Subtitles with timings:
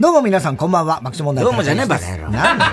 [0.00, 2.30] どうも皆さんこんばんは、マクション問題どうもじゃねえ、バカ野郎。
[2.30, 2.70] なんだよ。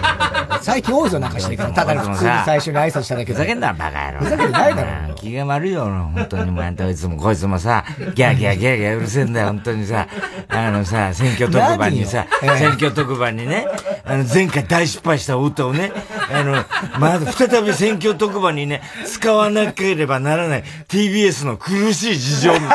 [0.66, 1.70] 最近多いぞ、なんかしてるから。
[1.73, 4.25] ただ普通に最初に挨拶しただけふざけんな、バカ野郎。
[4.25, 5.13] ふざけてないだろ。
[5.13, 6.52] 気が悪いよ、本当に。
[6.52, 7.86] もうあんたいつもこいつもさ、
[8.16, 10.08] ギャーギャーギャーギャーうるせえんだよ、本当にさ。
[10.49, 12.25] あのさ、選挙特番にさ、
[12.58, 13.67] 選挙特番にね、
[14.05, 15.91] あの、前回大失敗した歌をね、
[16.34, 16.63] あの、
[17.00, 22.53] まだ再び選挙特番にね、使わなければならない TBS の苦しい事情。
[22.53, 22.70] ふざ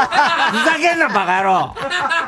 [0.81, 1.75] けんな、バカ野郎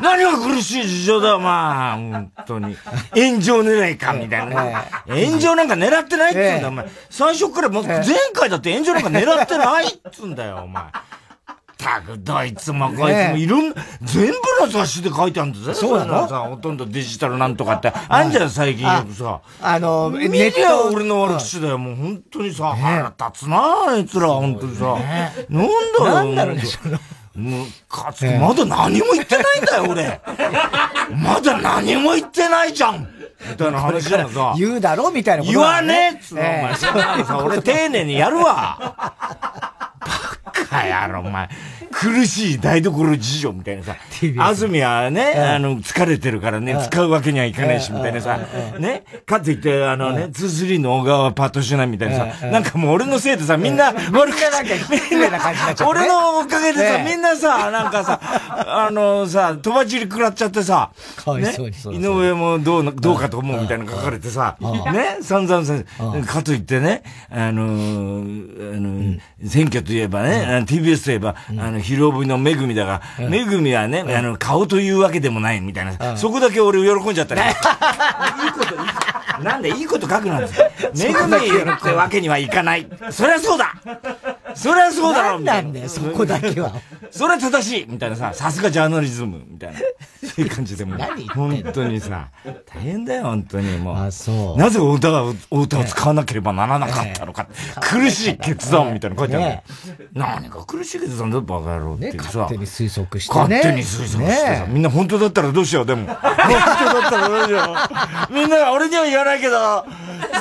[0.02, 1.92] 何が苦しい事情だ、お前。
[1.92, 2.76] 本当に。
[3.14, 4.84] 炎上狙いか、みたいな。
[5.06, 6.86] 炎上なんか狙ってないっつうんだ、お前。
[7.10, 10.84] 最初から、もう前回だって炎上なんか狙ってないっつうんだよ、お前。
[11.78, 15.74] たく、どいつもこいつもいろんな、全部の雑誌で書いてあるんだぜ。
[15.74, 16.28] そうなの？
[16.28, 17.92] さ、ほとんどデジタルなんとかって。
[18.08, 19.40] あんじゃん、最近よくさ。
[19.60, 21.78] あの、メディアは俺の悪口だよ。
[21.78, 24.84] もう本当にさ、腹立つなあいつら、本当にさ。
[24.84, 24.98] なん
[25.48, 26.14] だよ。
[26.14, 26.62] なんだろうね、
[27.34, 30.20] もう、かつて、まだ何も言ってないんだよ、俺。
[31.16, 33.08] まだ何も言ってないじゃん
[33.78, 34.54] 話だよさ。
[34.58, 37.42] 言うだろみたいなこと言わねえっつうの、お前。
[37.44, 39.91] 俺丁寧にやるわ。
[40.04, 41.48] バカ野郎、お前。
[41.92, 43.96] 苦しい台所事情みたいなさ。
[44.38, 48.38] 安住はね、あの、疲れてるからね、使うわけにはいかないし、みたいなさ。
[48.78, 49.04] ね。
[49.26, 52.46] かといって、あのね、2-3の小川パッとしないみたいなさ。
[52.46, 58.20] なんかもう俺のせいでさ、みんな悪くなんか失礼な感じになっちゃ俺のおかげでさ、みんなさ、なんかさ、
[58.66, 65.74] あのさ、とばじり食らっちゃってさ、かわいそう井上もどうな、どうかと思うみたいなの書かれてさ、ね、散々さ、
[66.26, 77.54] かといってね、あのー、あの、選挙といえばね、あの TBS といえば、あの、広帯のめぐみだが、めぐみはね、あの、顔というわけでもないみたいな、そこだけ俺喜んじゃったね。
[78.44, 78.94] いいこと、いいこ
[79.38, 80.70] となんでいいこと書くなんですよ。
[80.96, 81.36] めぐみ
[81.72, 82.86] ってわけにはいかない。
[83.10, 83.74] そりゃそうだ
[84.54, 86.72] そりゃそうだろみたいなんだよ、そこだけは。
[87.10, 89.78] それは正しいみたいなさ、さすがジャーナリズムみたいな。
[89.78, 90.98] そういう感じでもう。
[91.34, 92.28] 本当にさ、
[92.66, 93.96] 大変だよ、本当にもう。
[93.96, 97.48] あそうなぜお歌を、お歌を使わなければならなかったのか。
[97.80, 99.64] 苦しい決断みたいなの書いてあるね。
[100.14, 102.38] 何が苦しい決断だよ、バカ野郎ってね、いうさ。
[102.40, 103.40] 勝手に推測してね。
[103.40, 106.06] 勝手に推測してさ、ねみんな本当だったらどうしよう、でも。
[106.06, 107.76] 本当だったらどうしよ
[108.30, 108.32] う。
[108.32, 109.84] みんなが俺には言わないけど、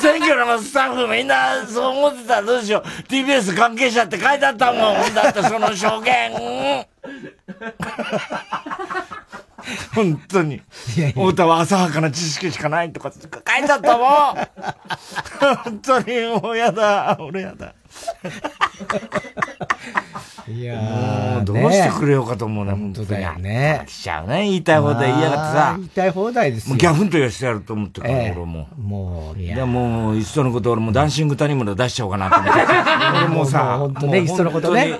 [0.01, 2.87] 選挙のスタッフみんなそう思ってたらどうしよう。
[3.07, 5.13] TBS 関係者って書いてあったもん。
[5.13, 6.85] だってその証言。
[9.93, 10.61] 本当に。
[11.13, 13.21] 太田は浅はかな知識しかないとか書い
[13.65, 14.07] てあったもん。
[15.63, 17.17] 本当にもうやだ。
[17.19, 17.73] 俺やだ。
[20.47, 23.83] いやもーうどうしてくれようかと思うね、本当だよね。
[23.87, 25.89] 来ちゃうね、言いたい放題言いやがってさ言い。
[25.89, 26.69] たい放題ですよ。
[26.71, 28.67] もうギャフンと言わしてやると思ってるから、ええ俺も。
[28.77, 32.59] もう、いやでもう、いっそのこと俺もダンシング谷村出しちゃおうかなと思って。
[33.17, 34.99] 俺もうさ、本当ねいっそのことね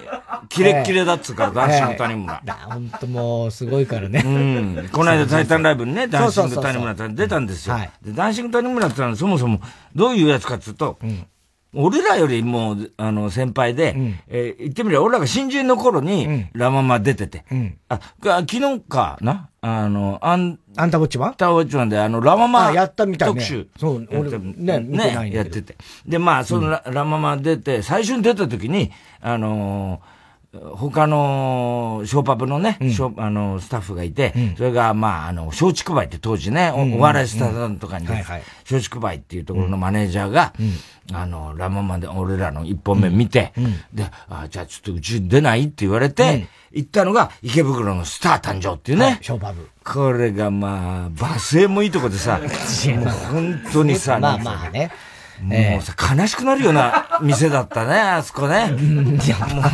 [0.50, 2.42] キレッキレだっつうから、ダンシング谷村。
[2.46, 4.22] だ、ほんともう、すごいからね。
[4.26, 4.90] うん。
[4.92, 7.90] この間、タイタンライブにね、ダンシング谷村って出たんですよはい。
[8.04, 9.60] で、ダンシング谷村ってのはそもそも、
[9.96, 10.98] どういうやつかっていうと、
[11.74, 13.96] 俺らよりもう、あの、先輩で、
[14.28, 17.46] えー言ってみれば、俺らが新人の頃に、ラママ出てて、
[17.88, 19.50] あ、が昨日かな？
[19.62, 21.34] あの、アン、あんたぼっちは？
[21.38, 23.36] タワーウォッチマンで、あの、ラママあやったみたいね。
[23.36, 23.68] 特集。
[23.80, 25.38] そう俺ね見てないんだけど。
[25.38, 25.78] やってて。
[26.06, 30.21] で、まあ、そのラ,、ラママ出て、最初に出た時に、あのー
[30.54, 40.54] 他の、ショーパブのね、ショーあの、スタッフがいて、それが、まあ、あの、松竹梅って当時ね、おお笑いスターとかに、松竹梅っていうところのマネージャーが、
[41.14, 43.54] あの、ラママで俺らの一本目見て、
[43.94, 49.20] で、あじゃあちょっとうち出ないって言われて、行ったのが池袋のスター誕生っていうね。
[49.22, 49.70] ショーパブ。
[49.84, 54.92] これがまあ、バスへもいいとこでさ、 もう本当にさ、まあまあね。
[55.42, 58.68] もうさ、悲しくなるような店だったね、 あそこね。
[58.68, 59.16] もう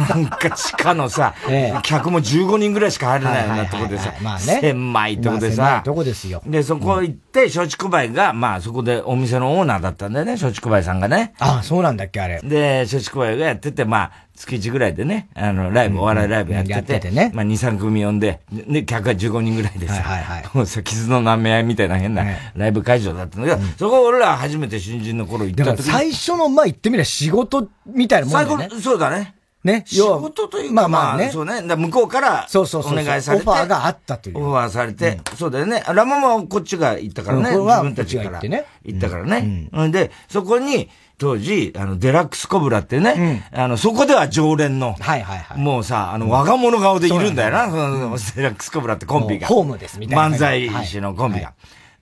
[0.09, 6.41] なんか地下のさええ、客も15人ぐらいしか入れないようなとこでさ狭いとこでさい、とこですよ。
[6.45, 11.33] で、そこ行って、松竹梅が、まあそこでお店のオーナーだったんだよね、松竹梅さんがね。
[11.39, 12.39] あ、そうなんだっけ、あれ。
[12.43, 28.81] で、松竹梅がやってて、まあ、月1ぐらいでね、あの、ライブ、お笑いライブやってて、やっててねまあ、2、3組呼んで、で、客が15人ぐらいでさ、はいはいはいもうさ、傷の舐め合いみたいな変なはいライブ会場だったんだけど、そこ俺ら初めて新人の頃行った時に、最初の、まあ言ってみれば仕事みたいなもんだ最後よね。
[28.81, 29.35] そうだね。
[29.63, 29.83] ね。
[29.85, 31.29] 仕事というか、まあまあね。
[31.31, 31.55] そうね。
[31.55, 32.93] だから向こうから、そうそうそう。
[32.93, 34.37] お願いされて、オファーがあったという。
[34.37, 35.83] オファーされて、そうだよね。
[35.87, 37.49] ラママはこっちが行ったからね。
[37.51, 39.69] 自分たちから行ったからね。
[39.71, 45.57] うんで、そこに、当時、あの、デラックスコブラってね、あの、そこでは常連の、はいはいはい。
[45.57, 49.47] もうさ、あの、我が物顔でいるんだよな、そのデラックスコブラってコンビが。
[49.47, 51.53] ホームですみたいな感漫じ才師のコンビはが。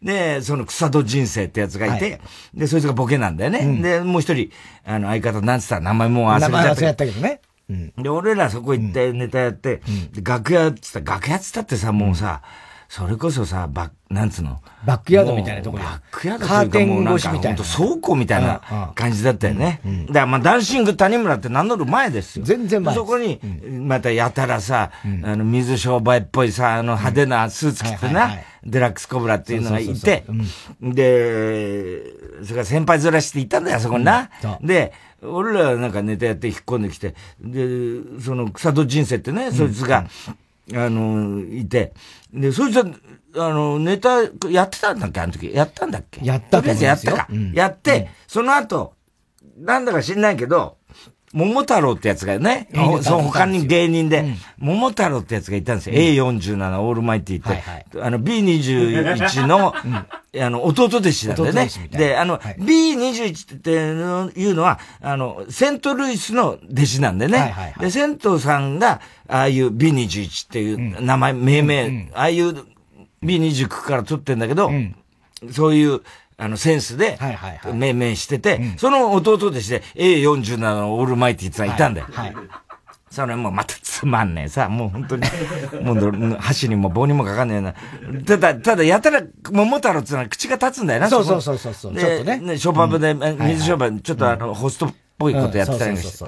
[0.02, 2.20] で、その草戸人生ってやつがいて、
[2.54, 3.82] で、そいつがボケなんだよね。
[3.82, 4.52] で、もう一人、
[4.84, 7.42] あの、相方なんつったら名前もう忘れちゃったけど名前忘れたけどね。
[7.70, 8.04] うん。
[8.04, 9.82] で、俺らそこ行ってネタやって、
[10.14, 12.42] で楽屋っつったら、楽屋っつったってさ、もうさ、
[12.88, 14.62] それこそさ、バなんつうの？
[14.86, 17.64] バックヤードみたいなところバックヤードカーテン越しみたいな。
[17.64, 19.82] 倉庫みたいな感じだったよね。
[20.08, 22.46] だからまあ、ダンシング谷村って名乗る前ですよ。
[22.46, 23.42] 全然前そこに、
[23.80, 24.92] またやたらさ、
[25.24, 30.24] あの、水商売っぽいさ、あの、派手なスーツ着てな、デラックスコブラっていうのがいて、
[30.82, 32.04] で、
[32.44, 34.30] それから先輩ずらしていたんだよ、そこにな。
[34.62, 34.94] で、
[35.24, 40.06] 俺らなんかネタやって引っ込んできて、で、その草戸人生ってね、そいつが、
[40.74, 41.94] あの、いて、
[42.34, 42.86] で、そいつは、
[43.38, 45.20] あの、ネタやってたんだっけ？
[45.20, 45.54] あの時。
[45.54, 46.26] やったんだっけ？
[46.26, 47.28] やったと思やったか。
[47.54, 48.94] やって、その後、
[49.58, 50.78] なんだか知んないけど、
[51.34, 52.70] 桃太郎ってやつがね、
[53.02, 55.96] その他に芸人で、桃太郎ってやつがいたんですよ。
[55.96, 57.44] A47 オールマイティっ
[57.92, 59.74] て、あの B21 の、
[60.38, 61.70] あの、弟弟子なんでね。
[61.92, 67.54] で、あの、B21 っていうのは、あの、セントルイスの弟子なんでね。
[67.80, 72.66] で、セントさんが、ああいう B21 っていう名前、命名、ああいう
[73.24, 74.72] B29 から取ってんだけど、
[75.52, 76.02] そういう、
[76.38, 77.18] あの、センスで、
[77.74, 82.08] 命名してて、その弟弟子で A47 のオールマイティってのがいたんだよ。
[82.12, 82.36] はい。
[83.10, 85.24] それもまたつまんねえさ、もう本当に、
[85.82, 87.74] もう箸にも棒にもかかんねえな。
[88.26, 91.96] ただ、ただやたら桃太郎ってのは口が立つんだよな、そうそうそうそうそう。
[91.96, 92.40] ちょっとね。
[92.40, 96.26] ね、ショーパブで、水ショーパブ、ちょっとあの、ホストっぽいことやってたりして。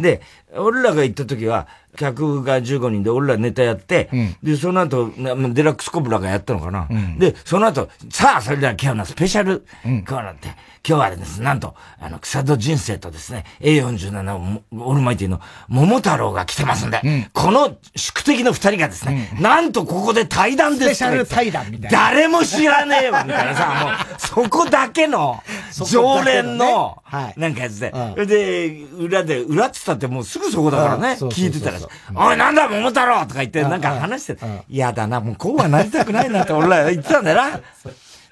[0.00, 0.22] で、
[0.56, 1.66] 俺らが行った時は、
[1.96, 6.86] 客が15人で俺らネタやって、うん、で、その後、デラックスコブラがやったのかな。
[6.90, 10.48] うん、で、その後、さあ、それでは今日のスペシャルコーナーって、
[10.84, 20.86] 今日はですね、なんと、あの、草戸人生とですね、A47 オールマイティの桃太郎が来てますんで、うん、この宿敵の二人がですね、なんとここで対談です。
[20.86, 21.98] スペシャル対談みたいな。
[21.98, 25.42] 誰も知らねえわ、みたいなさ、 もう、そこだけの、
[25.88, 27.02] 常連の、
[27.36, 27.92] なんかやつで、
[28.26, 31.78] で、裏で、裏っつったってもうすぐそこだからね、聞いてたら、
[32.14, 37.60] おい、なんだ、桃太郎とか言って、なんか話して、嫌だな、もうこうはなりたくないなって俺ら 言ってたんだよな。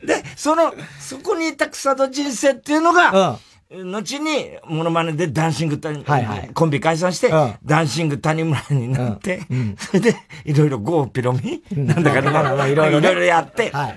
[0.04, 3.38] で、その、そこにいた草戸人生っていうのが、
[3.70, 13.96] 後に、モノマネでダンシング谷、はいはい、コンビ解散して、うん、ダンシング谷村になって、うん、それで、いろいろゴーピロミ、うん、なんだかな、 いろいろ、いろいろやって、はい、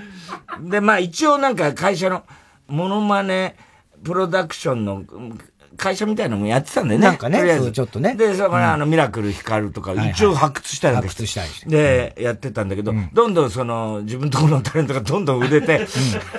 [0.69, 2.23] で、まあ一応なんか会社の、
[2.67, 3.55] モノマネ
[4.03, 5.03] プロダクションの
[5.77, 7.07] 会社みたいなのもやってたんだよね。
[7.07, 7.71] なんかね、とりあえず。
[7.71, 8.15] ちょっとね。
[8.15, 11.69] で、そこからあの、ミラクル光るとか、一応発掘したり発掘したりして。
[11.69, 15.87] で、やってたんだけど、どんどんその、自分とこのタレントがどんどん売れて、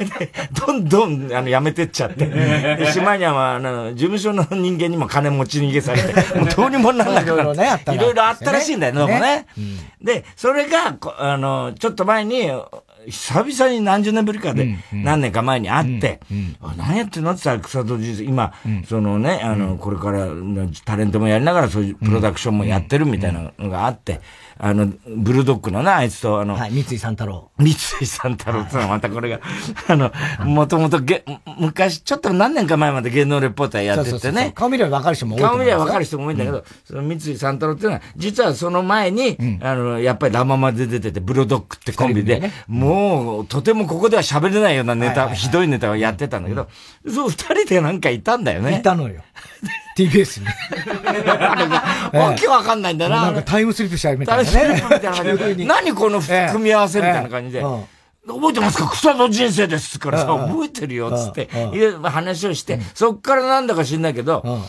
[0.66, 9.46] どんどん、あの、やめてっちゃって、で、島には、あの、事務所の人間にも金持ち逃げされて、 もうどうにもなんなくなって、いろいろあったらしいんだよ、どうもね。
[10.00, 12.50] で、それが、あの、ちょっと前に、
[13.08, 16.20] 久々に何十年ぶりかで、何年か前に会って、
[16.76, 17.32] 何やってんの？
[17.32, 18.52] って言ったら草戸人生、今、
[18.86, 20.28] そのね、あの、これから
[20.84, 24.20] タレントもやりながらそういうプロダクションもやってるみたいなのがあって、
[24.58, 27.50] あの、ブルドッグのな、あいつと、あの、はい、三井三太郎。
[27.58, 27.74] 三井
[28.06, 29.40] 三太郎ってのはまたこれが、
[29.88, 30.12] あの、
[30.44, 31.24] もともとげ、
[31.58, 34.52] 昔、ちょっと何年か前まで芸能レポーターやっててね。
[34.54, 46.68] 顔見ればわかる人も多い顔見ればわかる人も多いんだけど、その三井三太郎っていうのは、実はその前に、あの、やっぱりラママで出てて、ブルドッグってコンビで、もう、とてもここでは喋れないようなネタ、ひどいネタをやってたんだけど、
[47.08, 48.78] そう、二人でなんかいたんだよね。
[48.78, 49.22] いたのよ。
[49.96, 50.46] TBS に。
[52.18, 53.22] わけわかんないんだな。
[53.22, 54.50] なんかタイムスリップしちゃうみたいな、ね。
[54.50, 55.64] タイムスリップみたいな感じで。
[55.64, 57.62] 何この組み合わせみたいな感じで。
[58.26, 58.88] 覚えてますか？
[58.88, 60.18] 草の人生ですから。
[60.20, 61.42] さ、覚えてるよ、つって、
[61.74, 64.66] いう話をして、そっからなんだか知んないけど、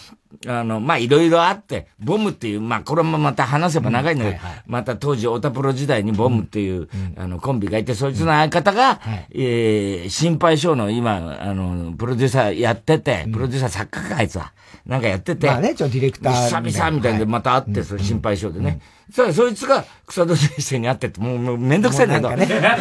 [0.47, 4.37] あの、まあ、いろいろあって、ボムっていう、まあ、これもまた話せば長いんだけど、
[4.67, 6.87] また当時、オタプロ時代にボムっていう、
[7.17, 8.99] あの、コンビがいて、そいつの相方が、
[9.31, 14.53] えー、心配性の今、あの、プロデューサーやってて、プロデューサー作家か、あいつは。
[14.85, 15.47] なんかやってて。
[15.47, 16.33] まあね、ちょ、ディレクター。
[16.61, 18.81] 久々みたいでまた会って、それ心配性でね。
[19.11, 22.35] そそいつが草戸先生に会ってって、もうめんどくさいんだけど。
[22.35, 22.75] で、な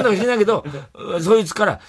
[0.00, 0.64] んだか知らないけど、
[1.20, 1.80] そいつから、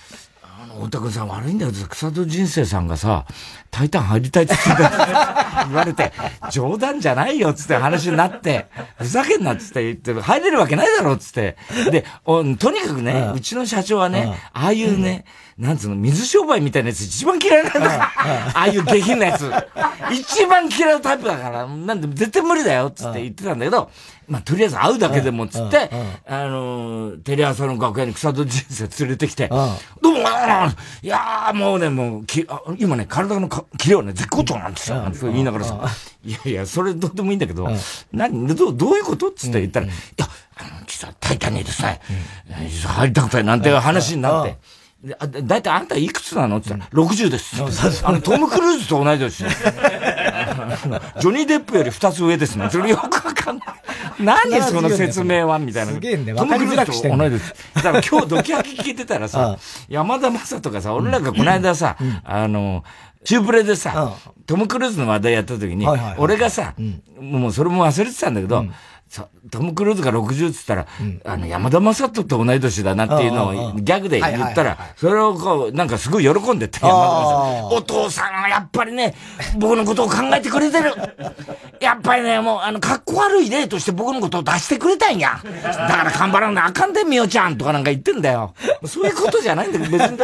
[0.63, 3.25] あの、太田さん悪いんだけど、草戸人生さんがさ、
[3.71, 4.53] タイタン入りたいって
[5.65, 6.11] 言われて、
[6.51, 8.67] 冗談じゃないよっつって話になって、
[8.99, 11.57] ふざけんなっつって言って、入れるわけないだろっつって。
[11.89, 15.25] で、とにかくね、うちの社長はね、ああいうね、
[15.57, 18.11] なんつうの、水商売みたいなやつ一番嫌いなんだ
[18.53, 19.51] ああいう下品なやつ。
[20.11, 23.89] 一番嫌いなタイプだから、なんで絶対無理だよっつって言ってたんだけど、
[24.31, 25.89] まあ、とりあえず会うだけでもっつって、
[26.25, 32.47] あの、テレ朝の楽屋に草戸人生連れてきて、どうも、いやーもうね、もう、き
[32.77, 35.01] 今ね、体のキレはね、絶好調なんですよ。
[35.01, 35.85] なんて言いながらさ、
[36.23, 37.67] いやいや、それどうでもいいんだけど、
[38.13, 41.99] 何、どう、どういうことっつって言ったら、いや、あの、実はタイタニーですね、
[42.87, 44.57] 入りたくないなんて話になって、
[45.43, 47.55] だいたいあんたいくつなのって言ったら、60です。
[48.05, 49.43] あの、トム・クルーズと同い年。
[51.19, 52.67] ジョニー・デップより二つ上ですね。
[52.71, 53.67] それよくわかんない。
[54.19, 55.59] 何その説明は？
[55.59, 55.93] みたいな。
[55.93, 56.37] すげえんだよ。
[56.37, 57.41] わかりづらくしてん同い年。
[57.75, 59.57] だから今日ドキハキ聞いてたらさ、
[59.89, 62.83] 山田正とかさ、俺らがこの間さ、あの、
[63.23, 64.13] チューブレでさ、
[64.47, 65.85] トム・クルーズの話題やった時に、
[66.17, 66.73] 俺がさ、
[67.19, 68.65] もうそれも忘れてたんだけど、
[69.51, 70.87] トム・クルーズが60っつったら、
[71.25, 77.65] あの、山田正人と同い年だなっていうのをギャグで言ったら、それをこう、なんかすごい喜んでて、山田。
[77.65, 79.13] お父さんはやっぱりね、
[79.57, 80.93] 僕のことを考えてくれてる。
[81.81, 85.41] やっぱりね、もう、あの、かっこ悪い例として僕のことを出してくれたんや。
[85.43, 88.53] だから頑張らなあかんで、みよちゃんとかなんか言ってんだよ。
[88.85, 90.19] そういうことじゃないんだけど、別に、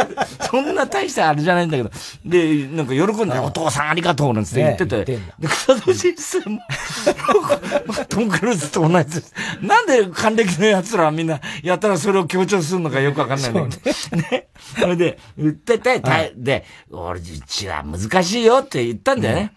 [0.49, 1.89] そんな大したあれじゃないんだけど。
[2.25, 5.03] で、なんか喜んで、お父さんありがとうなんつって言ってて。
[5.03, 6.61] で、草戸さんも、
[8.07, 9.33] トム・クルーズと同じです。
[9.61, 14.17] なんで還暦の奴らはみんな、やったらそれを強調するのかよくわかんないんだけど。
[14.29, 14.47] ね。
[14.79, 16.01] それで、言ってて、
[16.35, 19.53] で、俺、うちは難しいよって言ったんだよね。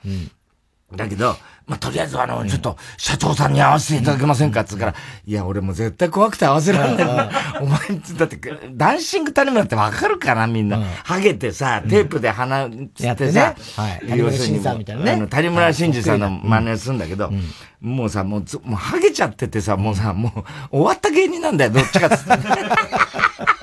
[0.95, 1.37] だけど、
[1.71, 4.63] まあ、とりあえずあの、ちょっと、社長さんに会わせていただけませんか？
[4.63, 7.31] って言うから、いや、俺も絶対怖くて会わせられない。
[7.63, 7.79] お前、
[8.19, 8.41] だって、
[8.73, 10.83] ダンシング谷村ってわかるかなみんな。
[11.05, 14.09] ハゲてさ、テープで鼻つってさ、はい。
[14.09, 15.27] 谷村新司さんみたいなね。
[15.29, 17.33] 谷村新司さんの真似をするんだけど、
[17.81, 20.33] もうさ、もう、もうハゲちゃっててさ、もうさ、も
[20.73, 22.31] う、終わった芸人なんだよ、どっちかっつって。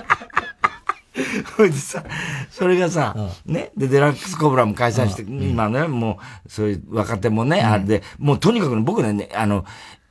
[1.56, 2.04] それでさ、
[2.52, 9.66] それがさ、ね、で、デラックスコブラも開催して、今ね、もう、そういう若手もね、あれで、もうとにかく僕ね、あの、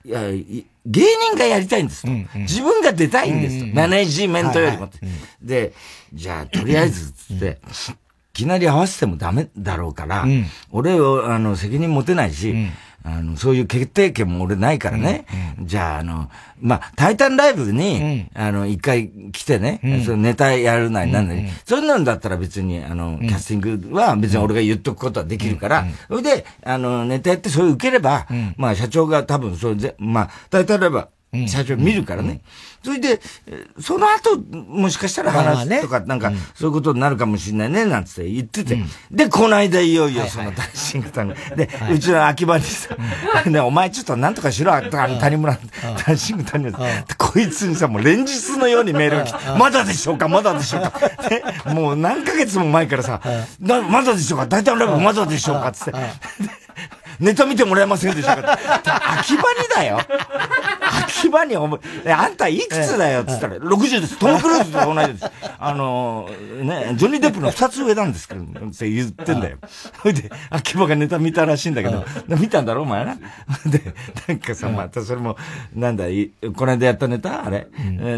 [0.04, 0.20] いや、
[0.86, 2.38] 芸人がやりたいんですと。
[2.40, 3.74] 自分が出たいんですと。
[3.74, 4.88] マネジメントよりも。
[5.42, 5.72] で、
[6.14, 7.58] じゃあ、とりあえず、つって、
[8.32, 10.24] いきなり合わせてもダメだろうから、
[10.70, 12.54] 俺を、あの、責任持てないし、
[13.06, 15.26] あの、そういう決定権も俺ないからね。
[15.56, 16.28] うんうん、じゃあ、あの、
[16.60, 31.08] まあ、タイタンライブに、うん、あの、一回来てね、うん、そのネタやるなりなんなり、うんうん、そういうのだったら別に、あの、キャスティングは別に俺が言っとくことはできるから、それで、あの、ネタやってそれ受ければ、まあ、社長が多分それで、まあ、タイタンライブは
[31.48, 32.40] 社長見るからね。
[32.84, 33.20] それで、
[33.80, 38.78] その後、もしかしたら話すとか、なんか、そういうことになるかもしれないね、なんつって言ってて。
[39.10, 42.96] で、この間いよいよそのダンシングタンで、うちの秋葉にさ、
[43.46, 45.58] ね、お前ちょっとなんとかしろ、谷村、
[46.06, 46.78] ダンシング谷村。
[47.18, 51.72] こいつにさ、もう連日のようにメールが来て、まだでしょうか、まだでしょうか。
[51.72, 53.20] もう何ヶ月も前からさ、
[53.60, 55.92] まだでしょうか、大体ライブまだでしょうか、つって。
[57.20, 58.52] ネタ見てもらえませんでしたか？
[59.20, 60.00] 秋葉にだよ。
[61.06, 61.80] 秋葉にお前、
[62.12, 63.20] あんたいくつだよ？
[63.22, 64.18] って言ったら、60です。
[64.18, 65.24] トム・クルーズと同じです。
[65.58, 66.28] あの
[66.62, 68.44] ね、ジョニー・デップの二つ上なんですけど、っ
[68.76, 69.58] て言ってんだよ。
[70.02, 73.16] ほいで、秋葉がネタ見たらしいんだけど、見たんだろお前な。
[73.66, 73.80] で、
[74.28, 75.36] なんかさ、またそれも、
[75.74, 76.04] なんだ、
[76.56, 77.46] この間やったネタ？
[77.46, 77.66] あれ、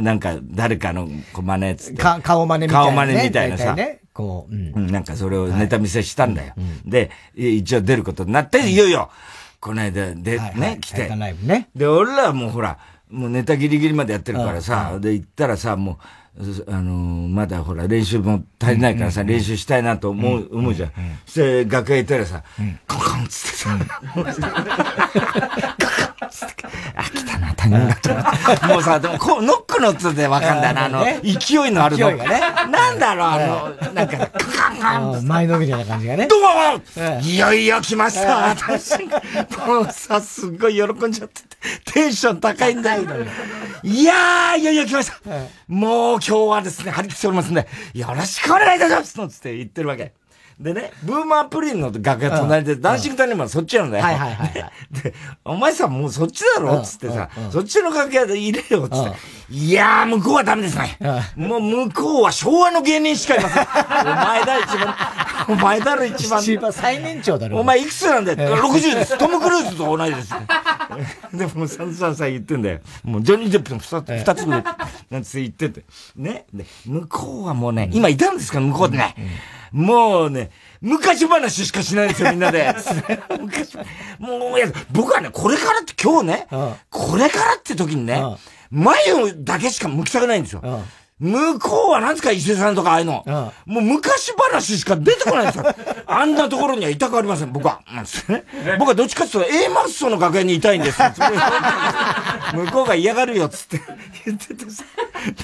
[0.00, 2.02] なんか、誰かの真似つって。
[2.02, 2.86] 顔真似みたいな。
[2.86, 3.76] 顔真似みたいなさ。
[4.18, 6.54] こう、うん、なんかそれをネタ見せしたんだよ。
[6.56, 8.76] はい、で、一応出ることになって、い。
[8.76, 9.10] よいよ、
[9.60, 11.08] この間で、はい、ね、来て。
[11.08, 16.27] ね、で、俺らはもうほら、もうネタギリギリまでやってるからさ、で、行ったらさ、もう、
[16.68, 20.92] あのー、まだほら、練習も足りないからさ、練習したいなと思う、思うじゃん。
[21.26, 22.44] そして、楽屋行ったらさ、
[22.86, 23.78] コンコンつってさ、
[24.14, 24.46] コンコンつって、
[26.94, 28.10] あ、来たな、谷村と。
[28.66, 32.08] もうさ、でも、こう、ノックのつでわかんだな、あの、勢いのあるの。
[32.08, 32.40] 勢いがね。
[32.70, 36.26] なんだろう、あの、なんか、カンカン前のみたいな感じがね。
[36.26, 36.48] どうも
[37.22, 38.48] いよいよ来ました。
[38.50, 38.98] 私
[39.66, 43.02] もうさ、すっごい喜んじゃってて、テンション高いんだよ。
[43.82, 45.18] いやー、いよいよ来ました。
[45.68, 50.12] もう今日はですね、張り切っておりますんで、よろしくお願いいたしますつって言ってるわけ。
[50.60, 54.04] でね、ブーマープリンの楽屋隣で、ダンシングタニマンそっちなんだよ。
[54.04, 54.52] はいはいはい。
[55.02, 56.80] で、お前さ、もうそっちだろ？
[56.80, 59.16] つってさ、そっちの楽屋で入れよつって。
[59.50, 60.98] いやー、向こうはダメですね。
[61.36, 63.62] もう向こうは昭和の芸人しかいません。
[64.02, 64.96] お前だ、一番。
[65.48, 66.40] お前だろ、一番。
[66.42, 67.60] 一番最年長だろ。
[67.60, 69.16] お前いくつなんだよ？60です。
[69.16, 70.34] トム・クルーズと同じです。
[71.32, 72.80] でも、サンサンさん言ってんだよ。
[73.04, 74.64] もう、ジョニー・デップの二つ、二つぐらい、
[75.08, 75.84] なんつって言ってて。
[76.16, 76.46] ね？
[76.52, 78.58] で、向こうはもうね、今いたんですか？
[78.58, 79.14] 向こうでね。
[79.72, 82.74] もうね、昔話しかしないんですよ、みんなで。
[83.40, 83.76] 昔、
[84.18, 86.46] もう、いや、僕はね、これからって今日ね、
[86.90, 88.22] これからって時にね、
[88.70, 88.96] 前
[89.38, 90.62] だけしか向きたくないんですよ。
[91.20, 93.24] 向こうは何ですか伊勢さんとかああいうの。
[93.66, 95.64] もう昔話しか出てこないんですよ。
[96.06, 97.80] あんなところにはいたくありません、僕は。
[98.78, 100.98] 僕はどっちかっていうと A マッソの楽屋にいたいんです。
[102.54, 103.80] 向こうが嫌がるよ、つって
[104.24, 104.84] 言っててさ。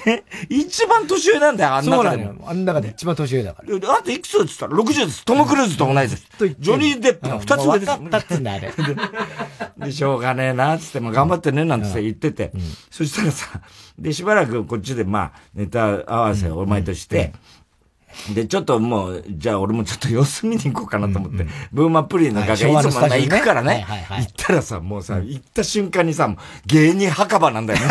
[0.07, 2.49] ね、一番年上なんだよ、あん中でも。
[2.49, 3.95] あん中で一番年上だから。
[3.99, 4.67] あといくつって言った？
[4.69, 5.25] ら60です。
[5.25, 6.27] トム・クルーズと同じです。
[6.61, 7.93] ジョニー・デップの二つ上です。
[7.99, 8.73] 分かったっつんだ、あれ。
[9.79, 12.53] で、しょうがねえな、つって、まあ頑張ってね、なんて言ってて。
[12.91, 13.49] そしたらさ、
[13.99, 17.33] で、しばらくこっちで、まあ、ネタ合わせをお前として、
[18.35, 23.85] で、ちょっともう、じゃあ俺もちょっと様子見に行こうかなと思って、ブーマプリンの楽屋いつも行くからね。
[23.89, 26.35] 行ったらさ、もうさ、行った瞬間にさ、
[26.67, 27.87] 芸人墓場なんだよね。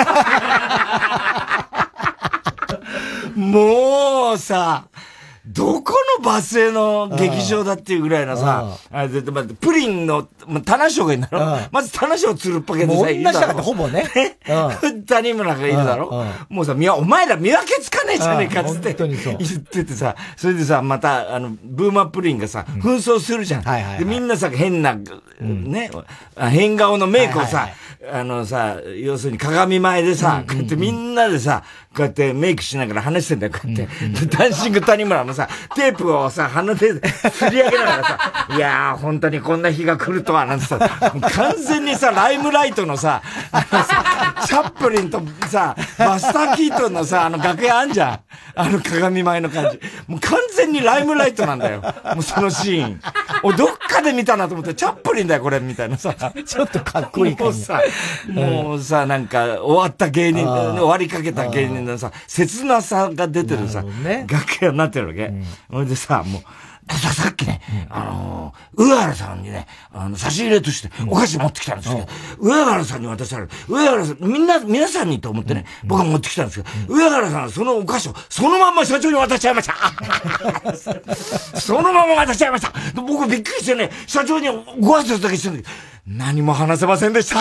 [3.36, 4.88] もうさ、
[5.46, 11.30] どこのバスへの劇場だっていうぐらいのさ、あれで、まプリンの、ま、棚将がいるん。
[11.30, 13.62] だろまず棚将つるっぱけでさ、いるだろ。
[13.62, 14.06] ほぼね。
[15.06, 16.26] 谷村がいるだろ？
[16.48, 18.94] もうさ、みお前ら見分けつかねえじゃねえかっつって。
[18.94, 23.64] 言っててさ、それでさ、また、あの、ブーマプリンがさ、紛争するじゃん。
[23.98, 24.96] で、みんなさ、変な、
[25.42, 25.92] ね、
[26.38, 27.68] 変顔のメイクをさ、
[28.12, 31.64] あのさ、要するに鏡前でさ、こうやってみんなでさ、
[31.96, 34.26] こうやってメイクしながら話してんだよ、こうやって。
[34.26, 43.22] ダンシング谷村のさ、テープをさ、鼻で振り上げながらさ、いやー、本当にこんな日が来るとは、なんてさ、完全にさ、ライムライトのさ、
[43.52, 48.20] あのさ、チャップリンとさ、バスター・キートンのさ、あの楽屋あんじゃん。
[48.56, 49.80] あの鏡前の感じ。
[50.08, 51.82] もう完全にライムライトなんだよ。
[51.82, 53.02] もうそのシーン。
[53.42, 56.14] 俺どっかで見たなと思って、チャップリンだよ、これ、みたいなさ。
[56.14, 57.58] ちょっとかっこいい感じ。
[57.58, 57.82] もうさ、
[58.28, 65.23] もうさ、なんか、終わった芸人、終わりかけた芸人のさ、切なさが出てるさ、ね、楽屋になってるわけ。
[65.70, 65.88] ほ、うん。
[65.88, 66.44] でさ、もう、
[66.92, 72.08] さ、さっきね、うん、あのー、上原さんにね、あの、差し入れとしてお菓子持ってきたんですけど、
[72.40, 73.50] うん、上原さんに渡される。
[73.70, 79.76] 上原さん、みんな、皆さんにと思ってね、うん、僕が持ってきたんですけど、上原さんはそのお菓子をそのまんま社長に渡しちゃいました。
[81.60, 82.74] そのまま渡しちゃいました。
[82.96, 84.48] 僕びっくりしてね、社長に
[84.80, 87.40] ご挨拶だけしてるんだけど、何も話せませんでした。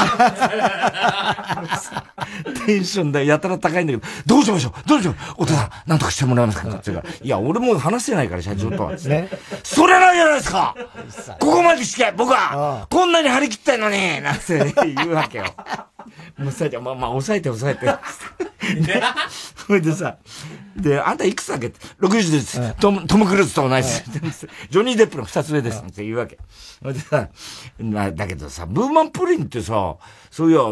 [2.67, 4.89] テンションだやたら高いんだけど、どうしましょう？
[4.89, 5.35] どうしましょう？
[5.39, 6.69] お父さん、なんとかしてもらえますか？
[6.69, 8.93] って言うから、いや、俺も話せないから、社長とは。
[8.93, 9.29] ね、
[9.65, 10.77] それないじゃないですか！
[11.41, 15.47] ここまでして、僕は、こんなに張り切ったのになんて言うわけよ。
[16.39, 17.87] もうさ、まあまあ、抑えて抑えて。
[17.87, 19.03] ね。
[19.67, 20.17] それでさ、
[20.77, 22.75] で、あんたいくつだっけ ?60 です。
[22.81, 23.83] トム、トム・クルーズと同じ
[24.21, 24.49] です。
[24.71, 25.83] ジョニー・デップの二つ上です。
[25.83, 26.39] って言うわけ。
[26.81, 27.29] それでさ、
[28.15, 29.97] だけどさ、ブーマンプリンってさ、
[30.31, 30.63] そういや、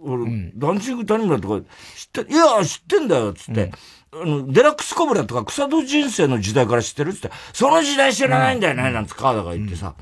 [0.00, 3.72] 俺、ダンシング谷村とか知って、いや、知ってんだよ、つって。
[4.12, 9.94] あの、デラックスコブラとか草戸人生の時代から知ってるって、その時代知らないんだよね、なんつ川田が言ってさ。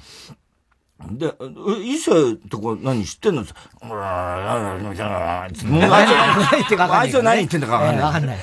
[1.11, 1.31] で、
[1.85, 3.43] 伊勢とか何知ってんの？
[3.43, 3.97] って言った
[5.07, 5.53] ら、あい
[7.11, 8.07] つは何言ってんだかわかんない。
[8.07, 8.37] わかんない。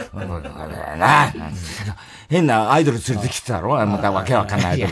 [2.30, 3.84] 変なアイドル連れてきてたろ？
[3.88, 4.88] またわけわかんないア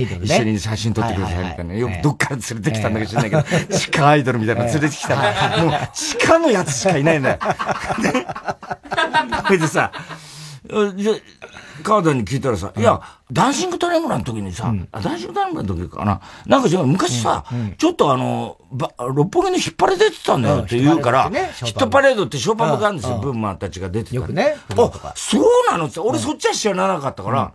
[0.00, 0.24] イドル。
[0.24, 1.74] 一緒に写真撮ってくださいみたいな。
[1.74, 3.44] よくどっから連れてきたんだか知らないけど、
[3.78, 7.38] 地下アイドルみたいなの連れてきたら、もう地下のやつしかいないんだよ。
[9.46, 9.92] それでさ、
[10.66, 11.12] じゃ、
[11.82, 13.00] 川田に聞いたらさ、いや、
[13.30, 17.44] ダンシングトレングラの時にさ、ダンシングトレングラの時かな、なんか違う、昔さ、
[17.76, 21.36] ちょっとあの、ば、六本木の引っ張り出てたんだよって言うから、ヒ
[21.72, 24.16] ットパレードってショーパブがあるんですよ、ブーマーたちが出てた。
[24.16, 24.56] よくね。
[24.70, 27.52] あ、そうなのって、俺そっちは知らなかったから、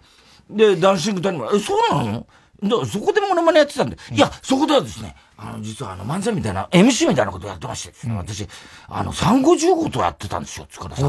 [0.49, 2.27] で、ダンシングトレングラ、え、そうなの？
[2.61, 8.45] だそこでモノマネやってたんで、いや、そこではですね、あの、実はあの、漫才みたいな、MC みたいなことやってましてですね、私、
[8.89, 11.07] あの、産後15とやってたんですよ、つからさ。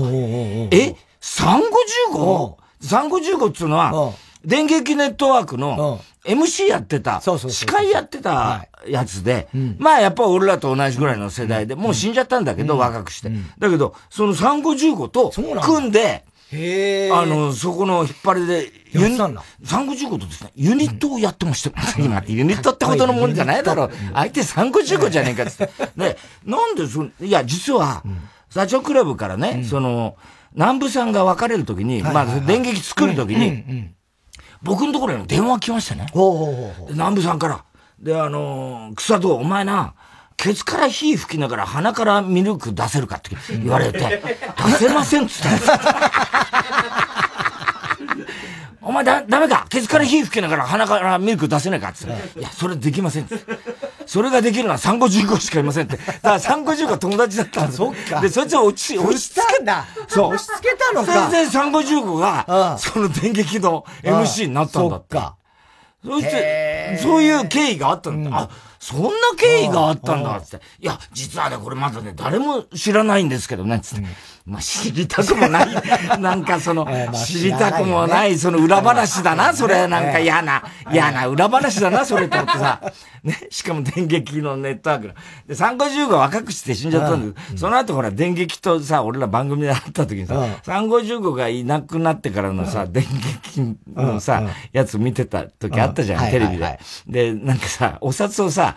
[0.71, 1.79] え産後
[2.13, 2.87] 15?
[2.87, 4.13] 産後15っていうのは、
[4.45, 13.31] 電撃ネットワークの MC やってた、司会やってたやつで、まあやっぱ俺らと同じぐらいの世代で、もう死んじゃったんだけど、若くして。
[13.59, 15.31] だけど、その産後15と
[15.63, 16.25] 組んで、
[17.13, 21.71] あの、そこの引っ張りで、ユニット、産後15とですね、ユニットをやってました。
[22.03, 23.91] 今、ユニットってほどのもんじゃないだろう。
[24.15, 25.71] 相手産後15じゃねえかって。
[25.97, 28.03] で、なんでそ、いや、実は、
[28.53, 30.17] 社長クラブからね、その、
[30.55, 33.91] 南部さんが別れるときに、まあ、電撃作るときに、
[34.63, 36.07] 僕のところに電話来ましたね。
[36.91, 37.65] 南部さんから。
[38.01, 39.95] で、あのー、草戸、お前な、
[40.37, 43.31] ケツから火吹きながら鼻からミルク出せるかって
[43.63, 43.99] 言われて、
[44.81, 45.81] 出せませんっつった
[48.83, 49.67] お前だ、ダメか？
[49.69, 53.37] ケツから火吹きながら鼻からミルク出せないかって言ったら、いや、それできませんって。
[54.11, 55.97] それができるのは産後15しかいませんって。
[55.97, 58.21] だから産後15友達だったんですそっか。
[58.21, 59.87] で、そいつは落ち、落ち着けた。
[60.09, 60.35] そう。
[60.35, 61.13] 押し付けたのか。
[61.13, 65.15] 全然産後15が、その電撃の MC になったんだって。
[65.15, 65.37] そっか。
[66.05, 68.31] そいつ、そういう経緯があったんだ。
[68.37, 70.65] あ、そんな経緯があったんだ、つって。
[70.81, 74.05] いや、実はね、これまだね、誰も知らないんですけどね、つって。
[74.51, 75.69] まあ、知りたくもない。
[76.21, 79.89] なんかその、知りたくもない、その裏話だな、それ。
[79.89, 82.81] なんか嫌な、嫌な裏話だな、それと思ってさ。
[83.23, 85.15] ね、しかも電撃のネットワークの。
[85.47, 93.05] で、3 5 5若くして死んじゃったんだけど、その後ほら、電撃とさ、俺ら番組で会った時にさ、3 5 5がいなくなってからのさ、電
[93.53, 96.81] 撃のさ、やつ見てた時あったじゃん、テレビで。
[97.07, 98.77] で、なんかさ、お札をさ、さ、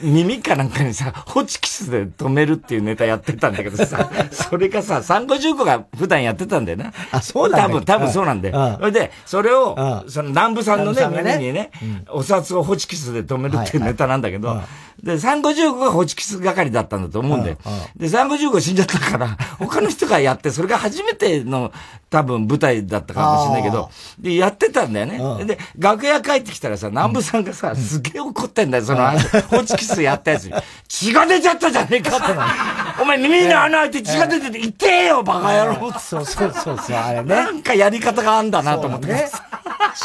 [0.00, 6.92] 耳かなんかにさ、ホチキスで止めるっていうネタやってたんだけどさ、 それがさ、三五十個が普段やってたんだよな。
[7.10, 7.66] あ、そうなんだ。
[7.66, 8.52] 多分、多分そうなんで。
[8.52, 11.70] それで、それを、その南部さんのね、耳にね、
[12.10, 14.60] お札をホチキスで止めるっていうネタなんだけど、
[15.02, 17.56] で、三五十五がホチキス係だったんだと思うんだよ。
[17.96, 21.72] で、三五十五死んじゃったから、他の人がやって、それが初めての
[22.12, 25.44] 多分舞台だったかもしれないけど、で、やってたんだよね。
[25.46, 29.10] で、楽屋帰ってきたらさ、南部さんがさ、すげえ怒ってんだよ、その、
[29.48, 30.52] ホチキスやったやつに。
[30.88, 32.26] 血が出ちゃったじゃねえかって。
[33.00, 37.34] お前耳に穴開いて血が出てて、痛えよ、バカ野郎 そうそうそうそう、あれね。
[37.34, 39.06] なんかやり方があんだなと思って。
[39.06, 39.30] ね、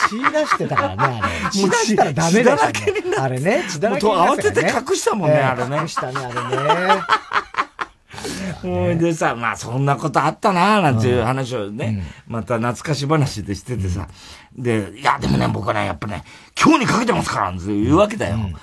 [0.09, 1.51] 血出してたからね、あれ。
[1.51, 2.61] 血出したらダメだよ、ね。
[3.17, 4.49] あれね、血だらけになって、ね。
[4.51, 5.77] 慌てて隠したもんね、あれね。
[5.81, 7.01] 隠したね、あれね。
[8.97, 14.07] でさ、まあそんなことあったななんていう話をね、また懐かし話でしててさ、
[14.57, 16.23] で、いやでもね、僕はね、やっぱね、
[16.61, 18.37] 今日にかけてますから、って言うわけだよ。
[18.37, 18.55] ね。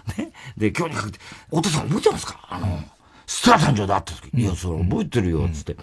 [0.57, 1.19] で、今日にかけて、
[1.51, 2.39] お父さん覚えてますか？
[2.51, 2.83] あの、
[3.27, 5.77] スター誕生で会った時、いや、それ覚えてるよ、つって。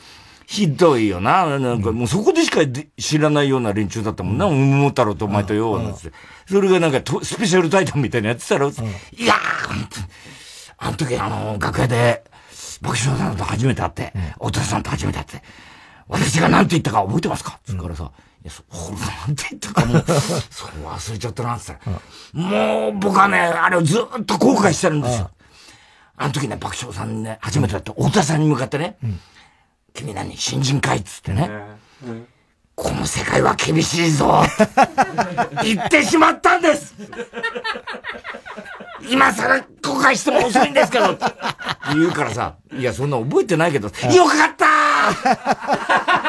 [0.48, 1.58] ひどいよな。
[1.60, 2.60] なんかもうそこでしか
[3.00, 4.48] 知らないような連中だったもんな。
[4.48, 5.94] 桃太郎とお前とよ、なん。
[5.94, 6.12] つって。
[6.46, 9.38] それがなんかスペシャルタイタンみたいなやってたら、いやー、
[10.78, 12.24] あの時あの、楽屋で、
[12.82, 15.42] 爆笑さんと初めて会って、太田さんと初めて会って、
[16.08, 17.60] 私が何て言ったか覚えてますか？
[17.64, 18.12] つからさ、
[18.44, 20.04] いや、そ、ほら、なんて言ったかもう、
[20.50, 21.78] それ忘れちゃったな、って。
[22.34, 25.32] 言ったら、もう、僕はね、あれをずっと後悔してるんですよ。
[26.18, 28.98] あの時ね、爆笑さんね、初めて会って、太田さんに向かってね、
[29.94, 30.98] 君何、新人かい？
[30.98, 31.50] っつってね、
[32.82, 34.42] この世界は厳しいぞ。
[35.64, 36.96] 言ってしまったんです。
[39.08, 41.12] 今更後悔しても遅いんですけど。
[41.12, 41.26] っ て
[41.94, 43.94] 言うからさ、いや、そんな覚えてないけど、よ
[44.26, 44.66] かった。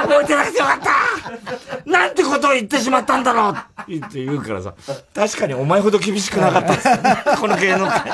[0.02, 1.90] 覚えてなくてよかった。
[1.90, 3.48] なんてことを言ってしまったんだろ
[3.88, 3.96] う。
[3.96, 4.74] って言うからさ、
[5.14, 8.04] 確かにお前ほど厳しくなかったこの芸能界。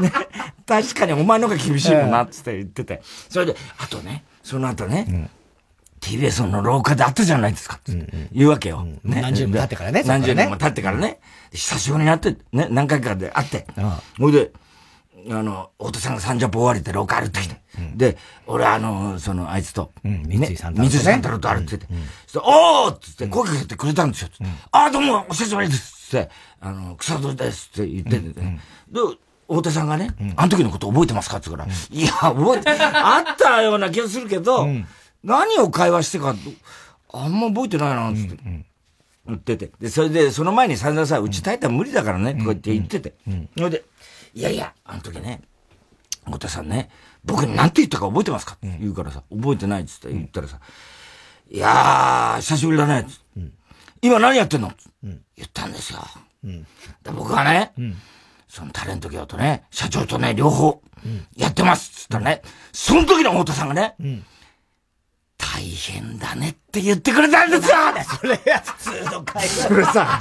[0.00, 0.12] ね、
[0.66, 3.00] 確かにお前の方が厳しいもんな、つって言ってて。
[3.30, 5.30] それで、あとね、その後ね、うん
[6.02, 7.78] TBS の廊下で会ったじゃないですか。
[8.32, 8.82] 言うわけよ。
[9.04, 10.02] ね、何十年も経ってからね。
[10.04, 11.20] 何十年も経ってからね。
[11.52, 13.66] 久しぶりに会って、ね、何回かで会って。
[14.18, 14.52] ほいで、
[15.30, 17.60] あの、太田さんが三ジャポ終わりで廊下歩ってきて。
[17.94, 20.80] で、俺あの、その、あいつと、三井さんと。
[20.82, 21.86] 三井さんと歩いてて。
[22.36, 24.28] おーっつって声かけてくれたんですよ。
[24.72, 28.60] ああ、どうも、お久しぶりですって、あの、草戸ですって言っててね。
[28.90, 29.00] で、
[29.48, 31.36] 太田さんがね、あの時のこと覚えてますか？
[31.36, 34.66] って言うから、いや、覚えて、あったような気がするけど、
[35.24, 36.34] 何を会話してか、
[37.12, 38.42] あんま覚えてないな、つって。
[39.26, 39.70] 言ってて。
[39.80, 43.14] で、それで、その前に散々さ、うち耐えたら無理だからね、こうやって言ってて。
[43.56, 43.84] それで、
[44.34, 45.42] いやいや、あの時ね、
[46.24, 46.90] 太田さんね、
[47.24, 48.54] 僕に何て言ったか覚えてますか？
[48.54, 50.58] って言うからさ、覚えてないっつって言ったらさ、
[51.50, 53.06] いやー、久しぶりだね。
[54.00, 54.72] 今何やってんの？
[55.02, 56.00] 言ったんですよ。
[56.42, 57.72] で僕はね、
[58.48, 60.82] そのタレント業とね、社長とね、両方
[61.36, 63.94] やってますっつったらね、その時の太田さんがね、
[65.52, 67.76] 大変だねって言ってくれたんですよ
[68.20, 69.48] それは普通の会話。
[69.68, 70.18] それさ、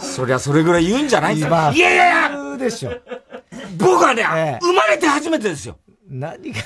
[0.00, 1.72] そりゃそれぐらい言うんじゃないですか。
[1.74, 2.92] いやいやいやでしょ。
[3.76, 5.76] 僕はね、ええ、生まれて初めてですよ。
[6.08, 6.60] 何が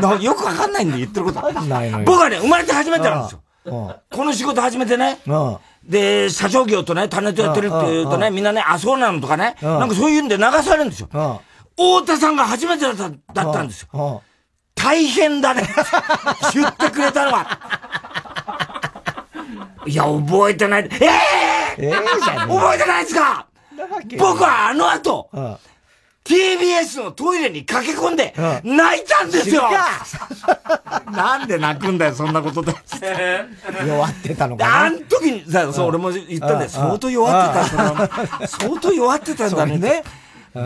[0.00, 0.18] だよ。
[0.22, 1.40] よくわかんないんで言ってること。
[1.40, 3.42] 僕はね、生まれて初めてなんですよ。
[3.64, 5.18] この仕事始めてね。
[5.82, 11.08] で、社長業とね、タネとやってるって言うとね、みんなね、あ、そうなのとかね、なんかそういうんで流されるんですよ。
[11.76, 14.22] 太田さんが初めてだっただったんですよ。
[14.74, 15.62] 大変だね。
[16.54, 17.58] 言ってくれたのは。
[19.86, 20.84] いや、覚えてない。
[20.84, 20.88] え
[21.78, 22.52] えー、えー、じゃね。
[22.54, 23.46] 覚えてないですか。
[24.18, 25.56] 僕はあの後、うん、
[26.24, 29.64] TBS のトイレに駆け込んで、泣いたんですよ、
[31.06, 31.10] う。
[31.10, 32.74] ん、 なんで泣くんだよ、そんなことで。
[33.86, 34.84] 弱ってたのかな。
[34.84, 36.68] あん時にさ、そう、俺も言ったんだよ。
[36.68, 38.46] 相当弱ってた。
[38.46, 40.04] 相当弱ってたんだね。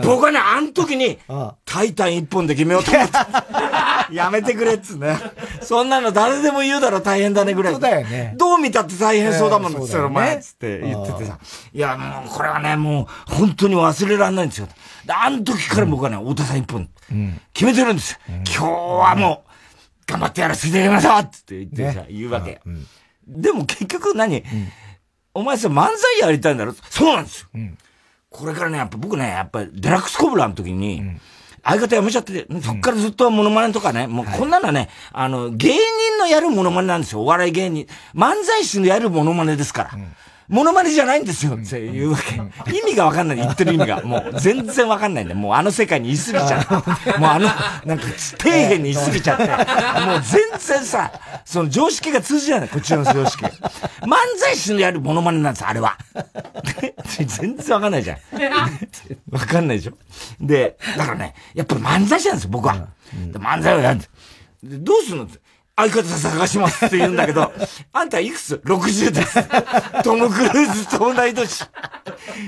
[0.03, 1.17] 僕はね、あの時に、
[1.65, 3.25] タイタン一本で決めようと思った。
[4.11, 5.17] やめてくれっつね。
[5.61, 7.73] そんなの誰でも言うだろ、大変だねぐらい。
[7.73, 8.35] そうだよね。
[8.37, 11.39] どう見たって大変そうだもん、つってお前、つって言っててさ。
[11.73, 14.67] いや、もう、これはね、もう、本当に忘れられないんですよ。
[15.09, 16.89] あの時から僕はね、太田さん一本、
[17.53, 18.19] 決めてるんですよ。
[18.27, 19.49] 今日はもう、
[20.05, 22.61] 頑張ってやらせていただきましょうって言ってさ、言うわけ。
[23.27, 24.43] でも結局何？
[25.33, 26.73] お前さ、漫才やりたいんだろ？
[26.89, 27.47] そうなんですよ。
[28.29, 31.03] これからね、やっぱ僕ね、やっぱりデラックスコブラの時に、
[31.67, 37.87] 相方辞めちゃってて、そっからずっとモノマネとかね、もうこんなのはね、あの、芸人のやるモノマネなんですよ、お笑い芸人。
[38.15, 39.91] 漫才師のやるモノマネですから。
[40.47, 42.35] モノマネじゃないんですよって言うわけ。
[42.71, 44.01] 意味がわかんない、言ってる意味が。
[44.07, 45.39] もう全然わかんないんだよ。
[45.39, 46.73] もうあの世界にいすぎちゃう。
[47.19, 47.47] もうあの、
[47.85, 49.45] なんか底辺にいすぎちゃって。
[49.45, 51.11] もう全然さ、
[51.43, 53.43] その常識が通じないこっちの常識。
[53.43, 55.97] 漫才師のやるモノマネなんです、あれは。
[57.27, 58.17] 全然わかんないじゃん。
[59.31, 59.97] わかんないでしょ。
[60.39, 62.87] で、だからね、やっぱり漫才師なんですよ、僕は。
[63.33, 64.09] 漫才をやるんです。
[64.63, 65.27] どうするの
[65.79, 67.53] 相方探しますって言うんだけど、
[67.93, 69.47] あんたいくつ ?60 です。
[70.03, 71.65] トム・クルーズと同い年。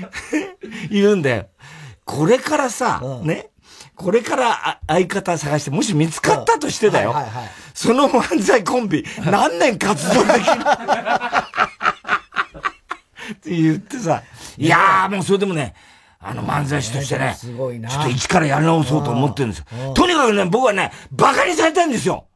[0.90, 1.46] 言うんだよ。
[2.04, 3.50] これからさ、うん、ね、
[3.94, 7.12] これから相方探して、もし見つかったとしてだよ。
[7.12, 10.42] はいはいはい、その漫才コンビ、何年活動できる？
[13.32, 14.24] って言ってさ、
[14.58, 15.74] いやーもうそれでもね、
[16.18, 19.94] あの漫才師としてね、ちょっと一からやり直そうと思ってるんですよ。
[19.94, 22.26] とにかくね、僕はね、馬鹿にされたいんですよ。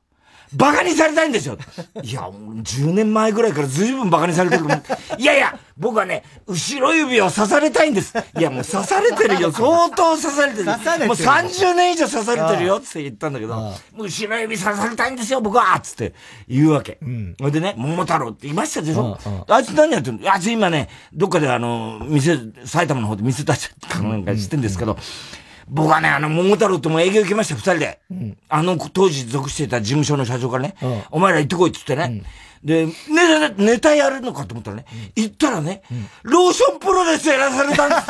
[0.59, 1.57] 馬鹿にされたいんですよ。
[2.03, 4.65] いや、10年前ぐらいから随分馬鹿にされてる。
[5.19, 8.15] いやいや、僕はね、後ろ指を刺されたいんです。
[8.39, 9.51] いや、もう刺されてるよ。
[9.53, 10.65] 相当刺されてる。
[10.67, 11.07] 刺されてる。
[11.09, 16.15] もう30年以上刺されてるよって言ったんだけど、後ろ指刺されたいんですよ、僕はつって
[16.49, 16.99] 言うわけ。
[17.03, 17.35] うん。
[17.37, 19.19] でね、桃太郎って言いましたでしょ？
[19.49, 20.33] あいつ何やってんの？
[20.33, 25.05] あいつ今ね、どっかであの、店、埼玉の方で店出しちゃったかなんかしてんですけど、うんうん
[25.69, 28.01] 僕はね、あの、桃太郎とも営業行きました、二人で。
[28.11, 32.23] うん、あの、当時属してた事務所の社長からね、うん、お前ら行ってこいって言ってね。
[32.63, 32.93] うん、で、ネ
[33.49, 34.85] タ、ネタやるのかと思ったらね、
[35.17, 35.83] 行ったらね、
[36.23, 38.03] ローションプロレスやらされたんです。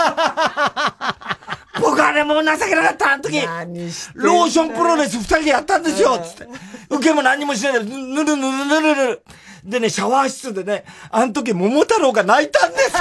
[1.80, 3.40] 僕はね、もう情けなかった、あの時。
[4.14, 6.48] ローションプロレス二人でやったんですよ、つって。
[6.88, 9.22] 受けも何もしないで、ぬるぬるぬるぬる。
[9.64, 12.92] でね、シャワー室でね、あの時桃太郎が泣いたんです。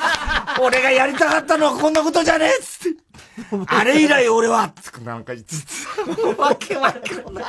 [0.60, 3.05] 俺がやりたかったのはこんなことじゃねえっつって。
[3.66, 6.98] あれ以来俺は、つなんか、もうわけわか
[7.30, 7.44] んない。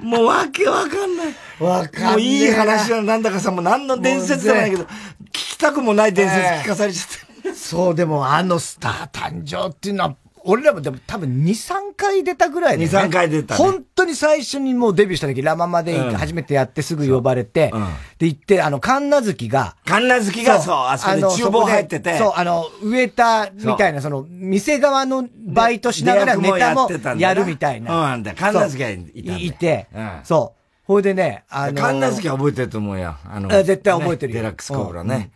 [0.00, 1.34] もうわけわかんない。
[1.60, 2.12] わかんない。
[2.12, 4.88] もういい話はなんだかさ、もう何の伝説じゃないけど、聞
[5.32, 7.54] きたくもない伝説聞かされちゃって。
[7.54, 10.16] そう、でもあのスター誕生っていうのは、
[10.50, 12.90] 俺らもでも多分2、3回出たぐらいで、ね。
[12.90, 13.58] 2、3回出た、ね。
[13.58, 17.86] 本当に最初にもうデビューした時、ラママで初めてやってすぐ呼ばれて、うん、
[18.18, 22.16] で行って、あの、神奈月が、神奈月がそう、あそこで厨房入ってて。
[22.16, 27.90] そう、あの、植えたみたいな、その、店側のバイトしながらネタもやるみたいな。
[27.90, 28.30] そうなんだ。
[28.30, 30.58] 神奈月がいたいて、うん、そう。
[30.84, 33.16] ほいでね、あのー、神奈月は覚えてると思うよ。
[33.30, 34.38] あの、絶対覚えてるよ。
[34.40, 35.30] デラックスコーブラね。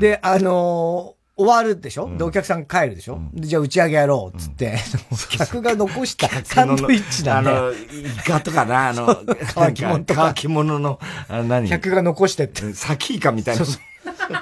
[0.00, 4.78] で、あのー終わるでしょ、うん、で、お客さん帰るでしょ、うん、で、じゃあ打ち上げやろうっつって、
[5.10, 7.50] うん、 客が残したサンドイッチなんで。
[7.50, 7.76] あの、イ
[8.26, 9.16] カとかな、あの、
[9.54, 10.22] 乾き物とか。
[10.24, 11.68] 乾き物の、あ何？
[11.68, 12.72] 客が残してって。
[12.72, 13.66] サキイカみたいな。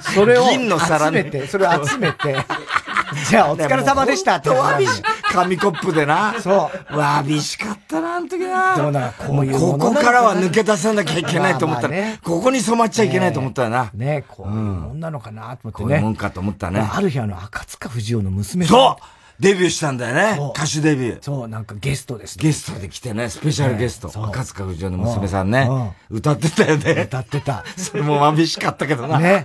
[0.00, 2.36] それを集めて、それを集めて、
[3.28, 4.50] じゃあお疲れ様でしたって。
[4.50, 6.34] わびし、紙コップでな。
[6.40, 6.96] そう。
[6.96, 8.76] わびしかったな、あの時な。
[8.76, 13.90] でもな、こういうここからは抜け出さなきゃいけないと思ったら、ここに染まっちゃいけないと思ったらな。
[13.94, 15.72] ねこういうもんなのかなと思ってね。
[15.72, 16.88] こういうもんかと思ったね。
[16.92, 19.04] ある日あの、赤塚不二夫の娘そう
[19.40, 20.52] デビューしたんだよね。
[20.54, 21.18] 歌手デビュー。
[21.20, 22.38] そう、なんかゲストです。
[22.38, 24.08] ゲストで来てね、スペシャルゲスト。
[24.28, 25.68] 赤塚不二夫の娘さんね。
[26.08, 27.02] 歌ってたよね。
[27.06, 27.64] 歌ってた。
[27.76, 29.18] それもわびしかったけどな。
[29.18, 29.44] ね。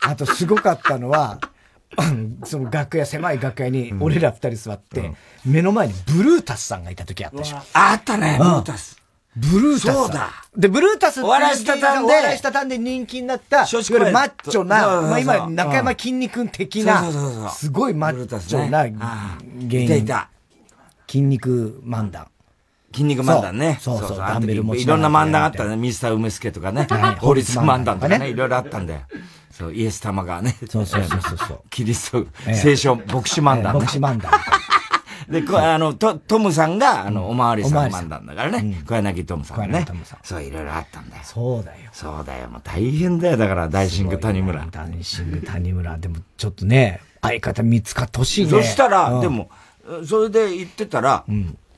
[0.00, 1.38] あとすごかったのは、
[2.44, 5.12] その楽屋、狭い楽屋に俺ら二人座って、
[5.44, 7.58] 目の前にブルータスさんがいた時あったでしょ。
[7.74, 8.98] あったね、ブルータス。
[9.34, 9.82] ブルータス。
[9.94, 10.30] そうだ。
[10.56, 18.86] で、ブルータスってお笑いしたたんで、お笑いしたたんで人気になった、いわゆるマッチョな、まあ今、中山筋肉的な、すごいマッチョな
[19.58, 19.96] 芸人。
[19.96, 20.28] いた
[21.06, 22.28] 筋肉漫談。
[22.92, 23.78] 筋肉漫談ね。
[23.80, 25.76] そうそう、ダンベル持ちいろんな漫談あったね。
[25.76, 26.86] ミスター梅助とかね。
[27.20, 28.28] 法律漫談とかね。
[28.28, 29.00] いろいろあったんだよ。
[29.52, 30.56] そう、イエス玉がね。
[30.68, 31.60] そうそうそうそう。
[31.70, 34.32] キリスト、聖書、牧師漫談、牧師漫談。
[35.28, 38.82] で、こあの、ト、トムさんが、あの、おまわりさん漫談だからね。
[38.86, 39.84] 小柳トムさんね。
[40.24, 41.22] そう、いろいろあったんだよ。
[41.24, 41.76] そうだよ。
[41.92, 42.48] そうだよ。
[42.48, 43.36] もう大変だよ。
[43.36, 44.66] だから、大シング谷村。
[44.70, 45.96] 大シング谷村。
[45.98, 48.50] でも、ちょっとね、相方見つかってほしいね。
[48.50, 49.48] そしたら、でも、
[50.06, 51.24] それで言ってたら、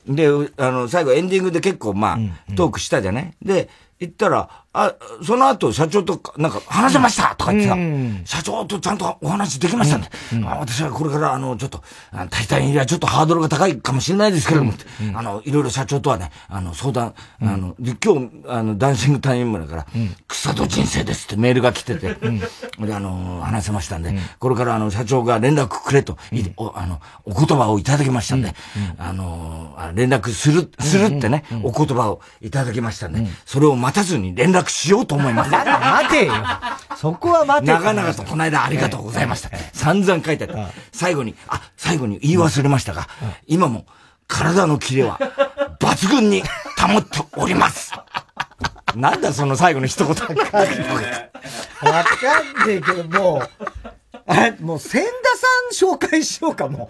[0.07, 2.13] で、あの、最後エンディングで結構、ま
[2.49, 3.33] あ、トークしたじゃない？
[3.43, 10.09] で、言ったら、あ、その後、社長と、なんか、話せましたとか言ってさ、うん、社長とちゃんとお話できましたね。
[10.33, 19.85] うん、あ私はこれから、あの、ちょっと、大体にはちょっとハードルが高いかもしれないですけれども、うん、あの、いろいろ社長とはね、あの、相談、あの、今日、あの、ダンシングタイムだから、
[20.27, 26.17] 草と人生ですってメールが来てて、で、あの、話せましたんで、これからあの、社長が連絡くれと、
[26.57, 28.53] お、あの、お言葉をいただきましたんで、
[28.97, 35.51] あの、連絡する、するってね、お言葉をいただきましたんで、それを待たずに連絡しようと思います。
[35.51, 36.33] 待てよ。
[36.97, 37.77] そこは待てよ。
[37.79, 39.49] 長々とこの間ありがとうございました。
[39.73, 40.69] 散々書いてあった。
[40.91, 43.07] 最後に、あ、最後に言い忘れましたが、
[43.47, 43.85] 今も
[44.27, 45.19] 体のキレは
[45.79, 47.93] 抜群に保っております。
[48.95, 50.15] なんだその最後の一言。
[50.15, 53.49] わかんねえけど、もう、
[54.27, 56.89] あ、もう、千田さん紹介しようか、も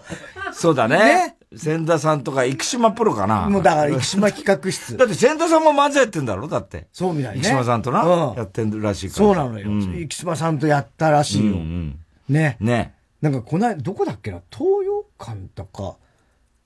[0.50, 0.54] う。
[0.54, 0.98] そうだね。
[0.98, 1.36] ね。
[1.58, 3.48] 千田さんとか、生島プロかな。
[3.48, 4.96] もうだから、生島企画室。
[4.98, 6.88] だって千田さんも漫才やってんだろだって。
[6.92, 7.42] そうみたいね。
[7.42, 9.16] 生島さんとな、うん、やってるらしいから。
[9.16, 9.70] そうなのよ。
[9.70, 11.52] うん、生島さんとやったらしいよ。
[11.52, 12.56] うんうん、ね。
[12.60, 12.94] ね。
[13.22, 15.96] なんか、このどこだっけな東洋館とか。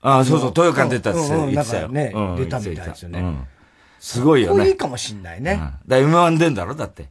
[0.01, 1.87] ああ、そうそう、東洋館出たっつって言ってたよ。
[1.89, 3.45] ね、出たみたいですよね。
[3.99, 4.69] すごいよね。
[4.69, 5.61] いいかもしんないね。
[5.87, 7.09] だ M1 出んだろだって。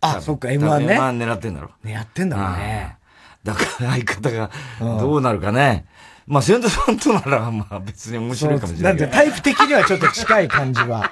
[0.00, 0.98] あ、そっか、M1 ね。
[0.98, 1.70] M1 狙ってんだろ。
[1.82, 2.98] ね、やってんだろうね。
[3.44, 4.50] だから相方が
[4.80, 5.86] どうなるかね。
[6.28, 8.92] まあ、千田さんとなら、まあ別に面白いかもしれない。
[8.92, 11.10] なんでタイプ的にはちょっと近い感じは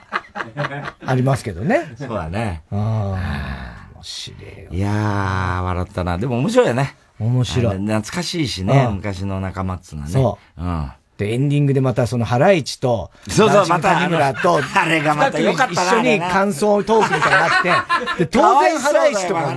[1.07, 1.95] ありますけどね。
[1.97, 2.63] そうだね。
[2.71, 4.71] ああ、面白いよ。
[4.71, 6.19] いやー、笑ったな。
[6.19, 6.95] でも面白いよね。
[7.19, 7.79] 面白い。
[7.79, 10.13] 懐かしいしね、昔の仲間っつうのはね。
[10.13, 10.63] そう。
[10.63, 10.93] うん。
[11.19, 19.55] で、エンディングでまたそのハライチと、そうそう、また谷村と、あれがまたよかった一緒に感想トークみたいになって、で、 当然ハライチとか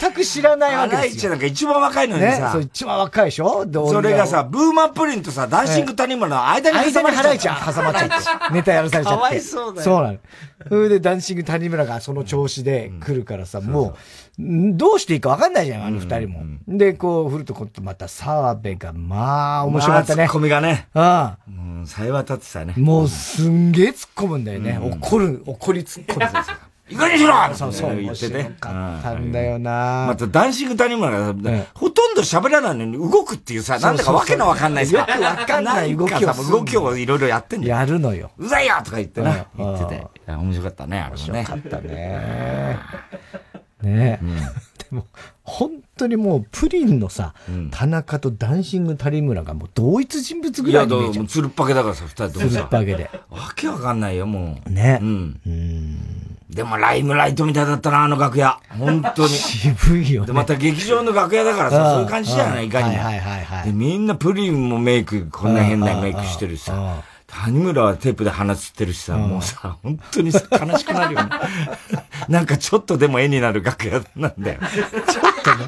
[0.00, 0.98] 全く知らないわけですよ。
[0.98, 2.28] ハライチなんか一番若いのにさ。
[2.28, 3.66] ね、そう、一番若いでしょ？
[3.72, 8.14] それがさ、ブーマプリンとさ、ダンシング谷村の間に挟まっちゃ間にハライチ挟まっちゃって。
[8.54, 9.16] ネタやらされちゃって。
[9.18, 9.84] かわいそうだよ。
[9.84, 10.18] そうなの。
[10.68, 13.94] それでダンシング谷村がその調子で来るからさ、もう、
[14.38, 16.42] どうしていいか分かんないじゃん、あの二人も。
[16.68, 20.24] で、こう、振るとことまた澤部が、まあ、面白かったね。
[20.26, 20.88] ツッコミがね。
[20.92, 21.50] ああ。
[21.50, 22.74] うん、さえ渡ってたね。
[22.76, 24.78] もう、すんげえ突っ込むんだよね。
[24.78, 26.26] 怒る、怒り突っ込む。
[26.88, 28.54] いかにしろそうそう、言ってね。
[28.60, 31.32] かったんだよなまた、ダンシング谷村が、
[31.74, 34.98] ほとんど喋らないのに動くっていうさ、なんだかわけのわかんないさ。
[34.98, 36.32] よくわかんない動きを。
[36.32, 37.76] 動きをいろいろやってんだよ。
[37.76, 38.30] やるのよ。
[38.38, 39.46] うざいよとか言ってね。
[39.58, 40.06] 言ってて。
[40.32, 41.22] 面白かったね、あれね。
[41.32, 42.78] 面白かったね。
[43.82, 44.26] ねえ。
[44.90, 45.06] でも、
[45.42, 47.34] 本当にもう、プリンのさ、
[47.70, 51.14] 田中とダンシング谷村がもう同一人物ぐらいに見えちゃう。
[51.14, 52.50] いや、つるっぱげだからさ、二人ともさ。
[52.50, 53.10] つるっぱげで。
[53.30, 54.70] わけわかんないよ、もう。
[54.70, 54.98] ね。
[55.02, 55.40] うん。
[55.46, 58.58] うんでもライムライトみたいだったな、あの楽屋。
[58.78, 59.28] 本当に。
[59.34, 60.28] 渋いよ、ね。
[60.28, 63.02] で、また劇場の楽屋だからさ、そういう感じじゃない、いかにも。
[63.02, 63.64] はいはいはい。
[63.66, 67.02] で、みんなプリンもメイク、こんな変なメイクしてるしさ。
[67.26, 71.30] 谷村はテープで鼻つってるしさ、もうさ、本当に悲しくなるよね。
[72.28, 74.60] なんかちょっとでも絵になる楽屋なんだよ。
[74.60, 74.90] ちょっ
[75.42, 75.66] とね、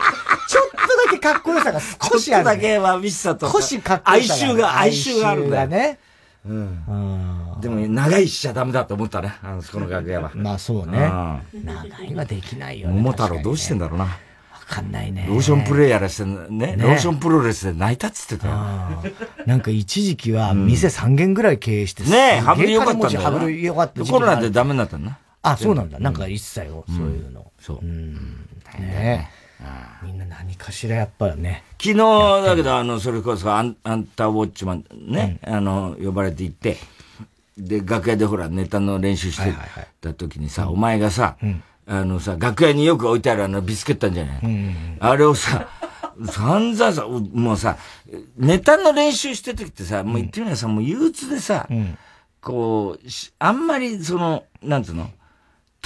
[0.49, 2.19] ちょっとだけかっこよさが少しある、ね。
[2.19, 3.51] ちょっとだけはミスさと。
[3.51, 4.35] 少しかっこよさ。
[4.35, 5.69] 哀愁が、哀愁があるんだよ。
[5.69, 5.99] ね。
[6.47, 7.61] うん。
[7.61, 10.31] でも、長いしちゃダメだと思ったね、あの、その楽屋は。
[10.35, 11.11] まあそうね。
[11.53, 12.95] 長いはできないよね。
[12.95, 14.17] 桃太郎どうしてんだろうな。
[14.69, 15.27] かんないね。
[15.29, 18.55] ローションプレイヤーしてね、ローションプロレスで泣いたっつってたよ。
[19.47, 23.21] なんか一時期は店3軒ぐらい経営してねえ、羽振りよかったんだよ。
[23.21, 25.19] 羽振りよかったコロナでダメになったんだ。
[25.43, 25.99] あ、そうなんだ。
[25.99, 27.51] なんか一切を、そういうの。
[27.59, 27.85] そう。
[27.85, 29.31] ね
[30.05, 31.65] みんな何かしらやっぱりね。
[31.83, 31.97] 昨日
[32.45, 36.77] だけど、あの、それこそアンアンターウォッチマンね、あの、呼ばれて行って、
[37.57, 39.53] で、楽屋でほら、ネタの練習して
[40.01, 41.37] た時にさ、お前がさ、
[41.91, 45.69] あのさ、楽屋によく置いてあるあのビスケットじゃない、うん、あれをさ、
[46.31, 47.79] 散々さ、もうさ、
[48.37, 51.97] ネタの練習してる時ってさ、もう言ってみればさ、もう憂鬱でさ、うん、
[52.43, 55.11] こう、あんまりその、なんつうの？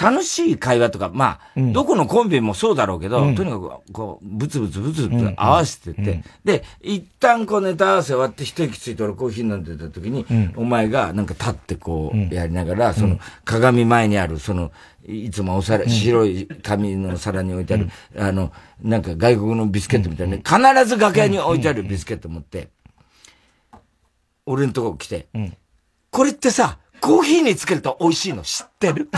[0.02, 14.72] 楽しい会話とか、まあ、うん、どこのコンビもそうだろうけど、うん、とにかく、こう、ブツブツブツブツ合わせてて、うん、で、一旦こうネタ合わせ終わって一息ついて俺コーヒー飲んでた時に、お前がなんか立ってこう、やりながら、その、鏡前にある、その、
[15.06, 17.88] いつもお皿、白い紙の皿に置いてある、
[18.18, 22.70] あの、なんか外国のビスケットみたいな、ね、必ず楽屋に置いてあるビスケット持って、
[24.46, 25.28] 俺のとこ来て、
[26.10, 29.10] これってさ、コーヒーにつけると美味しいの知ってる？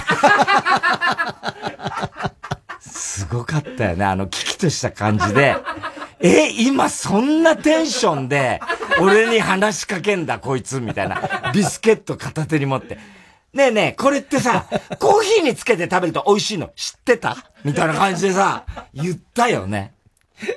[2.81, 4.05] すごかったよね。
[4.07, 5.55] あの、危機とした感じで。
[6.21, 8.61] え、今そんなテンションで、
[9.01, 11.53] 俺に話しかけんだ、こいつ、みたいな。
[11.53, 12.97] ビスケット片手に持って。
[13.53, 14.67] ねえねえ、これってさ、
[14.99, 17.37] コーヒーにつけて食べると美味しいの知ってた？
[17.65, 19.93] みたいな感じでさ、言ったよね。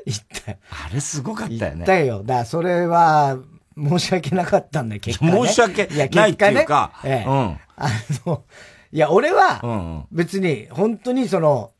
[0.05, 0.51] 言った。
[0.53, 0.55] あ
[0.93, 1.75] れすごかったよね。
[1.75, 2.23] 言ったよ。
[2.23, 3.37] だからそれは、
[3.77, 5.31] 申し訳なかったんだ、結果、ね。
[5.47, 7.33] 申し訳ないっていうか、ね、ええ、うん。
[7.33, 7.59] あ
[8.25, 8.43] の、
[8.91, 11.71] いや、俺は、別に、本当にその、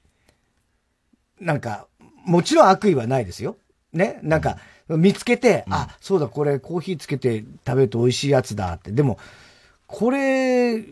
[1.40, 1.88] なんか、
[2.26, 3.58] もちろん悪意はないですよ。
[3.94, 4.20] ね？
[4.22, 4.58] なんか、
[4.90, 8.92] 見つけて、うん、あ、そうだ、これコーヒーつけて食べると美味しいやつだって。
[8.92, 9.18] でも、
[9.88, 10.84] これ、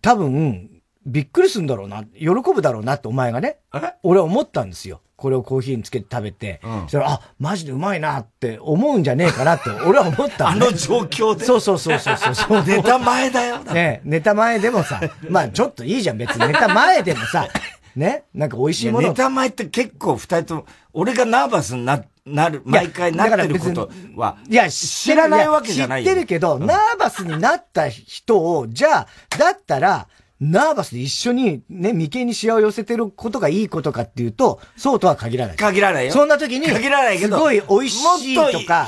[0.00, 0.67] 多分、
[1.08, 3.58] びっくりするんだろうな、喜ぶだろうなってお前がね。
[4.02, 5.00] 俺は思ったんですよ。
[5.16, 11.44] これをコーヒーにつけて食べて、うん、そしたら、あ、マジでうまいなって思うんじゃねえかなって、 俺は思ったあの状況で？
[11.44, 12.64] そうそうそうそうそう。
[12.64, 13.58] ネタ前だよ。
[13.58, 17.48] ねネタ前でもさ、 まあちょっといいじゃん、別にネタ前でもさ、
[17.96, 19.08] ね、なんか美味しいもの。
[19.08, 29.06] ネタ前って結構二人とも、俺がナーバスにな、なる、毎回なってることは、いや、知らないわけじゃない知ってるけど、ナーバスになった人を、じゃあ、
[29.36, 30.06] だったら、
[30.40, 35.56] ナーバスで一緒にね、眉間にシワを寄せてることがいいことかっていうと、そうとは限らない。
[35.56, 36.12] 限らないよ。
[36.12, 38.86] そんな時に、限らないけど、すごい美味しいとか。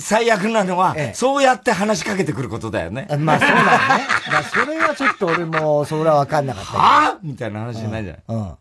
[0.00, 3.06] 最悪なのは、ええ、そうやって話しかけてくることだよね。
[3.18, 4.06] まあそうなんだね。
[4.32, 6.70] だそれはちょっと俺も、それは分かんなかった。
[6.70, 7.18] はぁ？
[7.22, 8.16] みたいな話しないじゃん。
[8.28, 8.38] うん。
[8.38, 8.56] うん、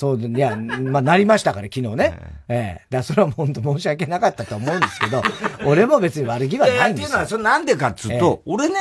[0.00, 2.18] そう、いや、まあ、なりましたから、 昨日ね。
[2.48, 2.86] ええ。
[2.88, 5.22] だそれは本当申し訳なかったと思うんですけど、
[5.66, 7.08] 俺も別に悪気はないんですよ。
[7.08, 8.76] っていうのは、それなんでかっつうと、俺ね、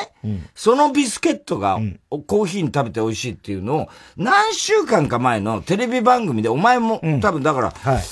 [0.55, 1.77] そのビスケットが、
[2.09, 8.03] コーヒーに食べて美味しいっていうのを、何週間か前のテレビ番組で、お前も、多分だから、はい。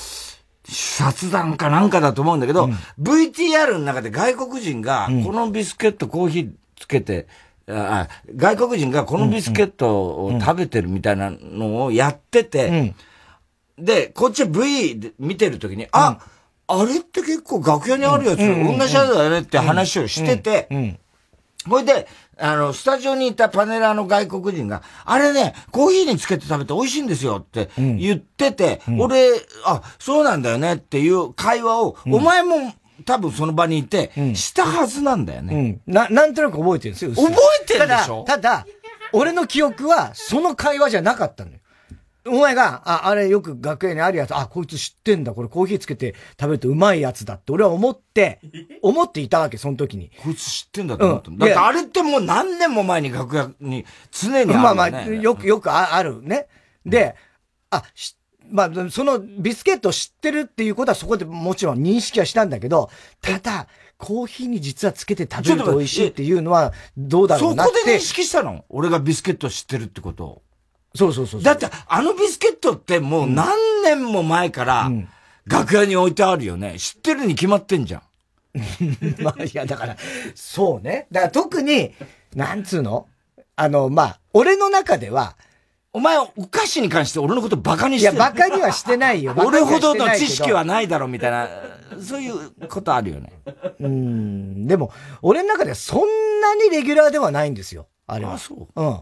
[0.70, 2.68] 雑談かなんかだと思うんだけど、
[3.00, 7.26] VTR の中で外国人が、このビスケットコーヒーつけて、
[7.70, 9.88] あ外国人がこのビスケット
[10.24, 12.94] を食べてるみたいなのをやってて、
[13.78, 16.18] で、こっち V で見てるときに、あ、
[16.66, 20.68] あれって結構楽屋にあるやつ、同じやつだよねって話をしてて、
[21.68, 22.06] ほいで、
[22.40, 29.30] あの、スタジオにいたパネラーの外国人が、あれね、コーヒーにつけて食べて美味しいんですよって言ってて、俺、
[29.64, 32.72] あ、そうなんだよねっていう会話を、お前も
[33.08, 35.80] 多分その場にいて、したはずなんだよね。
[35.86, 35.94] うん。
[35.94, 37.12] な、なんとなく覚えてるんですよ。
[37.12, 37.32] 覚
[37.62, 38.24] えてるでしょ？
[38.24, 38.66] ただ、ただ、
[39.14, 41.58] 俺の記憶は、その会話じゃなかったのよ。
[42.26, 48.40] お前が、あ、あれよく学園にあるやつ、あ、こいつ知ってんだ、これコーヒーつけて食べるとうまいやつだって俺は思って、
[48.82, 50.10] 思っていたわけ、その時に。
[50.22, 56.48] こいつ知ってんだと思った、うん、だってあれってもう何年も前に楽屋に常にある、ね、まあまあ、よく、よくあるね。
[56.84, 57.14] で、
[57.70, 58.17] あ、知
[58.50, 62.90] まあ、そのビスケットを知ってるっていうことはそこでもちろん認識はしたんだけど、
[63.20, 67.72] ただ、コーヒーに実はつけて食べると美味しいっていうのはどうだろうなって。
[67.72, 68.64] そこで認識したの？
[68.68, 70.24] 俺がビスケット知ってるってこと？
[70.24, 70.42] を。
[70.94, 74.90] そうそうそうだって、あのビスケットってもう何年も前から、
[75.46, 76.78] 楽屋に置いてあるよね。
[76.78, 78.02] 知ってるに決まってんじゃん。
[79.22, 79.96] まあ、いや、だから、
[80.34, 81.06] そうね。
[81.12, 81.94] だから特に、
[82.34, 83.06] なんつうの？
[83.56, 85.36] あの、まあ、俺の中では、
[85.92, 88.14] お前、お菓子に関して俺のことバカにしてる？
[88.14, 89.34] いや、バカにはしてないよ。
[89.36, 91.48] 俺ほどの知識はないだろ、みたいな、
[92.00, 93.32] そういうことあるよね。
[93.80, 94.66] うん。
[94.66, 97.88] でも、俺の中ではそんなにレギュラーではないんですよ。
[98.06, 98.34] あれは。
[98.34, 98.80] あ、そう。
[98.80, 99.00] うん。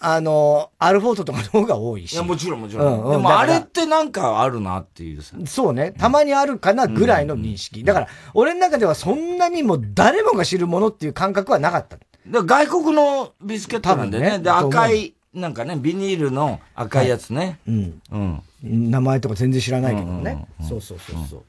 [0.00, 2.12] あの、アルフォートとかの方が多いし。
[2.12, 3.04] いや、もちろんもちろん。
[3.04, 5.92] うん、でもあれってなんかあるなっていうそうね。
[5.92, 7.84] たまにあるかなぐらいの認識。
[7.84, 11.98] だから、俺の中ではそんなにも誰もが知るものっていう感覚はなかった。
[12.26, 14.30] 外国のビスケットなんでね。
[14.32, 17.58] ねで、赤い、なんかね、ビニールの赤いやつね。
[17.66, 18.02] うん。
[18.12, 18.42] うん。
[18.90, 20.46] 名前とか全然知らないけどね。
[20.60, 21.42] そうそうそうそう。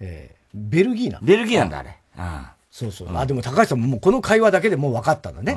[0.00, 1.90] えー、ベルギーなベルギーなんだ、あれ。
[2.16, 2.54] ああ。
[2.70, 3.16] そうそう。
[3.16, 5.56] あ、でも高橋さんももうこの会話だけでもう分かったんだね。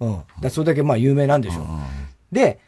[0.00, 0.22] うん。
[0.40, 1.64] だそれだけまあ有名なんでしょう。
[2.34, 2.60] で、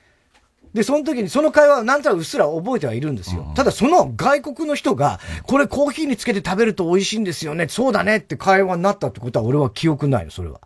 [0.72, 3.50] で、その時にその会話はなんとなくうっすら覚えてはいるんですよ。
[3.54, 7.68] ただその外国の人が、これコーヒーにつけて食べると美味しいんですよね。
[7.68, 10.60] そうだねって会話になったってことは俺は記憶ないの、それは。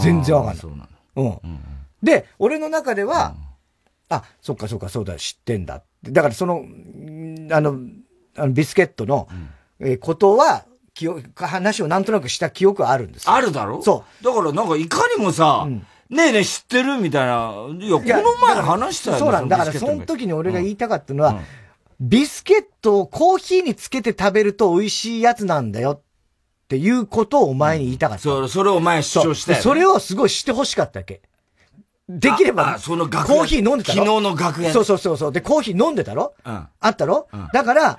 [0.00, 0.56] 全然わかんない。
[0.56, 1.40] そうなの。
[1.44, 1.58] うん。
[2.02, 3.34] で、俺の中では、
[4.10, 6.10] うん、あ、そっかそっか、そうだ、知ってんだって。
[6.10, 6.64] だからその、
[7.52, 7.78] あの、
[8.36, 9.28] あのビスケットの、
[9.80, 13.82] うん、えことは、記憶、話をなんとなくした記憶はあるんですあるだろ？
[13.82, 14.24] そう。
[14.24, 17.52] だからなんかいかにもさ、うん、ねえねえ知ってるみたいな。
[17.78, 19.20] いや、この前話したよね。
[19.20, 19.58] そうなんだ。
[19.58, 21.40] からその時に俺が言いたかったのは、うん、
[22.00, 26.02] ビスケットをコーヒーにつけて食べると美味しいやつなんだよっ
[26.68, 28.22] ていうことをお前に言いたかった。
[28.22, 31.20] そそれをお前主張して、ね、それをすごいしてほしかったわけ。
[32.08, 34.04] できれば、そのコーヒー飲んでたろ？
[34.04, 34.72] 昨日の学園。
[34.72, 35.32] そうそうそうそう。
[35.32, 36.34] で、コーヒー飲んでたろ？
[36.44, 36.68] うん。
[36.78, 37.26] あったろ？
[37.32, 37.48] うん。
[37.52, 37.98] だから、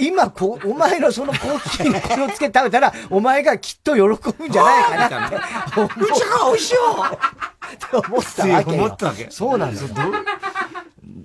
[0.00, 5.36] 今こ、お前のそのコーヒーにこれをつけて食べたら、 お前がきっと喜ぶんじゃないかなって。
[5.80, 8.72] うちが美味しいよって 思ったわけ。
[8.72, 9.28] 思ったわけ。
[9.30, 9.88] そうなんですよ。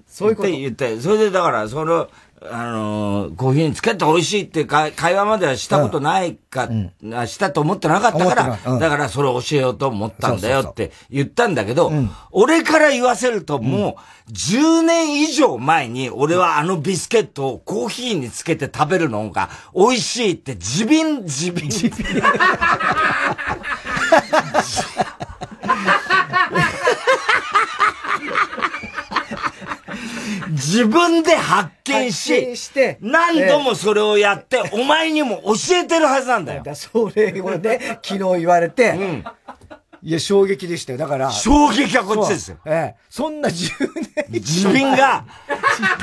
[0.07, 0.49] そういうこと。
[0.49, 2.07] 言って、それでだから、その、
[2.41, 6.91] あのー、コーヒーにつけて美味しいって会話まではしたことないか、うん、
[7.27, 11.91] したと思ってなかったから、うん、だからそれを教えようと思ったんだよって言ったんだけど、
[12.31, 21.65] 俺から言わせるともう、10年以上前に俺はあのビスケットをコーヒーにつけて食べるのが美味しいって自瓶、自瓶。
[21.65, 22.21] 自瓶
[30.76, 36.63] 自分で発見し、して何度もそれをやって、お前にも教えてるはずなんだよ。
[36.63, 39.23] だそれをね、昨日言われて、うん、
[40.05, 40.99] いや、衝撃でしたよ。
[40.99, 41.31] だから。
[41.31, 42.57] 衝撃はこっちですよ。
[42.63, 42.95] ええ。
[43.09, 43.71] そんな10
[44.15, 45.25] 年自分が、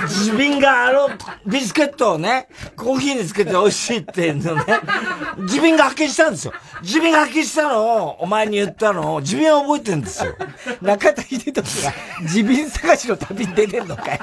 [0.09, 1.09] 自分があの、
[1.47, 4.65] ビスケットをね、コーヒーにつけて美味しいっていうのね、
[5.43, 6.53] 自分が発見したんですよ。
[6.83, 10.35] 自分が発見したのを、お前に言ったのを、自分は覚えてるんですよ。
[10.83, 11.93] 中田秀俊が、
[12.23, 14.21] 自分探しの旅に出てんのかい。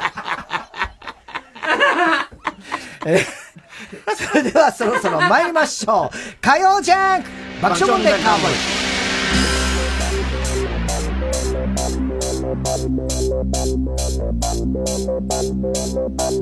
[3.06, 3.26] え
[4.14, 6.18] それではそろそろ参りましょう。
[6.42, 7.30] 火曜ジャンク
[7.62, 8.89] 爆笑問題カーボーイ
[12.64, 12.84] bal
[16.18, 16.36] bal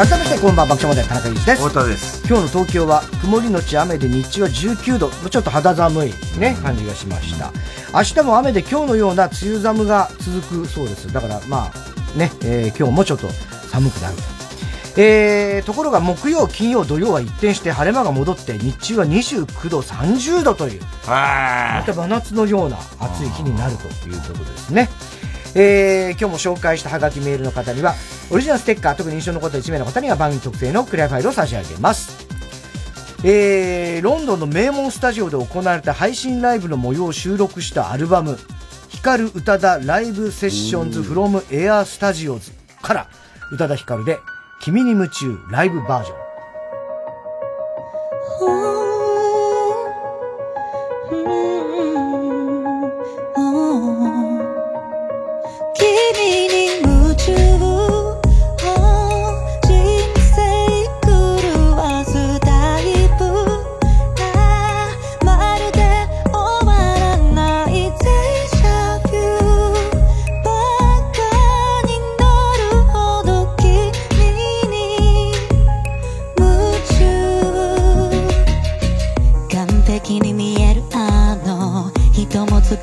[0.00, 1.68] 改めてこんばんは爆笑問題田中裕二です。
[1.68, 2.26] 太田です。
[2.26, 5.10] 今日の東京は曇りのち雨で日中は19度。
[5.28, 7.52] ちょっと肌寒いね感じがしました。
[7.92, 11.12] 明日も雨で今日のような梅雨寒が続くそうです。
[11.12, 13.28] だからまあね、えー、今日もちょっと
[13.68, 14.14] 寒くなる
[14.96, 20.80] えー、ところが木曜、金曜、土曜は一転して晴れ間が戻って日中は29度、30度という
[21.80, 24.88] また真夏のような暑い日になるということですね。
[25.54, 27.94] えー、今日も紹介したハガキメールの方には
[28.30, 32.28] オリジナルステッカー特に印象のこと1名の方には番組特製のクリアファイルを差し上げます。
[33.22, 38.38] えー、ロンドンの名門スタジオで行われた配信ライブの模様を収録したアルバム
[38.88, 43.08] 「光る宇多田ライブセッションズフロムエアスタジオズ」から
[43.52, 44.18] 宇多田ヒカルで
[44.62, 46.16] 「君に夢中ライブバージョン」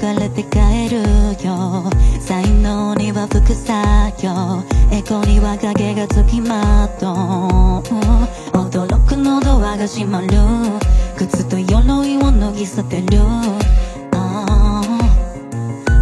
[0.07, 1.01] 疲れて帰る
[1.45, 1.83] よ。
[2.21, 3.75] 才能には副作
[4.25, 4.63] 用。
[4.89, 7.15] エコには影がつきまとう。
[8.57, 10.27] 驚くのドアが閉まる。
[11.17, 13.19] 靴と鎧を脱ぎ捨てる。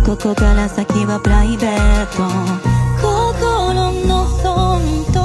[0.06, 2.28] ここから先はプライベート。
[3.02, 4.82] 心の本
[5.12, 5.25] 当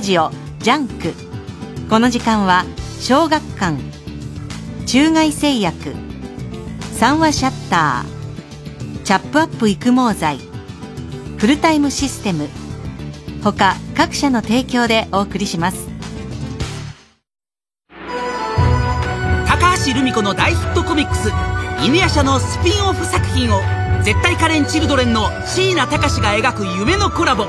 [0.00, 1.12] ジオジャンク。
[1.90, 2.64] この時間は
[3.00, 3.78] 小学館。
[4.86, 5.94] 中外製薬。
[6.92, 9.02] 三和シャッター。
[9.04, 10.38] チャップアップ育毛剤。
[11.36, 12.48] フルタイムシステム。
[13.42, 15.88] 他各社の提供でお送りします。
[19.46, 21.30] 高橋留美子の大ヒットコミックス
[21.84, 23.60] 「犬夜叉」のスピンオフ作品を。
[24.04, 27.46] 絶対可憐チルドレンの椎名隆が描く夢のコラボ。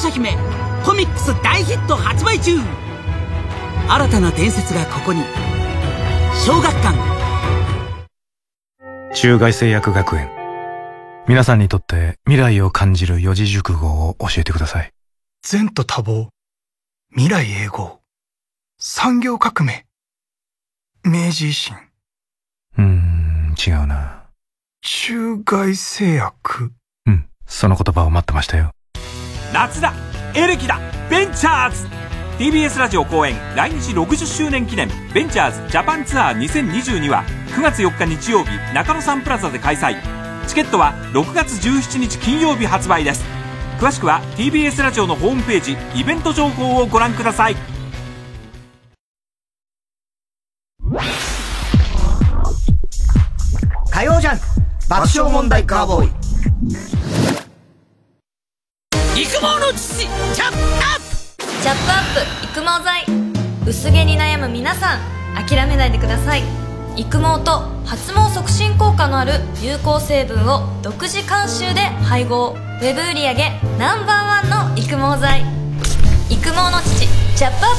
[0.00, 0.36] 汎用の夜叉姫
[0.84, 2.56] コミックス大ヒット発売中。
[3.88, 5.22] 新たな伝説がここに。
[6.34, 6.98] 小学館。
[9.14, 10.30] 中外製薬学園。
[11.28, 14.90] 皆さんにとって未来を感じる四字熟語を教えてください。
[15.42, 16.28] 善と多忙。
[17.10, 17.98] 未来永劫。
[18.78, 19.84] 産業革命。
[21.04, 21.76] 明治維新。
[22.78, 24.24] うーん違うな。
[24.80, 26.72] 中外製薬。
[27.04, 28.72] うんその言葉を待ってましたよ
[29.52, 29.92] 夏だ
[30.34, 30.78] エレキだ
[31.10, 31.88] ベンチャーズ。
[32.38, 39.96] TBS ラジオ公演来日60周年記念ベンチャーズジャパンツアー2022は9月4日日曜日中野サンプラザで開催。
[40.46, 43.24] チケットは6月17日金曜日発売です。
[43.78, 47.56] 詳しくは TBS ラジオのホームページイベント情報をご覧ください。
[53.90, 54.40] 火曜ジャン
[54.88, 57.19] 爆笑問題カーボーイ。
[59.16, 61.00] 育毛の父チャップアッ
[61.36, 61.44] プ。
[61.62, 63.04] チャップアップ育毛剤。
[63.66, 65.00] 薄毛に悩む皆さん
[65.34, 66.42] 諦めないでください。
[66.96, 72.50] 育毛と発毛促進効果のある有効成分を独自監修で配合。
[72.50, 73.34] ウェブ売上
[73.78, 75.42] No.1 の育毛剤。
[76.30, 77.72] 育毛の父チャップアッ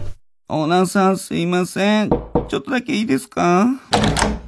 [0.00, 0.14] プ。
[0.48, 2.10] オーナーさんすいません。
[2.10, 3.66] ちょっとだけいいですか？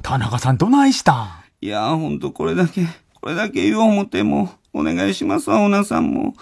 [0.01, 1.27] 田中さんどないしたん？
[1.61, 2.87] いやほんとこれだけ
[3.21, 6.35] これだけ言おう思ってもお願いしますわオーナーさんも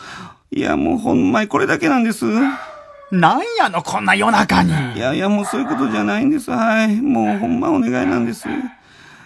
[0.52, 2.26] いやもうほんまにこれだけなんです
[3.12, 4.72] なんやの、こんな夜中に。
[4.96, 6.50] いやいや、もうそういうことじゃないんです。
[6.50, 7.02] はい。
[7.02, 8.48] もうほんまお願いなんです。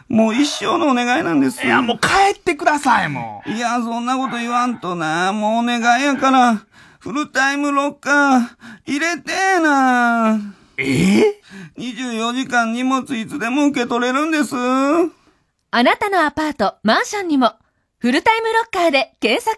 [0.10, 1.64] もう一生のお願いなんです。
[1.64, 3.52] いや、もう帰ってください、もう。
[3.52, 5.32] いや、そんなこと言わんとな。
[5.34, 6.64] もうお願いやから、
[7.00, 8.42] フルタイムロッカー、
[8.88, 10.40] 入れてーな。
[10.78, 11.20] え？
[11.20, 11.42] え
[11.78, 14.56] ?24 時間荷物いつでも受け取れるんです。
[14.56, 17.54] あなたのアパート、マンションにも、
[17.98, 19.58] フルタイムロッカーで検索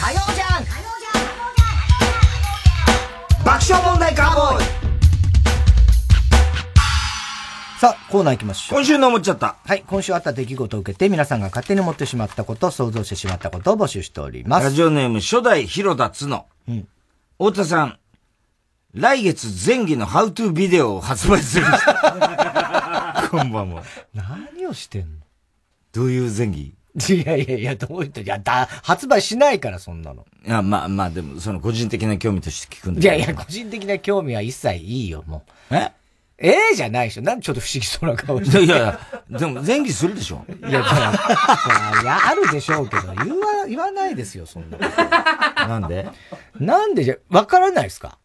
[0.00, 0.64] 火曜じゃん
[3.44, 4.64] 爆笑問題カーボーイ
[7.80, 8.78] さあ、コーナー行きましょう。
[8.78, 9.56] 今週の思っちゃった。
[9.66, 14.66] はい、今週あった出来事を受けて皆さんが勝手に思ってしまったこと、想像してしまったことを募集しております。
[14.66, 16.46] ラジオネーム初代広田つの。
[16.68, 16.88] うん。
[17.38, 17.98] 太田さん、
[18.94, 21.66] 来月前期のハウトゥービデオを発売する。
[24.14, 25.08] 何をしてんの？
[25.92, 26.74] どういう前期
[27.12, 30.24] いやいやいや、どういうと、いや、だ、発売しないから、そんなの。
[30.46, 35.74] いや、まあまあ、でも、その個人的な興味として聞くんだいやいや、個人的な興味は一切いいよ、もう。
[35.74, 35.90] え？
[36.38, 37.22] ええじゃないでしょ。
[37.22, 38.62] なんでちょっと不思議そうな顔して。
[38.64, 40.44] いやいや、でも前期するでしょ。
[40.48, 40.94] いや、だか
[41.96, 44.78] ら、いや、あるでしょうけど、言わ、言わないですよ、そんな。
[45.68, 46.08] なんで？
[46.58, 48.18] なんでじゃ、わからないですか？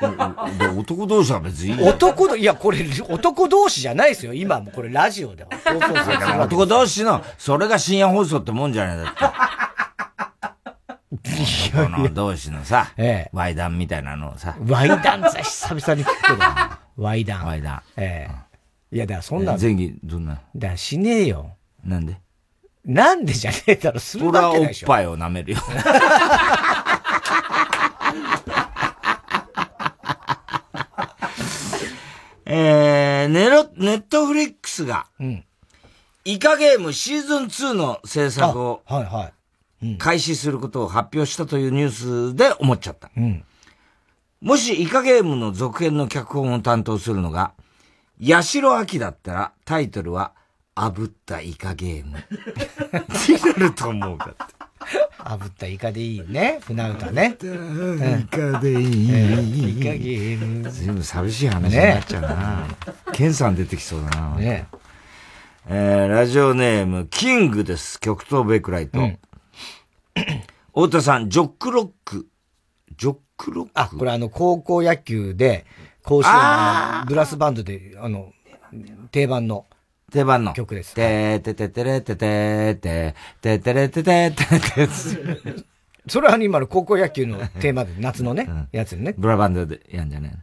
[0.00, 1.82] 男同士は別にいい。
[1.82, 4.34] 男いや、これ、男同士じゃないですよ。
[4.34, 5.50] 今もこれラジオでは。
[5.52, 6.40] そうそうそう。
[6.40, 9.20] 男同士の、それが深夜放送ってもんじゃないだって。
[11.72, 14.56] この同士のさ、ええ、ワイダンみたいなのをさ。
[14.66, 16.38] ワイダンって久々に聞くけど。
[16.96, 17.46] ワイダン。
[17.46, 17.82] ワイダン。
[17.96, 18.28] え
[18.92, 18.96] え。
[18.96, 19.56] いや、だからそんな。
[19.58, 20.40] 前期、どんな？
[20.54, 21.56] だからしねえよ。
[21.84, 22.20] なんで？
[22.84, 24.86] なんでじゃねえだろ、するわけないでしょ。
[24.90, 25.58] 俺はおっぱいを舐めるよ。
[32.50, 35.44] えー、ネロ、ネットフリックスが、うん。
[36.24, 39.30] イカゲームシーズン2の制作を、はいは
[39.84, 39.96] い。
[39.98, 43.10] 開始することを発表したというニュースで思っちゃった。
[43.14, 43.44] うん。
[44.40, 47.52] もしイカゲームの続編の脚本を担当するのが、
[48.18, 50.32] 八代亜紀だったら、タイトルは、
[50.74, 52.16] 炙ったイカゲーム。
[53.28, 54.57] になると思うかって。
[55.18, 56.60] 炙ったイカでいいね。
[56.62, 57.36] 船歌ね。
[57.40, 59.80] イカでいい。
[59.80, 60.70] イカゲーム。
[60.70, 62.66] 随分寂しい話になっちゃうな。
[63.12, 64.36] ケンさん出てきそうだな。
[64.36, 64.66] ね
[65.66, 68.00] えー、ラジオネーム、キングです。
[68.00, 68.98] 極東ベイクライト。
[69.00, 69.18] うん、
[70.68, 72.26] 太田さん、ジョックロック。
[72.96, 73.70] ジョックロック？
[73.74, 75.66] あ、これあの、高校野球で、
[76.04, 76.32] 甲子園
[77.00, 78.32] のブラスバンドで、あの、
[79.10, 79.66] 定番の。
[80.10, 80.94] 定番の曲です。
[80.94, 84.88] ててててれててて、ててれてててて。
[86.08, 89.14] それは今の高校野球のテーマで、夏のね、やつね。
[89.18, 90.38] ブラバンドでやんじゃねえ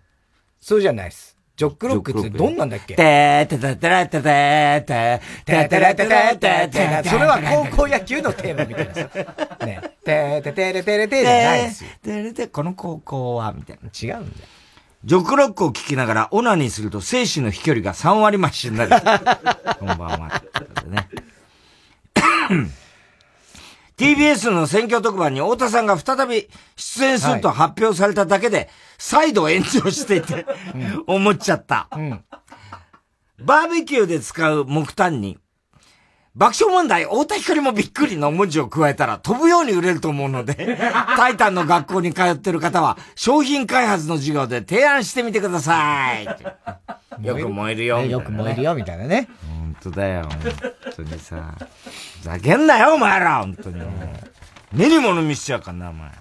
[0.59, 1.35] そうじゃないです。
[1.55, 2.95] ジョックロックってどんなんだっけ？
[2.95, 7.39] ててててれててて、ててれてててて、それは
[7.71, 9.09] 高校野球のテーマみたいなさ。
[9.65, 9.81] ね。
[10.03, 11.89] てててれてれてじゃないですよ。
[12.03, 13.89] てれて、この高校は、みたいな。
[13.89, 14.47] 違うんだよ。
[15.05, 18.89] ジョックロックを聞きながらオナニーすると精子の飛距離が3割増しになる。
[19.77, 20.41] こんばんは。
[20.87, 21.07] ね。
[23.97, 30.47] TBS の選挙特番に太田さんが再び出演すると発表されただけで、再度炎上していて、
[31.05, 31.87] 思っちゃった。
[33.39, 35.37] バーベキューで使う木炭に、
[36.35, 40.77] 爆笑問題、太田光もびっくりの文字を加えたら飛ぶように売れると思うので、
[41.15, 46.25] タイタンの学校に通ってる方は、商品開発の授業で提案してみてください。
[47.25, 49.29] よく燃えるよ、ね、よく燃えるよ、みたいなね。
[49.47, 50.39] 本当だよ、本
[50.97, 51.55] 当にさ。
[52.21, 53.81] ふざけんなよ、お前ら本当に。
[54.73, 56.11] 目に物見しちゃうかんな、お前。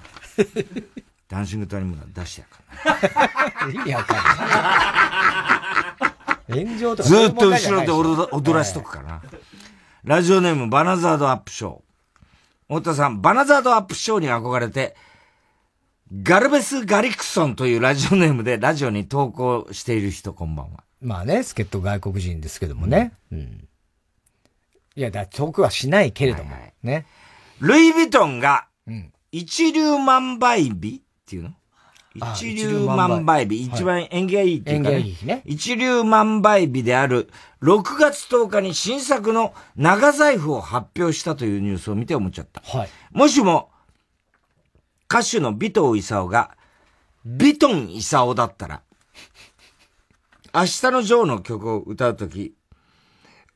[1.28, 2.46] ダンシングトリム出してや
[2.94, 3.82] かんな。
[3.82, 4.22] 意味わかんな
[6.52, 6.64] い。
[6.64, 9.20] 炎上とかずっと後ろで踊らしとくから。
[10.04, 11.80] ラジオネームバナザードアップショー。
[12.68, 14.94] 太田さん、バナザードアップショーに憧れて、
[16.22, 20.84] ガルベス・ガリクソンというラジオネームでラジオに投稿している人、こんばんは。
[21.00, 23.14] まあね、助っ人外国人ですけどもね。
[23.32, 23.38] うん。
[23.38, 23.68] うん、
[24.94, 26.52] いや、だ、投稿はしないけれども。
[26.52, 27.06] はいはい、ね。
[27.60, 28.66] ルイ・ヴィトンが、
[29.32, 31.54] 一粒万倍日っていうの？
[32.14, 35.42] 一粒万倍日、一番縁起がいいっていうか、ね、縁起がいい日ね。
[35.44, 37.28] 一粒万倍日である
[37.62, 42.60] 6月10日に新作の長財布を発表したというニュースを見て思っちゃった。
[42.60, 42.88] はい。
[43.10, 43.70] もしも、
[45.10, 46.56] 歌手の尾藤勲が、
[47.24, 48.82] ビトン勲だったら、
[50.54, 52.54] 明日のジョーの曲を歌うとき、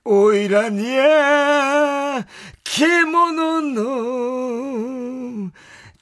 [0.04, 2.26] おいらにゃ、
[2.64, 5.52] 獣の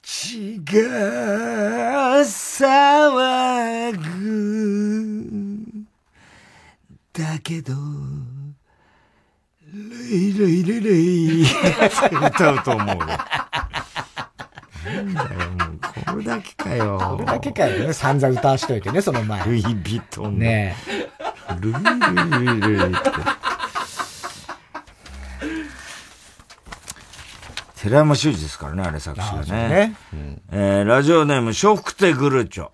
[0.09, 5.59] 血が騒ぐ。
[7.13, 7.75] だけど、
[9.75, 9.81] レ
[10.15, 12.97] イレイレイレイ歌うと思うよ。
[14.87, 16.99] なんだよ、もう、これだけかよ。
[17.01, 17.93] これだけかよね。
[17.93, 19.45] 散々歌わしといてね、その前。
[19.45, 20.39] ルイ・ヴィトン。
[20.39, 20.77] ね
[21.59, 21.81] ルイ・ルイ・
[22.45, 23.11] ルイルイって。
[27.87, 29.97] 寺山修司ですからね、あれ作詞がね。
[30.13, 32.71] ねえー、ラジオネーム、笑福亭グルーチョ。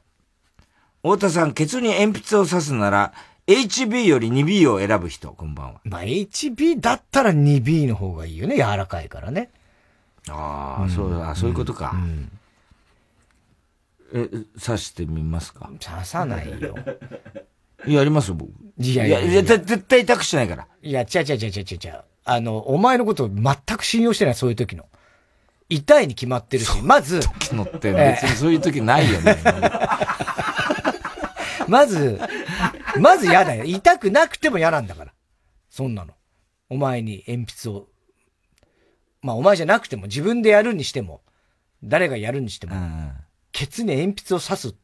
[1.02, 3.12] 太田さん、ケツに鉛筆を刺すなら、
[3.46, 5.80] HB より 2B を選ぶ人、こんばんは。
[5.84, 8.56] まあ、HB だったら 2B の方がいいよね。
[8.56, 9.50] 柔らかいからね。
[10.30, 11.94] ああ、そうだ、そういうことか。
[14.14, 14.30] え、
[14.64, 15.70] 刺してみますか？
[15.78, 16.74] 刺さないよ。
[17.86, 18.50] やりますよ、僕。
[18.78, 20.66] いやいやいやいや、絶対痛くしないから。
[20.82, 22.00] いや、違う違う違う違う違う。
[22.24, 24.86] あの、お前のことを全く信用してない、そういう時の。
[25.74, 27.20] 痛いに決まってるし、まず。
[27.20, 29.36] 時のって、別にそういう時ないよね。
[31.66, 32.20] まず、
[33.00, 33.64] まず嫌だよ。
[33.64, 35.12] 痛くなくても嫌なんだから。
[35.70, 36.12] そんなの。
[36.68, 37.88] お前に鉛筆を。
[39.22, 41.22] まあ、お前じゃなくても、自分でやるにしても、
[41.82, 42.74] 誰がやるにしても、
[43.52, 44.74] ケツに鉛筆を刺すっ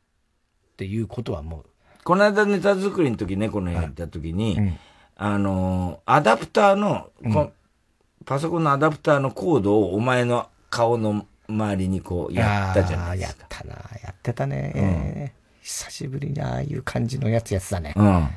[0.76, 1.66] ていうことはもう。
[2.05, 4.59] この間ネタ作りの時、猫の部屋行った時に、
[5.16, 7.53] あの、アダプターの、こ
[8.24, 13.40] パソコンのアダプターのコードをお前の顔の周りにこうやったじゃないですか。
[13.40, 15.38] やったな、やってたね、えー
[15.68, 17.92] 久しぶりにああいう感じのやつやつだね。
[17.94, 18.28] うん。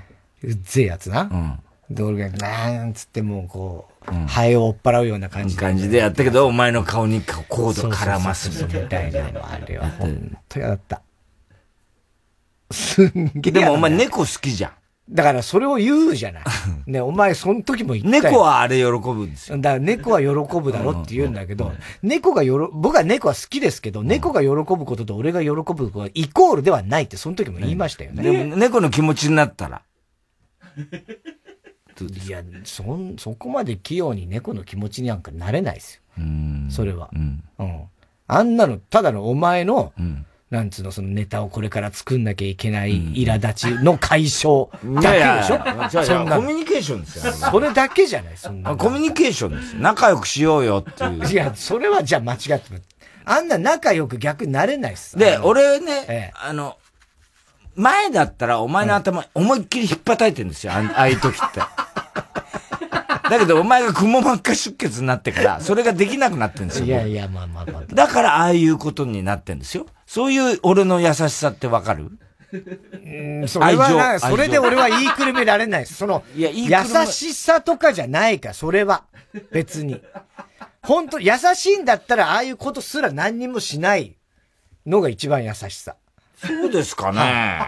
[0.44, 1.30] うっぜえやつな。
[1.90, 1.96] うん。
[1.96, 9.46] で、俺が、なんつってもうこう、ハエを追っ払うような感じ感じでやったけど、お前の顔にコード絡ますみたいなの。
[9.50, 11.02] あれは本当嫌だった。
[12.72, 13.52] すんげえ。
[13.52, 14.72] でもお前猫好きじゃん。
[15.12, 16.44] だからそれを言うじゃない。
[16.86, 19.58] ね、お前その時も言ったよ猫はあれ喜ぶんですよ。
[19.58, 20.28] だから猫は喜
[20.62, 28.24] ぶだろって言うんだけど、猫がよろ、僕は猫は好きですけど、猫が喜ぶことと俺が喜ぶことはイコールではないってその時も言いましたよね。
[28.24, 29.82] でも猫の気持ちになったら。
[32.26, 36.24] いや、そん、そこまで器用に猫の気持ちになんかなれないですよ。
[36.70, 37.10] それは。
[37.14, 37.44] うん。
[38.28, 39.94] あんなの、ただのお前の、
[40.52, 45.00] なんつうの、そのネタをこれから作んなきゃいけない苛立ちの解消だけでしょ？
[45.00, 47.34] いやいやいやそんなのコミュニケーションですよ。
[47.34, 48.78] それだけじゃない、そんなの。
[48.78, 49.82] コミュニケーションですよ。
[49.82, 51.26] 仲良くしようよっていう。
[51.26, 52.82] いや、それはじゃあ間違ってる。
[53.24, 55.18] あんな仲良く逆になれないっす。
[55.18, 56.78] で、俺ね、あの、
[57.76, 61.62] 前だったらお前の頭思いっきり引っ叩いてんですよ、ああいう時って。
[63.32, 66.86] だけどお前が雲真っ赤出血になってから、 それができなくなってんですよ。
[66.86, 67.84] いやいや、まあまあまあ。
[67.88, 69.86] だからああいうことになってんですよ。
[70.06, 72.12] そういう俺の優しさってわかる？
[72.52, 72.58] う
[73.46, 75.94] んそれはそれで俺は言いくるめられないです。
[75.94, 79.04] その、いや言い優しさとかじゃないか、それは。
[79.54, 80.02] 別に。
[80.84, 84.18] 本当優しいんだったら、ああいうことすら何にもしない
[84.86, 85.96] のが一番優しさ。
[86.46, 87.62] そうですかね。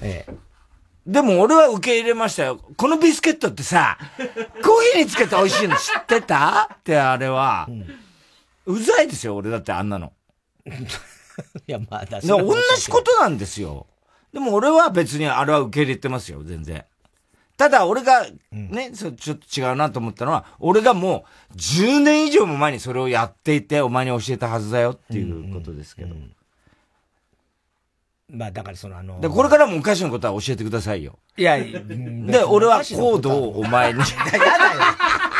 [0.00, 0.34] ええ。
[1.06, 2.60] でも俺は受け入れましたよ。
[2.76, 6.68] このビスケットってさ、 コーヒーにつけて美味しいの知ってた？
[6.74, 7.68] ってあれは、
[8.66, 10.12] うざいですよ、俺だってあんなの。
[10.66, 10.70] い
[11.66, 13.86] や、まあ、だで同じことなんですよ。
[14.32, 16.84] でも俺は別にあれは受け入れてますよ、全然。
[17.56, 26.14] ただ俺がね、そうちょっと違うなと思ったのは、俺がもう10年以上も前にそれをやっていて、お前に教えたはずだよっていうことですけど。
[28.32, 31.18] まあ、だからそのあので、これからもおのことは教えてくださいよ。
[31.36, 33.98] いや、で、俺はコードをお前に。
[34.32, 34.80] やだよ。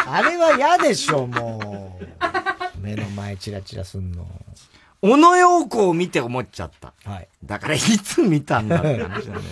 [0.07, 2.81] あれは嫌でしょ、もう。
[2.81, 4.27] 目の前チラチラすんの。
[5.03, 6.93] 小野洋子を見て思っちゃった。
[7.05, 7.29] はい。
[7.45, 9.47] だからいつ見たんだって話だよね。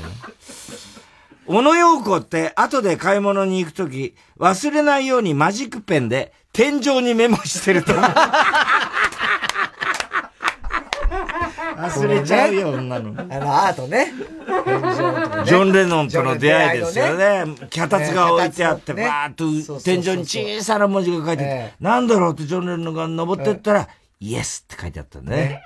[1.47, 8.05] 小野洋子って後で買い物に行くとき、忘れないようにマジックペンで天井にメモしてると思う。
[11.79, 13.21] 忘れちゃうよ、女の。
[13.21, 14.13] あの、アートね。
[15.47, 17.45] ジョン・レノンとの出会いですよね。
[17.71, 23.89] 脚立が置いてあって、ねバーッと天井に小さな文字が書いてて、なんだろうってジョン・レノンが登ってったら、
[24.21, 25.63] イエスって書いてあったね。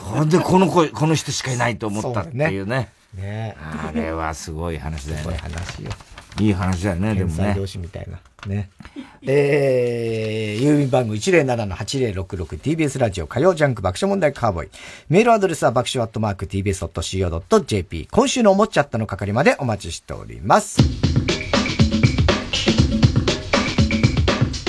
[0.00, 2.88] ほんで、この子、 この人しかいないと思ったっていうね。
[3.14, 5.36] ねあれはすごい話だよね。
[5.36, 5.90] 話よ。
[6.38, 7.54] いい話だよね、でもね。
[7.56, 8.18] 同士みたいな。
[8.46, 8.68] ね。
[9.26, 14.68] えー、郵便番号 107-8066TBS ラジオ火曜ジャンク爆笑問題カーボーイ。
[15.08, 18.08] メールアドレスは爆笑アットマーク TBS.CO.JP。
[18.10, 20.78] 今週の思っちゃったの係までお待ちしております。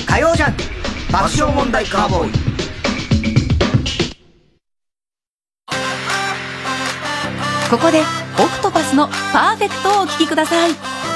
[0.07, 0.63] 火曜ジャンク
[1.11, 2.57] 爆笑問題カーボーイ。
[7.69, 7.99] ここで、
[8.39, 10.71] オクトパスのパーフェクトをお聴きください。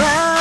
[0.00, 0.37] わ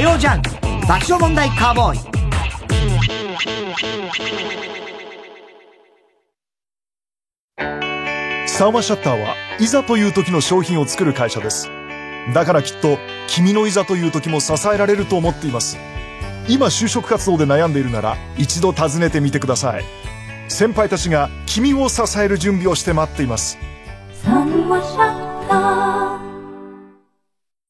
[0.00, 0.50] 火曜ジャンク
[0.88, 1.98] 爆笑問題カーボーイ。
[8.48, 11.68] サーマシャッターはいざという時の商品を作る会社です。
[12.32, 12.96] だからきっと
[13.28, 15.76] 君のいざという時も支えられると思っています。
[16.48, 19.84] 今就職活動で悩んでいるなら一度訪ねてみてください。
[20.48, 23.58] 先輩たちが君を支える準備をして待っています。
[24.24, 26.20] サンマシャッター。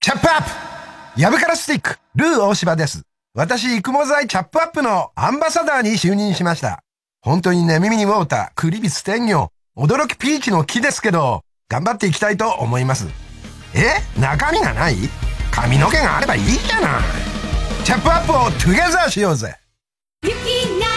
[0.01, 0.70] チャップアップ
[1.17, 3.03] ヤブカラスティック、ルー大柴です。
[3.35, 6.85] 私、育毛剤チャップアップのアンバサダーに就任しました。
[7.21, 13.09] 本当にね、耳にウォーター、クリビス天魚、驚きピーチの木ですけど、頑張っていきたいと思います。
[13.75, 14.01] え？
[14.21, 14.97] 中身がない？
[15.51, 17.03] 髪の毛があればいいじゃない。
[17.85, 19.57] チャップアップをトゥゲザーしようぜ。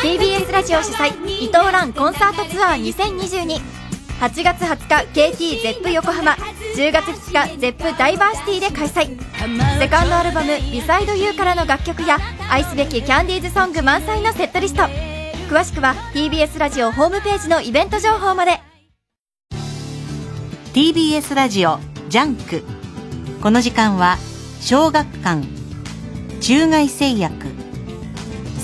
[0.03, 3.82] TBS ラジオ主催伊藤蘭コンサートツアー2022
[4.23, 6.31] 8月20日 KT Zepp 横浜。
[6.77, 9.19] 10月2日 Zepp ダイバーシティで開催。
[9.77, 12.17] セカンドアルバム「Beside You からの楽曲や
[12.49, 14.83] 愛すべきキャンディーズソング満載のセットリスト。
[15.49, 18.61] 詳しくは TBS ラジオホームページのイベント情報まで。
[20.71, 22.63] TBS ラジオジャンク。
[23.41, 24.17] この時間は
[24.61, 25.45] 小学館
[26.39, 27.35] 中外製薬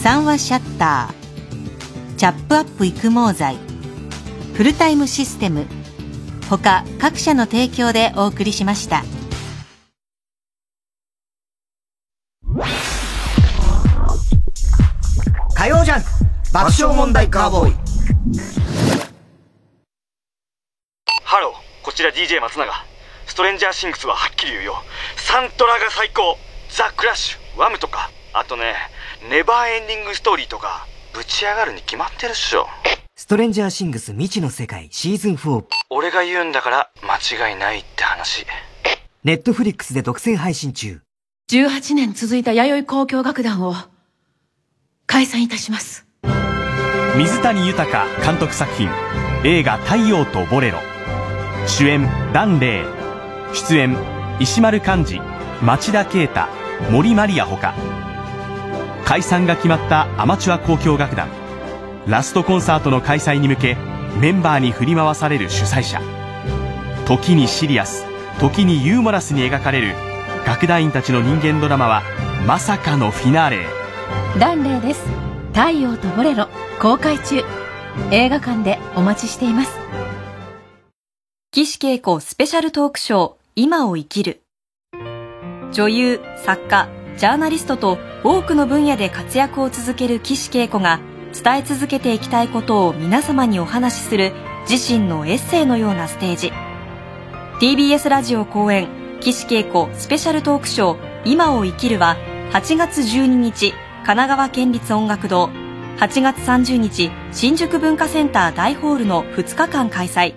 [0.02, 3.69] 三和シャッターチャップアップ育毛剤。
[4.60, 5.66] フルタイムシステム
[6.50, 9.06] 他各社の提供でお送りしました
[15.56, 16.10] 火曜ジャンク
[16.52, 17.74] 爆笑問題カーボーイ
[21.24, 22.70] ハロー、こちら DJ 松永。
[23.28, 24.76] ストレンジャーシングスははっきり言うよ。
[25.16, 26.38] サントラが最高。
[26.70, 28.12] ザ・クラッシュ、ワムとか。
[28.34, 28.76] あとね、
[29.30, 32.68] ネバーエンディングストーリーとか、ぶち上がるに決まってるっしょ。
[33.20, 35.66] ストレンジャーシングス未知の世界シーズン4。
[35.90, 38.46] 俺が言うんだから間違いないって話。
[39.26, 41.02] ネットフリックスで独占配信中。
[41.52, 43.76] 18年続いた弥生交響楽団を
[45.06, 46.08] 解散いたします。
[47.18, 48.88] 水谷豊監督作品。
[49.44, 50.80] 映画「太陽とボレロ」
[51.68, 52.86] 主演檀れい。
[53.54, 53.98] 出演
[54.40, 55.22] 石丸幹二
[55.62, 56.48] 町田啓太
[56.90, 57.74] 森マリアほか。
[59.04, 61.28] 解散が決まったアマチュア交響楽団
[62.10, 63.78] ラストコンサートの開催に向け
[64.20, 66.02] メンバーに振り回される主催者。
[67.06, 68.04] 時にシリアス
[68.40, 69.94] 時にユーモラスに描かれる
[70.44, 72.02] 楽団員たちの人間ドラマは
[72.48, 73.58] まさかのフィナーレ。
[73.58, 75.06] へ檀れいです。
[75.54, 76.48] 太陽とボレロ
[76.82, 77.44] 公開中。
[78.10, 79.78] 映画館でお待ちしています。
[81.52, 84.42] 岸恵子スペシャルトークショー今を生きる。
[85.72, 91.00] 女優作家ジャーナリストと多くの分野で活躍を続ける岸恵子が
[91.34, 94.34] 伝え続けていきたいことを皆様にお話しする
[94.70, 96.52] 自身のエッセイのようなステージ。
[97.60, 98.88] TBS ラジオ公演
[99.20, 102.16] 岸恵子スペシャルトークショー「今を生きる」は
[102.54, 105.50] 8月12日神奈川県立音楽堂
[105.98, 110.36] 8月30日新宿文化センター大ホールの2日間開催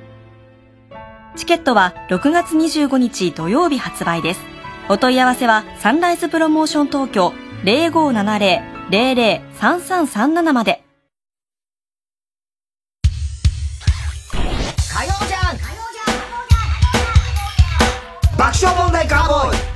[1.37, 4.43] チケットは6月25日土曜日発売です。
[4.89, 7.33] お問い合わせはサンライズプロモーション東京
[7.65, 10.83] 0570 0570-003337まで
[14.93, 15.57] 火曜じゃん
[18.37, 19.73] 爆笑問題カーボーイ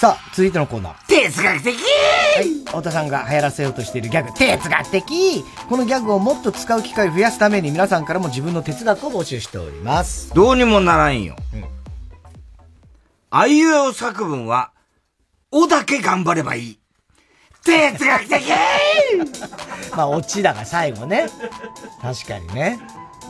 [0.00, 0.94] さあ、続いてのコーナー。
[1.06, 2.48] 哲学的はい。
[2.66, 10.34] 太田さんが流行らせようとしているギャグ、哲学的このギャグをもっと使う機会を増やすために皆さんからも自分の哲学を募集しております。
[10.34, 11.36] どうにもならんよ。
[13.30, 14.72] あいうえお作文は、
[15.56, 16.78] おだけ頑張ればいい。
[17.64, 18.42] 哲学的
[19.96, 21.28] まあ、オチだが最後ね。
[22.02, 22.80] 確かにね。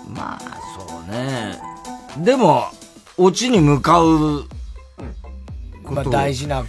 [0.08, 0.40] まあ、
[0.78, 1.60] そうね。
[2.24, 2.64] でも、
[3.18, 4.44] オチに向かう
[5.84, 6.64] まあ、大事な、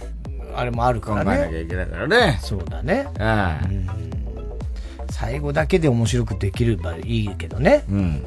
[0.54, 1.24] あれもあるからね。
[1.24, 2.38] 考えなきゃいけないからね。
[2.42, 3.08] そうだね。
[3.18, 3.86] うん
[5.10, 7.86] 最後だけで面白くできればいいけどね。
[7.90, 8.26] うん。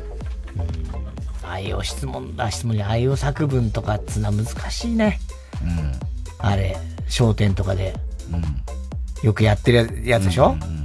[1.43, 5.19] 愛用質問だ、質問に愛用作文とかっつうのは難しいね。
[5.61, 5.91] うん。
[6.39, 6.75] あれ、
[7.09, 7.93] 商店とかで、
[9.23, 10.79] よくやってるやつでしょ、うん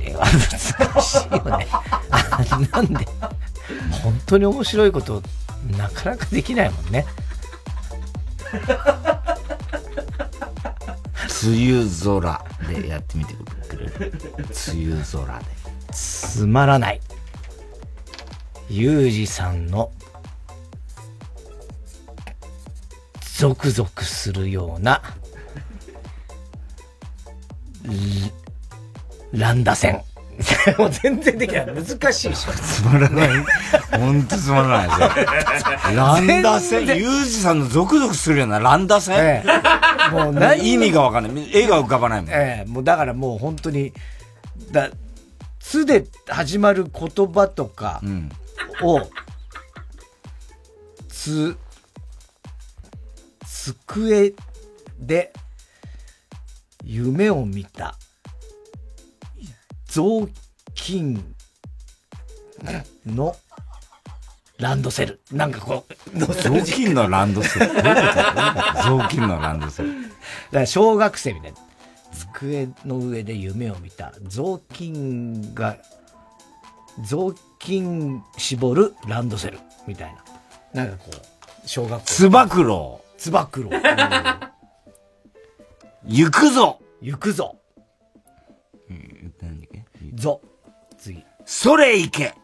[0.00, 1.66] あれは難しいよね。
[2.10, 3.04] あなんで、
[4.02, 5.22] 本当に面白いこと、
[5.76, 7.04] なかなかできないもんね。
[11.46, 13.34] 梅雨空でやってみて
[13.68, 14.12] くれる？
[14.72, 15.44] 梅雨空で。
[15.92, 17.00] つまらない。
[18.70, 19.90] ユージさんの、
[23.36, 25.02] ゾクゾクするような、
[29.32, 30.02] ランダ線。
[30.78, 31.66] もう全然できない。
[31.66, 32.52] 難しいでしょ。
[32.52, 33.28] つまらない。
[33.98, 35.94] ほんとつまらないですよ。
[35.96, 41.50] ランダ線、ユージさんのゾクゾクするようなランダ線、ええもう何意味がわかんない。
[41.52, 42.30] 絵が浮かばないもん。
[42.30, 43.92] ええもうだからもう本当に、
[44.70, 44.90] だ、
[45.60, 48.00] つで始まる言葉とか
[48.82, 49.00] を、
[51.08, 51.56] つ、
[53.64, 54.34] 机
[54.98, 55.32] で
[56.84, 57.94] 夢を見た
[59.86, 60.28] 雑
[60.74, 61.24] 巾
[63.06, 63.34] の
[64.58, 65.20] ランドセル。
[65.32, 67.66] なんかこう、雑巾のランドセル？
[67.66, 70.02] 雑巾のランドセル。
[70.02, 70.12] だか
[70.52, 71.58] ら小学生みたいな。
[72.32, 74.12] 机の上で夢を見た。
[74.24, 75.78] 雑巾が、
[77.04, 79.58] 雑巾絞るランドセル。
[79.86, 80.14] みたい
[80.74, 80.84] な。
[80.84, 82.06] なんかこう、小学校。
[82.06, 83.03] つば九郎。
[83.24, 83.70] つば九郎。
[86.06, 87.56] 行くぞ行くぞ
[90.14, 90.42] ぞ。
[90.98, 91.24] 次。
[91.46, 92.34] それ行け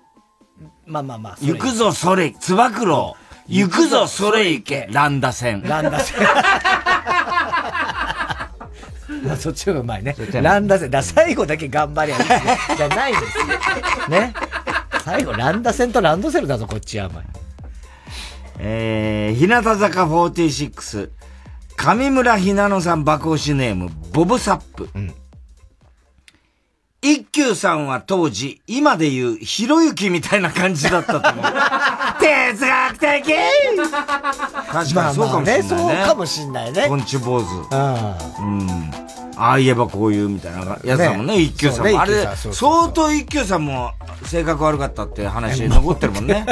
[0.87, 1.37] まあまあまあ。
[1.43, 3.15] 行くぞそれ、つば九郎。
[3.47, 5.61] 行くぞそれ行けランダ線。
[5.67, 6.19] ランダ線。
[9.23, 10.17] まあ そっちがうまいね。
[10.41, 10.91] ランダ線。
[10.91, 13.45] だ最後だけ頑張りゃいいってじゃないんですよ。
[14.09, 14.33] ね？
[15.05, 17.23] 最後、ランダ線とランドセルだぞ、こっちは、お前。
[18.63, 21.11] えー、日向坂46、
[21.77, 24.91] 上村ひなのさん爆押しネーム、ボブサップ。
[27.01, 31.45] 一休さんは当時、今で言う、ひろゆきみたいな感じだったと思う。
[32.21, 33.35] 哲学的
[34.71, 35.71] 確かにそうかもしれないね。
[35.71, 36.87] まあまあそうかもしんないね。
[36.87, 37.67] ポンチ坊主。
[37.71, 38.59] うん。
[38.59, 38.91] うん。
[39.41, 41.93] ああ言えばこういうみたいなやつだもんね、ね一休さんも。
[41.93, 43.93] ねあれ相当一休さんも
[44.25, 46.47] 性格悪かったって話残ってるもんね。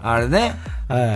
[0.00, 0.56] あれね。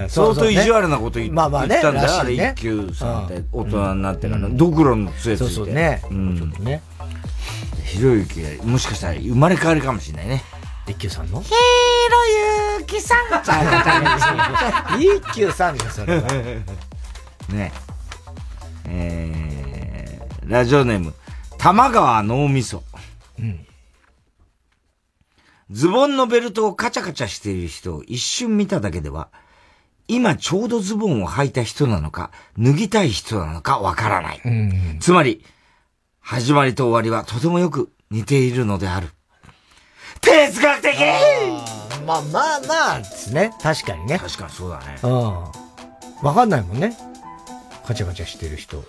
[0.08, 4.48] 相当意地悪なこと言まあまあね言ったんだよ、あれ一休さんって大人になってから。
[4.48, 5.52] ドクロの杖ついて。
[5.52, 6.36] そうそうねうん。
[6.36, 6.80] ちょっとね。
[7.84, 10.44] ひろゆきが、もしかしたら生まれ変わるかもしれないね。
[10.86, 11.40] 一休さんの？
[11.40, 11.56] ひろ
[12.78, 13.18] ゆきさん
[15.00, 16.28] 一休さんでしょ、それは。
[17.48, 17.72] ね
[18.86, 19.87] えー、
[20.48, 21.12] ラジオネーム、
[21.58, 22.82] 玉川脳みそ。
[23.38, 23.66] うん。
[25.70, 29.28] ズボンのベルトをカチャカチャしている人を一瞬見ただけでは、
[30.08, 34.40] 今ちょうどズボンを履いた人なのか、脱ぎたい人なのかわからない。
[34.42, 34.98] うん。
[35.00, 35.44] つまり、
[36.18, 39.08] 始まりと終わりはとてもよく似ているのである。
[40.22, 40.94] 哲学的
[42.06, 43.50] まあまあまあですね。
[43.62, 44.18] 確かにね。
[44.18, 44.98] 確かにそうだね。
[45.02, 45.10] うん。
[46.22, 46.96] わかんないもんね。
[47.86, 48.82] カチャカチャしてる人。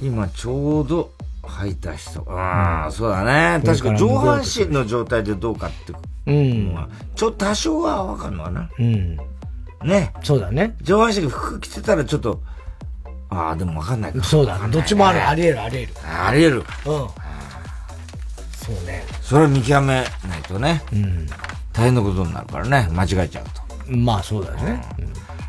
[0.00, 2.20] 今ちょうど履いた人。
[2.30, 3.62] ああ、そうだね。
[3.64, 5.92] 確かに上半身の状態でどうかって
[6.26, 8.70] うんちょっと多少はわかるのかな。
[8.78, 9.16] うん。
[9.84, 10.12] ね。
[10.22, 10.76] そうだね。
[10.82, 12.42] 上半身が服着てたらちょっと、
[13.30, 14.22] ああ、でもわかんないか。
[14.24, 14.68] そうだね。
[14.70, 15.26] どっちもある。
[15.26, 16.08] あり得る、あり得る。
[16.08, 16.58] あり得る。
[16.58, 16.64] うん。
[18.66, 19.04] そうね。
[19.22, 20.82] それは見極めないとね。
[21.72, 23.44] 大変なことになるからね、間違えちゃう
[23.88, 23.96] と。
[23.96, 24.82] まあそうだよね。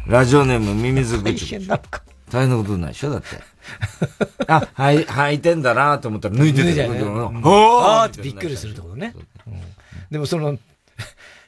[0.05, 2.01] ラジオネームミミズグチ大変なんか。
[2.29, 3.27] 大変なことになるでしょだって。
[4.47, 6.99] あ、はい、履いてんだなと思ったら脱いでて脱いじゃうね
[7.43, 9.13] あーってびっくりするってことね。
[9.47, 9.53] うん
[10.11, 10.57] でもその、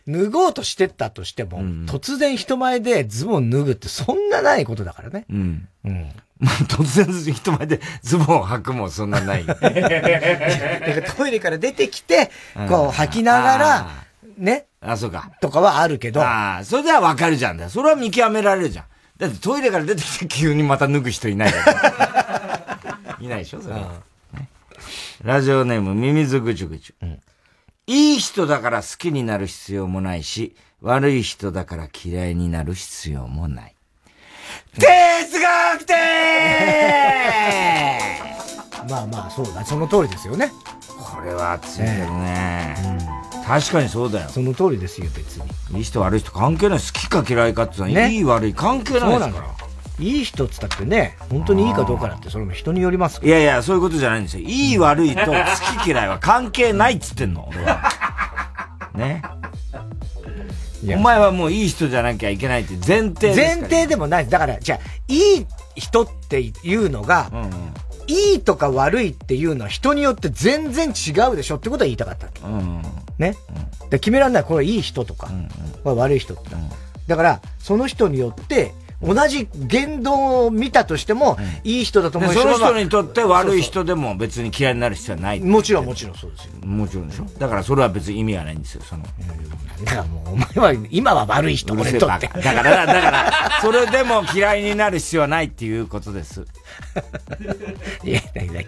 [0.07, 5.25] 脱ごうとしてったとしても、突然人前でズボン脱ぐってそんなないことだからね。
[5.29, 5.67] うん。
[5.85, 6.11] うん。
[6.39, 9.45] まあ、突然人前でズボンを履くもそんなない。
[9.47, 12.31] だからトイレから出てきて、
[12.67, 13.87] こう履きながら、
[14.37, 14.65] ね。
[14.81, 15.31] あ、そうか。
[15.41, 16.21] とかはあるけど。
[16.21, 17.69] ああ、それではわかるじゃん。
[17.69, 18.85] それは見極められるじゃん。
[19.19, 23.17] だってトイレから出てきて急にまた脱ぐ人いないから。
[23.19, 24.09] いないでしょそれは、ね
[25.23, 26.95] ラジオネームミミズぐちゅぐちゅ。
[27.87, 33.75] いい人だから好きになる必要もないし、悪い人だから嫌いになる必要もない。
[34.77, 35.95] 哲学的
[38.89, 39.65] まあまあ、そうだ。
[39.65, 40.49] その通りですよね。
[40.97, 43.28] これは熱いけどね。
[43.49, 44.29] 確かにそうだよ。
[44.29, 45.37] その通りですよ、別
[45.71, 45.79] に。
[45.79, 46.77] いい人悪い人関係ない。
[46.77, 49.55] 好きか嫌いかってのは、ねいい悪い関係ないですから。
[49.99, 54.47] いい人っつったってね、本当にいいかどうかだって、それも人によりますいやいや、そういうことじゃないんですよ。
[54.47, 55.33] いい悪いと好
[55.83, 57.81] き嫌いは関係ないっつってんの、俺は。
[58.93, 59.23] ね。
[60.95, 64.29] お前はもういい人じゃなきゃいけないって前提ですから前提でもない。
[64.29, 67.31] だから、じゃあ、いい人っていうのが、
[68.09, 72.41] いいとか悪いっていうのは人によって全然違うでしょってことは言いたかったわけ。
[73.23, 73.35] ね？
[73.91, 74.43] で決められない。
[74.43, 75.29] これはいい人とか、
[75.83, 76.49] これ悪い人って。
[77.07, 85.39] だから、その人によって、同じ言動を見たとしても、いい人だとで思うはその人にとって悪い人でも別に嫌いになる必要はない。
[85.39, 86.65] もちろんもちろんそうですよ。
[86.65, 87.25] もちろんでしょ？
[87.37, 89.03] だからそれは別に意味はないんですよ、その。
[89.85, 92.27] だからもう、お前は、今は悪い人、俺とって。
[92.27, 93.31] だから、だから、
[93.61, 96.45] それでも嫌いになる必要はないっていうことです。
[98.03, 98.21] いや、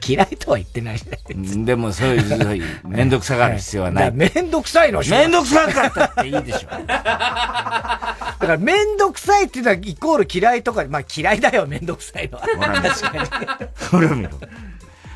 [0.05, 4.11] 嫌いとは言ってないじゃないでもそういう、そういう、めんどくさがる必要はない。
[4.11, 6.69] めんどくさいのめんどくさかったっていいでしょ。
[6.87, 12.47] だからめんどくさいっていうのはイコール嫌いとか、まあ嫌いだよ、めんどくさいのは。
[12.47, 13.67] 確かに。
[13.89, 14.29] ほら見ろ。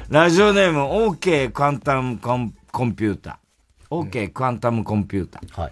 [0.09, 4.09] ラジオネーム OK クアンタムコンコンピューター。
[4.09, 5.61] OK クアンタムコンピューター。
[5.61, 5.71] はい。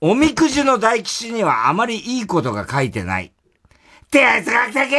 [0.00, 3.32] おみくじの大吉にはあまりいいことが書いてない。
[4.10, 4.96] 哲学的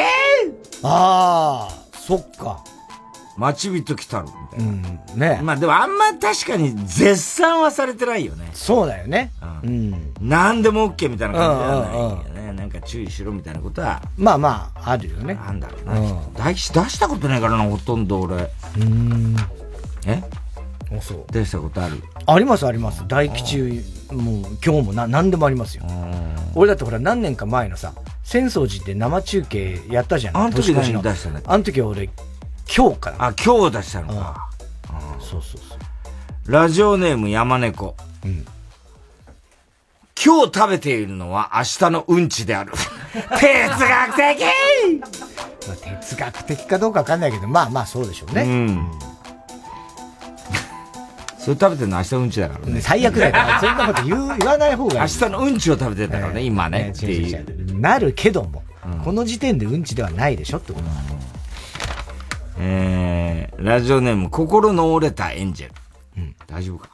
[0.84, 2.64] ああ、そっか。
[3.38, 4.28] 待ち人来たる。
[4.58, 4.82] うん、
[5.20, 5.42] ね。
[5.44, 8.50] まあでもあんま確かに絶賛はされてないよね。
[8.54, 9.34] そうだよね。
[9.64, 10.14] うん。
[10.22, 12.54] 何でも OK みたいな感じではないよね。
[12.54, 14.02] なんか注意しろみたいなことは。
[14.16, 15.34] まあまあ、あるよね。
[15.34, 16.22] なんだろうな。
[16.38, 18.50] 大吉出したことないからな、ほとんど俺。
[18.78, 19.36] うん。
[20.06, 20.24] え？
[20.98, 21.26] あ、そう。
[21.34, 22.02] 出したことある？
[22.26, 23.04] ありますあります。
[23.10, 23.84] 大吉、
[24.14, 25.84] もう今日もな、何でもありますよ。
[26.56, 27.94] 俺だってほら何年か前のさ、
[28.24, 30.38] 浅草寺で生中継やったじゃん。
[30.38, 31.50] あの時何出したんだっけ？
[31.50, 32.10] あの時は俺、
[32.76, 33.26] 今日かな。
[33.28, 34.50] あ、今日出したのか。
[35.20, 36.52] そうそうそう。
[36.52, 37.96] ラジオネーム山猫。
[40.24, 42.72] 今日食べているのは明日のうんちである。
[43.12, 44.44] 哲学的
[45.68, 48.44] まあ哲学的かどうかわかんないけど、まあまあそうでしょうね。
[48.44, 48.92] うん。
[51.40, 52.82] それ食べてるの明日のうんちだからね。
[52.82, 53.36] 最悪だよ。
[53.60, 55.00] そんなこと言う言わない方がいい。
[55.02, 56.94] 明日のうんちを食べてるからね、今ね。
[56.96, 58.64] っていうなるけども、
[59.04, 61.02] この時点でうんちではないでしょってことなの。
[62.60, 65.74] えー、ラジオネーム、心の折れたエンジェル。
[66.46, 66.90] 大丈夫か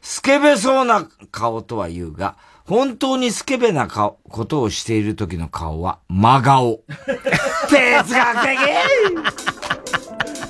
[0.00, 6.80] スケベそうな顔とは言うが、本当にスケベな顔、ことをしている時の顔は、真顔。
[7.68, 8.58] 哲学的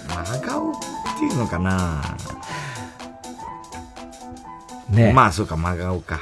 [0.09, 0.75] 真顔っ
[1.19, 2.01] ていうのかな？
[4.89, 6.21] ねまあ、そうか、真顔か。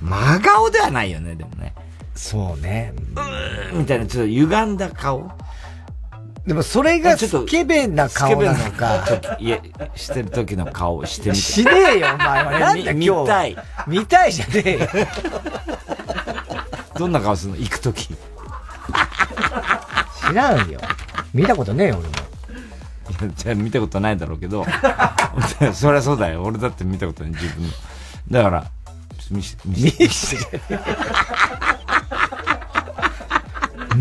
[0.00, 1.74] 真顔ではないよね、でもね。
[2.18, 2.92] そうね。
[3.14, 5.30] うーんみたいな、ちょっと歪んだ顔
[6.44, 9.04] でもそれがスケベな顔なのか。
[9.38, 9.60] いや、
[9.94, 11.40] してる時の顔してみて。
[11.40, 12.58] しねえよ、お前は。
[12.58, 13.20] なんだみ今日。
[13.22, 13.56] 見たい。
[13.86, 14.88] 見たいじゃねえよ。
[16.98, 17.58] どんな顔するの？
[17.58, 18.08] 行く時。
[20.28, 20.80] 知らんよ。
[21.32, 22.14] 見たことねえよ、俺も。
[23.10, 24.66] いやじゃあ見たことないだろうけど、
[25.72, 26.42] そりゃそうだよ。
[26.42, 27.72] 俺だって見たことない、自分の。
[28.30, 28.64] だから、
[29.30, 30.60] 見せて、見せて。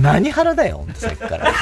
[0.01, 1.51] 何腹だよ、ほんとさっきから。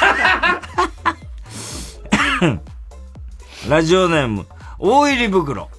[3.70, 4.46] ラジオネーム、
[4.78, 5.70] 大入り袋。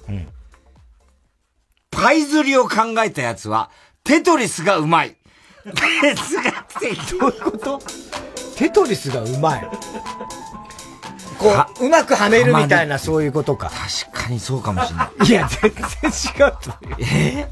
[1.91, 3.69] パイ釣りを考えたやつは、
[4.03, 5.15] テトリスがうまい。
[6.01, 6.97] 哲学的。
[7.19, 7.81] どういうこと
[8.55, 9.67] テトリスがうまい。
[11.37, 13.69] こう、うまくはめるみたいな、そういうことか。
[13.69, 15.25] 確かにそうかもしれない。
[15.27, 15.81] いや、全然
[16.11, 16.97] 違うと思うよ。
[16.99, 17.47] え？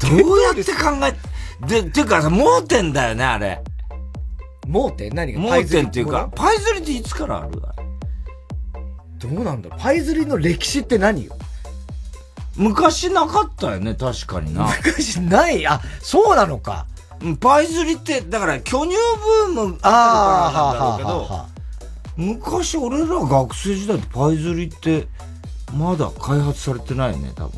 [0.00, 3.62] どうやって考え、で、っていうかさ、盲点だよね、あれ。
[4.66, 5.14] 盲点？
[5.14, 5.40] 何が？
[5.40, 7.50] 盲点っていうか、パイ釣りっていつからある？
[9.18, 9.70] どうなんだ。
[9.78, 11.36] パイズリの歴史って何よ？
[12.56, 14.66] 昔なかったよね、確かにな。
[14.84, 15.66] 昔ない？
[15.66, 16.86] あ、そうなのか。
[17.40, 18.96] パイズリって、だから巨乳
[19.46, 25.06] ブームあったからなんだろうけど、昔俺ら学生時代ってパイズリって、
[25.74, 27.48] まだ開発されてないよね、多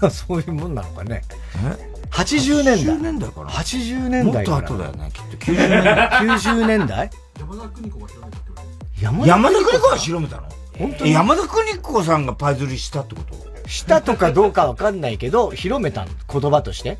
[0.00, 0.10] 分。
[0.10, 1.22] そういうもんなのかね。
[1.64, 2.96] え？80年代。
[2.96, 3.50] 80年代かな。
[3.50, 4.34] 80年代。
[4.34, 5.36] もっと後だよね、きっと。
[5.36, 6.10] 90年代。
[6.20, 7.10] 90年代？
[7.40, 10.42] 山田邦子が広めたってこと山田邦子が広めたの？
[10.78, 11.10] 本当に？
[11.10, 13.68] え山田邦子さんがパイズリしたってこと？
[13.68, 16.98] したとかどうかわかんないけど、広めたの言葉として。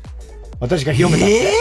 [0.59, 1.33] 私が広めたって。
[1.35, 1.53] ええ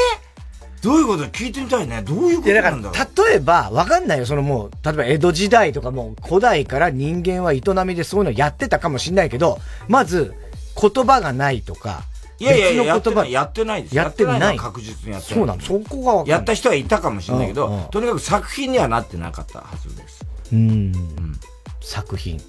[0.83, 1.25] どういうこと？
[1.25, 2.03] 聞いてみたいね。
[2.03, 3.27] どういうことなんだろう？
[3.29, 4.27] 例えば、わかんないよ。
[4.27, 10.35] そのもう、例えば江戸時代とかもう古代から人間は営みでそういうのやってたかもしれないけど、まず、
[10.81, 12.05] 言葉がないとか、
[12.39, 13.97] いやいやいや、やってない、やってないです。
[13.97, 15.39] やってない確実にやってない。
[15.39, 15.61] そうなの？
[15.61, 20.25] そこがわかんないやった人はいたかもしれないけど、うんうんとにかく作品にはなってなかったはずです。
[20.53, 20.93] うん。
[21.81, 22.41] 作品。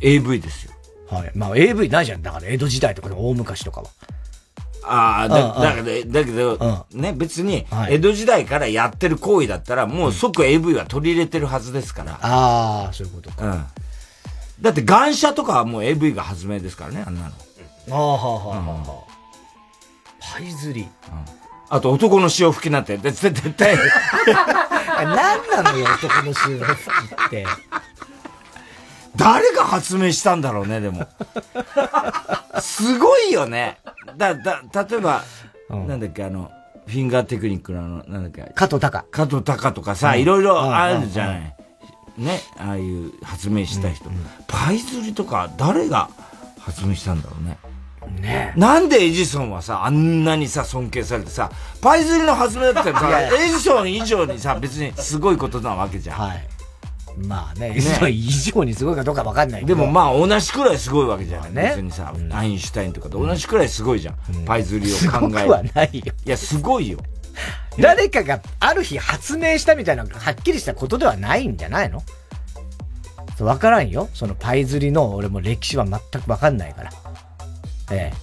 [0.00, 0.72] AV ですよ。
[1.08, 1.30] はい。
[1.36, 2.22] まあ AV ないじゃん。
[2.22, 3.88] だから江戸時代とかの大昔とかは。
[4.84, 12.18] ああ、だ、うんうんだけど、だけど、ね、別に、江戸時代からやってる行為だったら、もう即 AV は取り入れてるはずですから。
[12.20, 13.44] ああ、そういうことか。
[13.44, 13.64] うん。
[14.60, 17.28] だって、願車とかはもう AV が発明ですからね、あんなの。
[17.28, 19.12] ああ、はあ、はあ、はあ。
[20.34, 20.88] パイズリ。
[21.68, 23.76] あと、男の潮吹きなんて、絶対、絶対。
[25.04, 27.46] 何なのよ、男の潮吹きって。
[29.16, 31.06] 誰が発明したんだろうね、でも。
[32.60, 33.78] すごいよね。
[34.16, 35.22] だ、だ、例えば、
[35.68, 36.50] なんだっけ、あの、
[36.86, 38.52] フィンガーテクニックのあの、なんだっけ。
[38.54, 39.04] 加藤隆。
[39.10, 41.56] 加藤隆とかさ、うんいろいろあるじゃうんない。
[42.18, 44.10] ね、ああいう発明した人。
[44.46, 46.10] パイズリとか、誰が
[46.58, 47.58] 発明したんだろうね。
[48.20, 56.18] ねなんでエジソンはさ、あんなにさ、尊敬されてさ、パイズリの発明だったらさ、 エジソン以上にさ、別にすごいことなわけじゃん。
[56.18, 56.48] はい。
[57.16, 57.74] まあね、
[58.10, 59.74] 以上にすごいかどうかわかんないけど。
[59.74, 61.54] でもまあ同じくらいすごいわけじゃん。
[61.54, 64.16] ね別にさ、アインシュタインとかと同じくらいすごいじゃん。
[64.44, 65.28] パイズリをす考える。
[65.28, 66.12] ごくはないよ。
[66.24, 66.98] いや、すごいよ。
[67.78, 72.02] 誰かがある日発明したみたいな、はっきりしたことではないんじゃないの？
[73.40, 74.08] わからんよ。
[74.14, 76.92] そのパイズリの俺も歴史は全くわかんないから。
[77.90, 78.14] ええ。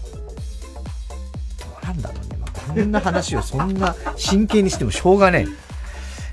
[1.59, 2.37] どうなんだろうね。
[2.39, 5.68] まあ、こんな話をそんな真剣にしてもしょうがねえ。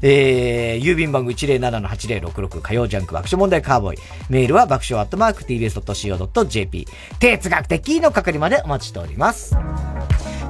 [0.09, 3.99] えー、郵便番号107-8066火曜ジャンク爆笑問題カーボーイ。
[4.31, 6.87] メールは爆笑アットマーク tbs.co.jp。
[7.19, 9.57] 哲学的の係までお待ちしております。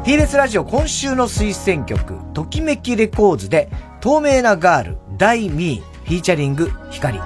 [0.04, 3.70] TBS ラジオ今週の推薦曲、ときめきレコーズで、
[4.02, 7.18] 透明なガール、大ミー、フィーチャリング、光。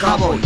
[0.00, 0.40] カーボーイ。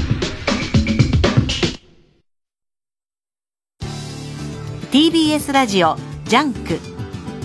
[4.91, 6.81] TBS ラジオジャンク。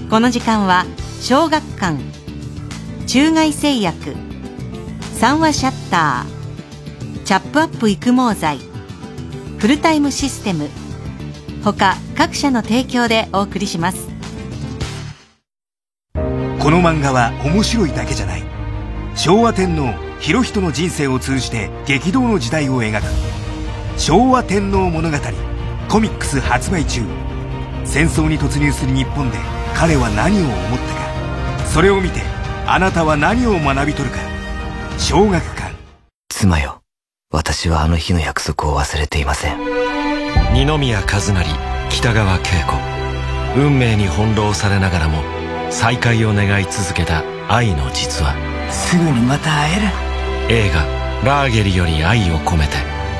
[0.10, 0.88] この時間は
[1.22, 1.99] 小学館。
[3.06, 4.15] 中外製薬。
[5.19, 7.23] 三和シャッター。
[7.26, 8.57] チャップアップ育毛剤。
[9.60, 10.68] フルタイムシステム。
[11.64, 14.07] 他各社の提供でお送りします。
[16.15, 18.44] この漫画は面白いだけじゃない。
[19.15, 23.05] 昭和天皇裕仁の人生を通じて激動の時代を描く。
[23.97, 25.17] 昭和天皇物語
[25.89, 27.01] コミックス発売中。
[27.85, 29.37] 戦争に突入する日本で
[29.73, 30.93] 彼は何を思った
[31.63, 31.65] か。
[31.65, 32.21] それを見て
[32.67, 34.19] あなたは何を学び取るか。
[34.97, 35.73] 小学館。
[36.27, 36.81] 妻よ
[37.31, 39.57] 私はあの日の約束を忘れていません。
[40.53, 41.49] 二宮和也
[41.89, 42.73] 北川景子。
[43.55, 45.23] 運命に翻弄されながらも
[45.71, 48.35] 再会を願い続けた愛の実話。
[48.71, 50.09] すぐにまた会える
[50.51, 50.84] 映画
[51.23, 52.77] 「ラーゲリより愛を込めて」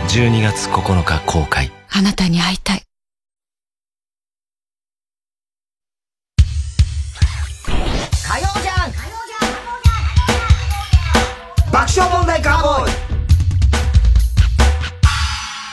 [0.10, 2.82] 12月9日公開あなたに会いたい
[8.28, 8.92] 火曜じゃん
[11.72, 12.92] 爆笑問題カーボーイ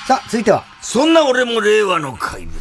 [0.07, 0.63] さあ、続いては。
[0.83, 2.61] そんな俺も令和の怪物。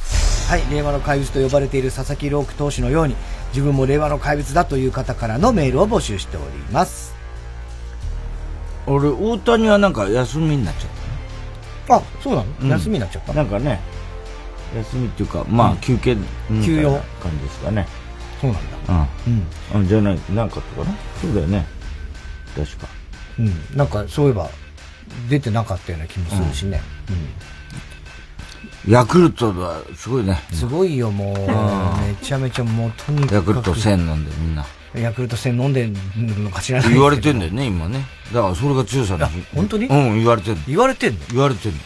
[0.50, 3.16] はい、令和の怪物と呼ばれている佐々木朗希投手のように、
[3.50, 7.15] 自分も令和の怪物だという方からのメールを募集しております。
[8.88, 10.90] 俺、大谷はなんか休みになっちゃっ
[11.88, 13.34] たあ、そうなの、うん休みになっちゃった？
[13.34, 13.80] なんかね、
[14.76, 16.18] 休みっていうか、まあ、休憩
[16.64, 16.92] 休養？
[17.22, 17.88] 感じですかね。
[18.42, 19.08] そうなんだ。
[19.28, 19.82] うん。
[19.82, 19.88] うん。
[19.88, 21.66] じゃない、なんかったかなそうだよね。
[22.56, 22.88] 確か。
[23.40, 23.78] うん。
[23.78, 24.50] なんか、そういえば、
[25.30, 26.82] 出てなかったような気もするしね。
[28.88, 30.40] ヤクルトはすごいね。
[30.52, 32.02] すごいよ、もう。
[32.04, 33.36] んめちゃめちゃもう、とにかく。
[33.36, 34.66] ヤクルト1000飲んでみんな。
[34.98, 35.94] ヤクルト1000飲んでる
[36.42, 38.06] のか知らない言われてんだよね、今ね。
[38.34, 39.88] だからそれが強さだ本当に？
[39.88, 40.62] うん、言われてんの。
[40.68, 41.20] 言われてんの？
[41.32, 41.78] 言われてんの。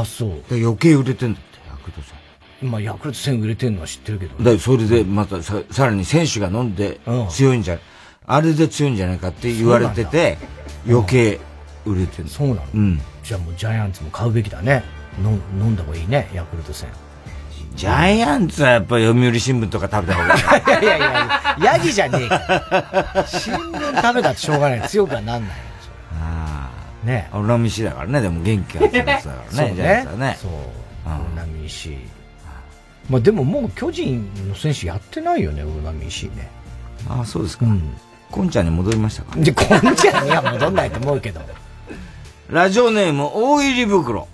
[0.00, 0.30] あ、そう。
[0.48, 2.68] で余計売れてんだって、ヤクルト1000。
[2.68, 4.36] まあ、ヤクルト1000売れてんのは知ってるけど。
[4.38, 7.00] だからそれでまたささらに選手が飲んで
[7.30, 7.78] 強いんじゃ、
[8.26, 10.38] あれで強いんじゃないかって言われてて、
[10.88, 11.40] 余計
[11.84, 13.00] 売れてるそうなのうん。
[13.22, 14.82] じゃあもうジャイアンツも買うべきだね。
[15.18, 16.86] 飲ん飲んだ方がいいね、ヤクルト1000。
[17.74, 20.84] ジャイアンツはやっぱり読売新聞とか食べた方がいい。
[20.84, 23.26] いやいやいや、ヤギじゃねえから。
[23.26, 24.88] 新聞食べたってしょうがない。
[24.88, 25.54] 強くはなんないよ。
[26.14, 26.70] あ
[27.02, 27.06] あ。
[27.06, 30.38] ね俺の飯だからね、でも元気があるやつだからそうね、ジャイアンツはねね。。
[30.40, 30.50] そう。
[30.52, 31.96] オナミシ
[33.08, 36.50] まあでももう巨人の選手やってないよね、オナミシね。
[37.08, 37.66] ああ、そうですか。
[38.30, 39.36] コンちゃんに戻りましたか？
[39.36, 41.40] で、こんちゃんには戻んないと思うけど。
[42.48, 44.28] ラジオネーム、大入り袋。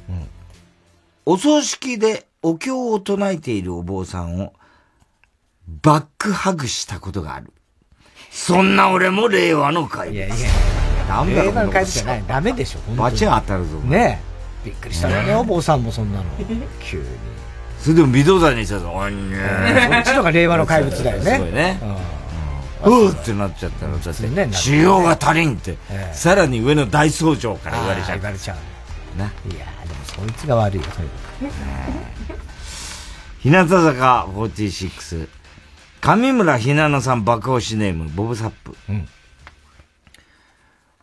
[1.24, 4.52] お葬式でお経を唱えているお坊さんを、
[5.66, 7.52] バックハグしたことがある。
[8.30, 10.16] そんな俺も令和の怪物。
[10.16, 10.36] いやいや
[11.08, 12.24] なんだろう令和の怪物じゃない。
[12.28, 12.78] ダメでしょ。
[12.78, 13.78] 本当に罰が当たるぞ。
[13.80, 14.20] ね
[14.62, 14.66] え。
[14.66, 16.24] びっくりしたね、お坊さんもそんなの。
[16.80, 17.04] 急に。
[17.80, 18.92] それでも微動だにしたぞ。
[18.94, 19.38] おいね
[20.04, 21.80] そっちのが令和の怪物だよねすごいね。
[22.84, 24.00] うーってなっちゃったの。
[24.00, 25.76] だって、修行が足りんって、
[26.12, 28.18] さらに上の大僧正から言われちゃう。
[28.18, 29.18] 言われちゃう。
[29.18, 29.24] な。
[29.24, 29.28] い
[29.58, 31.25] やでもそいつが悪いよ、とにか
[33.42, 35.28] 日向坂46。
[36.00, 38.76] 上村ひなのさん爆押しネーム、ボブサップ。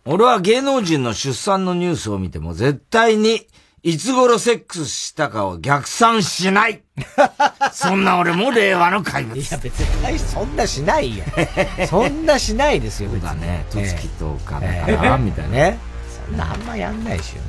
[0.06, 3.48] 俺は芸能人の出産のニュースを見ても絶対に
[3.84, 6.82] いつ頃セックスしたかを逆算しない
[7.74, 9.38] そんな俺も令和の怪物。
[9.38, 11.26] いや別にそんなしないよ。
[11.90, 13.66] そんなしないですよ、そうだね。
[13.70, 15.52] とつきとかだえから、えみたいな。
[15.52, 15.80] ね。
[16.28, 17.42] そんなあんまやんないしよ。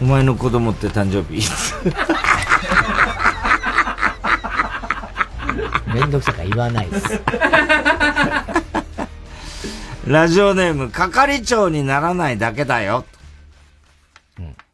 [0.00, 1.74] お前の子供って誕生日いつ？
[5.92, 7.20] めんどくさいから言わないです。
[10.06, 13.04] ラジオネーム、係長にならないだけだよ。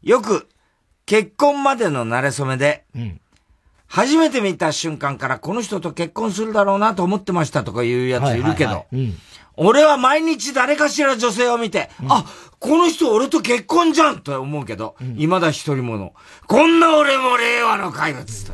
[0.03, 0.47] よく、
[1.05, 2.83] 結婚までの馴れ初めで、
[3.87, 8.85] 初めて見た瞬間からこの人と結婚するだろうなと思ってましたとか言うやついるけど、
[9.57, 12.25] 俺は毎日誰かしら女性を見て、あ、
[12.59, 16.13] この人俺と結婚じゃんと思うけど、未だ一人もの。
[16.47, 18.53] こんな俺も令和の怪物と。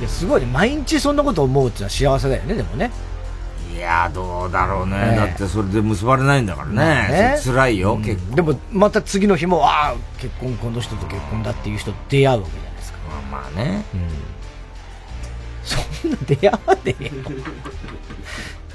[0.00, 0.46] いや、すごいね。
[0.46, 2.90] 毎日そんなこと思うってのは幸せだよね、でもね。
[3.74, 5.16] いや、どうだろうね。
[5.16, 7.36] だってそれで結ばれないんだからね。
[7.38, 8.36] それ辛いよ、結構。
[8.36, 12.98] でも、また次の日も、ああ、結婚、この人と結婚だっていう人と出会うわけじゃないですか。
[13.30, 13.84] まあまあね。
[15.62, 17.10] そんな出会わねえよ。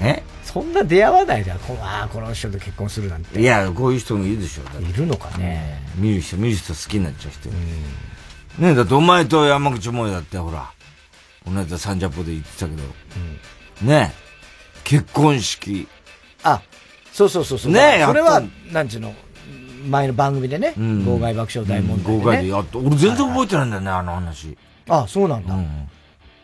[0.02, 0.22] え？
[0.52, 1.58] そんな出会わないじゃん。
[1.60, 3.40] こああ、この人と結婚するなんて。
[3.40, 4.80] いや、こういう人もいるでしょ。
[4.80, 5.82] いるのかね。
[5.96, 7.48] 見る人、見る人好きになっちゃう人。
[7.48, 10.70] ねえ、だってお前と山口萌えだってほら、
[11.44, 12.82] この間サンジャポで言ってたけど、
[13.82, 15.88] ねえ、結婚式。
[16.42, 16.60] あ、
[17.12, 17.72] そうそうそうそう。
[17.72, 19.14] ねえそれはなんちゅうの、
[19.88, 22.18] 前の番組でね、ん号外爆笑大問題で、ね。
[22.18, 24.58] 号外でやっと、俺全然覚えてないんだよね、あの話。
[24.88, 25.56] あ、そうなんだ。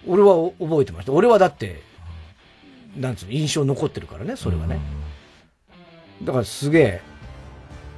[0.07, 1.13] 俺はお覚えてました。
[1.13, 1.83] 俺はだって、
[2.99, 4.81] なんつうの、印象残ってるからね、それはね。
[6.23, 7.01] だからすげえ、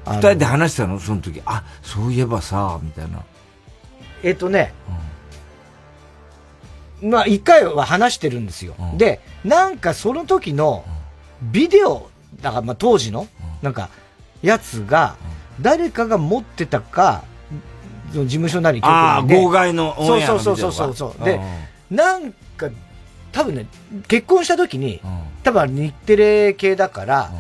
[0.07, 0.99] 二人で話したの？
[0.99, 1.43] その時。
[1.45, 3.23] あ、そういえばさ、みたいな。
[4.23, 4.73] えっとね、
[7.03, 8.75] まあ一回は話してるんですよ。
[8.97, 10.85] で、なんかその時の
[11.43, 12.11] ビデオ、
[12.43, 13.27] だからまあ当時の、
[13.63, 13.89] なんか、
[14.43, 15.17] やつが、
[15.61, 17.25] 誰かが持ってたか、
[18.13, 21.25] その事務所なり局あーで号外のオンエアのビデオがそうそうそうそうそう。
[21.25, 21.41] で、
[21.91, 22.69] なんか、
[23.33, 23.67] 多分ね、
[24.09, 25.01] 結婚した時に、
[25.43, 27.31] 多分あれ日テレ系だから、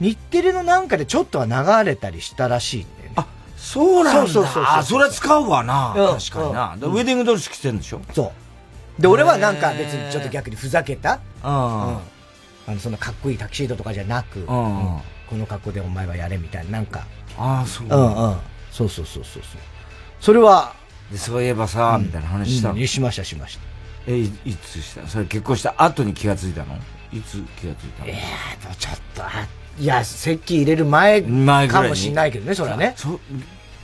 [0.00, 3.12] 日テレのなんかでちょっとは流れたりしたらしいんだよね。
[3.16, 3.26] あ、
[3.56, 4.32] そうなんだ。
[4.32, 5.94] そうそうそうそうあ、それ使うわな。
[5.96, 6.74] うん確かにな。
[6.74, 8.00] ウェディングドレス着てんでしょ？
[8.14, 8.32] そ
[8.98, 9.02] う。
[9.02, 12.00] で、俺はなんか別にちょっと逆にふざけた、うんあ
[12.68, 14.46] の、そんなかっこいいタキシードとかじゃなく、んうん
[15.28, 17.06] この格好でお前はやれみたいな、なんか。
[17.38, 17.86] ああ、そう。
[17.86, 18.36] うんうん。
[18.70, 19.60] そうそうそうそうそう。
[20.20, 20.72] それは、
[21.12, 22.74] で、そういえばさ、みたいな話したの。
[22.74, 23.67] うんしましたしました。
[24.08, 25.06] え、いいつした？
[25.06, 26.74] それ結婚した後に気がついたの？
[27.12, 28.08] いつ気がついたの？
[28.08, 29.46] ええちょっと、あ
[29.78, 31.22] いや、席入れる前
[31.68, 32.94] かもしんないけどね、それはね。
[32.96, 33.20] そ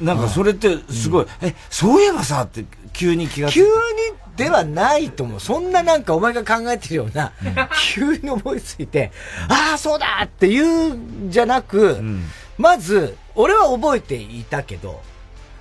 [0.01, 3.69] なんかそれってすごい、え、そういえばさって急に気がつい急た。
[3.69, 3.75] に
[4.37, 5.41] ではないと思う。
[5.41, 7.33] そんななんかお前が考えてるような、
[7.95, 9.13] 急に思いついて、
[9.49, 12.03] ああ、そうだって言うんじゃなく、
[12.59, 15.01] まず、俺は覚えていたけど、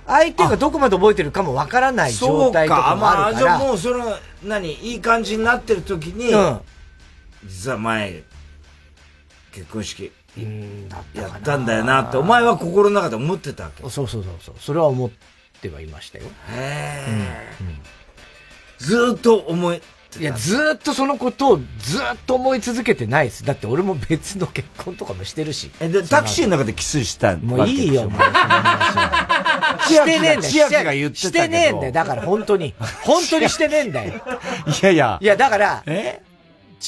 [0.06, 2.94] 相手がどこまで覚えてるかもわからないそう状態とかか。
[2.94, 3.54] もまあ、じゃあるから。
[3.56, 6.60] あもうその、何、いい感じになってる時に、うん
[7.46, 8.22] 実は前、
[9.52, 10.10] 結婚式、
[11.14, 13.82] やったんだよなって、お前は心の中で思ってたわけ。
[13.82, 14.54] そうそうそうそう。
[14.58, 15.10] それは思っ
[15.60, 16.24] てはいましたよ。
[16.50, 17.04] へ
[18.78, 19.82] ずーっと思い、
[20.20, 23.44] いや、ずーっとそのことをずーっと思い続けてないです。
[23.44, 25.70] だって俺も別の結婚とかもしてるし。
[25.80, 28.20] え、で、タクシーの中でキスしたもういいよ、もう。
[29.88, 30.52] 千秋がしてねえんだよ。
[30.52, 31.92] 千秋が言ってしてねえんだよ。
[31.92, 32.74] だから本当に。
[33.02, 34.14] 本当にしてねえんだよ。
[34.14, 35.18] いやいや。
[35.20, 36.22] いや、だから、え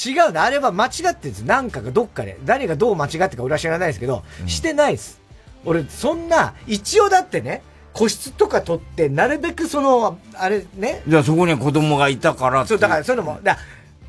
[0.05, 0.41] 違うの。
[0.41, 1.39] あれは間違ってるんです。
[1.41, 2.37] なんかがどっかで。
[2.45, 5.19] 誰がどう間違ってるか俺は知らないですけど、してないです。
[5.65, 7.61] 俺、そんな、一応だってね、
[7.93, 13.57] 個室とか取って、なるべくその、あれね、じゃあそこには子供がいたからそう、だからそういうのも、だ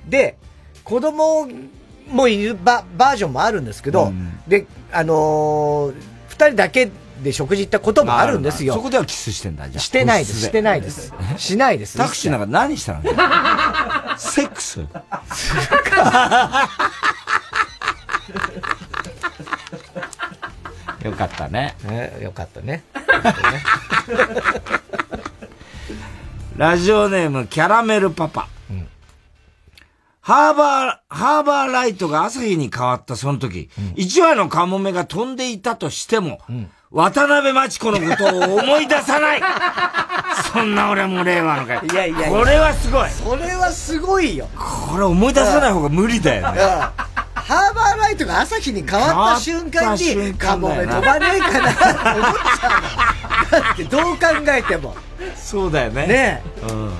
[0.07, 0.37] で、
[0.85, 1.49] 子供
[2.11, 4.13] もいるババージョンもあるんですけど、
[4.47, 5.95] で、あのー
[6.29, 6.91] 二人だけ
[7.23, 8.75] で食事行ったこともあるんですよ。
[8.75, 9.81] そこではキスしてんだ、じゃあ。
[9.81, 11.13] してないです、してないです。
[11.37, 11.99] しないです。
[11.99, 13.03] タクシーなんか何したの？
[14.19, 14.81] セックス？
[14.81, 14.89] よ
[21.13, 21.77] かったね。
[21.85, 22.83] ねよかったね。
[26.57, 28.49] ラジオネーム、キャラメルパパ。
[30.21, 36.41] ハーバー、ハーバーライトが朝日に変わったその時、一羽のカモメが飛んでいたとしても、
[36.91, 39.41] 渡辺真知子のことを思い出さない
[40.53, 44.49] そんな俺も令和のかいやいやいやこれはすごいそれはすごいよ。
[44.57, 46.61] これ思い出さない方が無理だよね。
[47.49, 53.65] ハーバーライトが朝日に変わった瞬間に、カモメ飛ばねえかなって思っちゃうの。
[53.65, 54.95] だってどう考えても。
[55.35, 56.07] そうだよね。
[56.07, 56.93] ねうん。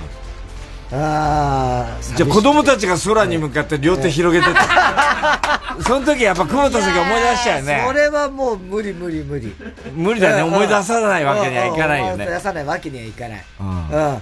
[0.91, 2.01] ああ。
[2.15, 5.59] じゃあ子供たちが空に向かって両手広げてた。
[5.85, 7.83] その時やっぱ久保田さんが思い出しちゃうよね。
[7.87, 9.55] それはもう無理無理無理。
[9.93, 13.45] 無理だねうん思い出さないわけにはいかないよね思い出さないわけにはいかない。
[13.59, 14.21] うんうん。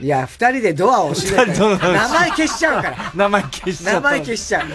[0.00, 2.96] いや、二人でドアを閉めて、二人とも名前消しちゃうから。
[3.14, 4.00] 名前消しちゃった。
[4.00, 4.66] 名前消しちゃう。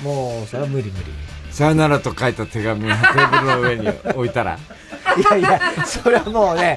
[0.00, 0.04] うん。
[0.04, 1.04] もう、それは無理無理。
[1.50, 4.58] さよならと書いた手紙をテーブルの上に置いたら。
[5.16, 6.76] いやいや、それはもうね、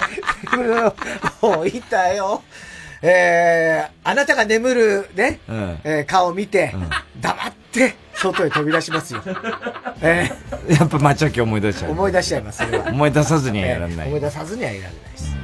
[1.42, 2.42] もういたよ。
[3.02, 6.74] えー、あなたが眠るね、うんえー顔を見て、
[7.20, 9.24] 黙って外へ飛び出しますよ。
[10.02, 10.30] え
[10.70, 11.90] やっぱ抹茶機思い出しちゃう。
[11.90, 12.86] ー思い出しちゃいます、それは。
[12.90, 15.36] 思い出さずにはやらないえー思い出さずにはいられないです。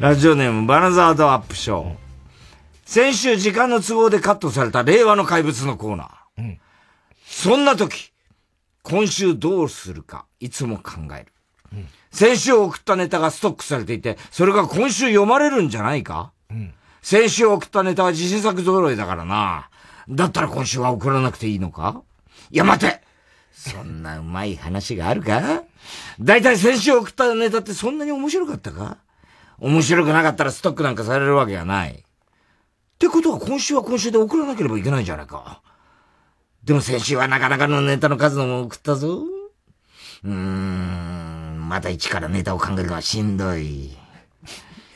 [0.00, 1.94] ラジオネームバナザードアップショー。
[2.84, 6.56] 先週時間の都合でカットされた令和の怪物のコーナー。
[7.26, 8.12] そんな時、
[8.82, 11.32] 今週どうするか、いつも考える。
[12.10, 16.32] 先週送ったネタがストックされていて、それが今週読まれるんじゃないか、
[17.02, 19.70] 先週送ったネタは自信作揃いだからな。
[20.08, 22.02] だったら今週は送らなくていいのか？
[22.50, 23.02] いや待て
[23.52, 25.62] そんなうまい話があるか？
[26.20, 28.98] だいたい先週送ったネタってそんなに面白かったか？
[29.58, 31.92] 面白くなかったらストックなんかされるわけがない。
[31.92, 31.96] っ
[32.98, 35.60] てことは今週は今週で送らなければいけないんじゃないか？
[36.64, 39.24] でも先週はなかなかのネタの数のも送ったぞ。
[40.24, 43.97] うーん、また一からネタを考えるのはしんどい。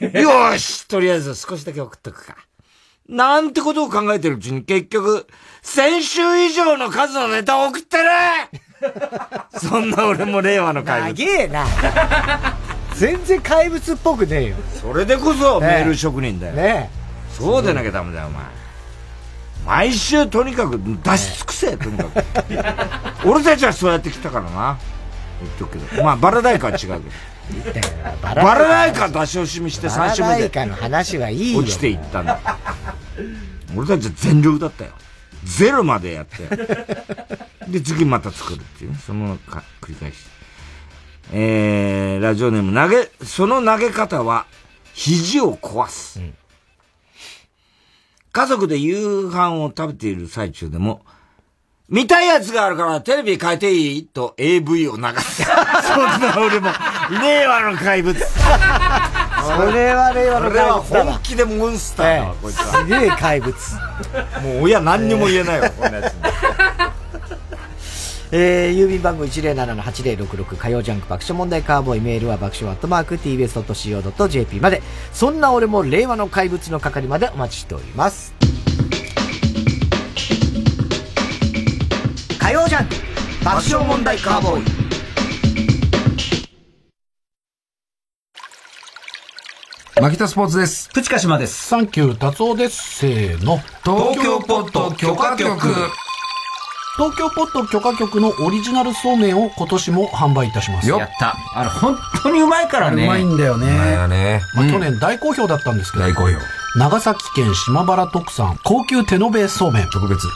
[0.20, 2.36] よーしとりあえず少しだけ送っとくか。
[3.08, 5.26] なんてことを考えてるうちに結局、
[5.60, 8.04] 先週以上の数のネタを送ってる
[9.58, 11.24] そんな俺も令和の怪物。
[11.24, 11.66] 長えな。
[12.94, 14.56] 全然怪物っぽくねえよ。
[14.80, 16.54] それでこそメール職人だよ。
[16.54, 16.90] ね
[17.32, 18.44] そうでなきゃダメだよ、お前。
[19.64, 22.24] 毎週とにかく出し尽くせ、 とにかく。
[23.28, 24.78] 俺たちはそうやってきたからな。
[25.40, 26.04] 言っとくけど。
[26.04, 27.00] まあ、バラダイカは違うけど。
[28.22, 30.32] バラダイカ出し惜しみして3週目で。
[30.32, 31.58] バラダイカの話はいいよ。
[31.58, 32.40] 落ちていったんだ。
[33.76, 34.90] 俺たちは全力だったよ。
[35.44, 36.56] ゼロまでやって。
[37.68, 38.98] で、次また作るっていうね。
[39.04, 40.16] そのか繰り返し。
[41.32, 44.46] えー、ラジオネーム投げ、その投げ方は、
[44.94, 46.20] 肘を壊す。
[46.20, 46.34] うん、
[48.32, 51.02] 家族で夕飯を食べている最中でも、
[51.92, 54.06] 見たいやつがあるからテレビ変えていい？
[54.06, 55.42] と AV を流す。
[55.44, 56.70] そんな俺も、
[57.22, 58.18] 令和の怪物。
[58.18, 62.64] それは令和の怪物だ本気でモンスターだわ、こいつは。
[62.80, 63.54] すげえ怪物。
[64.42, 66.20] もう親何にも言えないわ、こんなやつに。
[68.34, 74.82] えー、郵便番号107-8066火曜ジャンク爆笑問題カーボーイメールは爆笑アットマーク tbs.co.jp まで
[75.12, 78.32] そんな俺も令和の怪物の係までお待ちしております
[83.44, 84.64] 爆笑問題カーボーイ
[90.00, 90.88] 牧田スポーツです。
[90.90, 91.66] プチカシマです。
[91.68, 92.98] サンキュー達夫です。
[92.98, 93.58] せーの。
[93.84, 95.58] 東京ポット許可局。
[96.96, 100.88] 東京ポット許可局のオリジナルそうめんを今年も販売いたします。
[100.88, 101.36] やった。
[101.54, 103.04] あれ、本当にうまいからね。
[103.04, 103.66] うまいんだよね。
[103.66, 104.40] うまいよね。
[104.54, 106.04] まあ、去年大好評だったんですけど。
[106.04, 106.38] 大好評。
[106.76, 109.90] 長崎県島原特産、高級手延べそうめん。
[109.90, 110.28] 特別。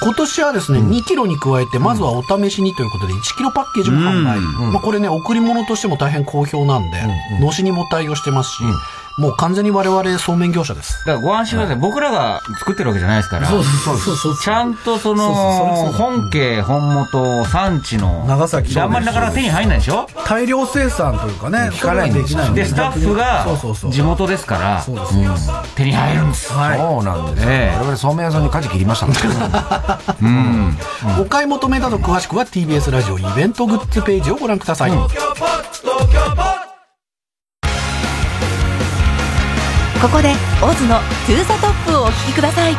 [0.00, 4.40] 今年はですね、2キロに加えて、まずはお試しにということで、1キロパッケージも販売。
[4.72, 6.98] まあこれね、贈り物としても大変好評なんで、
[7.40, 8.62] のしにも対応してますし、
[9.18, 10.98] もう完全に我々そうめん業者です。
[11.04, 11.76] だからご安心ください。
[11.76, 13.48] 僕らが作ってるわけじゃないですから。
[13.48, 14.38] そうそうそうそう。
[14.38, 15.32] ちゃんとその、
[15.92, 18.24] 本家、本元、産地の。
[18.28, 20.06] 長崎あんまりなかなか手に入んないでしょ？
[20.26, 23.44] 大量生産というかね、聞かないんですでで、スタッフが
[23.90, 24.84] 地元ですから、
[25.74, 26.48] 手に入るんです。
[26.48, 26.58] そう
[27.02, 27.46] なんです。
[27.46, 30.14] 我々そうめん屋さんに舵切りましたから。
[30.22, 30.78] うん。
[31.20, 34.92] お買い求めなど詳しくは TBS ラジオイベントグッズページをご覧ください。
[40.00, 42.76] ここでオズの「To The Top をお聴きください。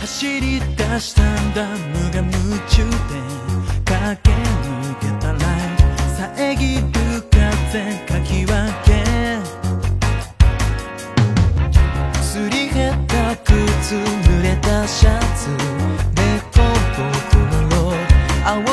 [0.00, 2.30] 走り出したんだ無我夢
[2.68, 2.96] 中で
[3.84, 5.38] 駆け抜けたら
[6.18, 6.90] 遮る
[7.30, 8.52] 風かき分
[8.84, 8.90] け。
[12.20, 15.48] すり減った靴濡れたシャツ。
[16.16, 16.58] レコ
[16.98, 17.38] 僕
[17.72, 18.71] のロー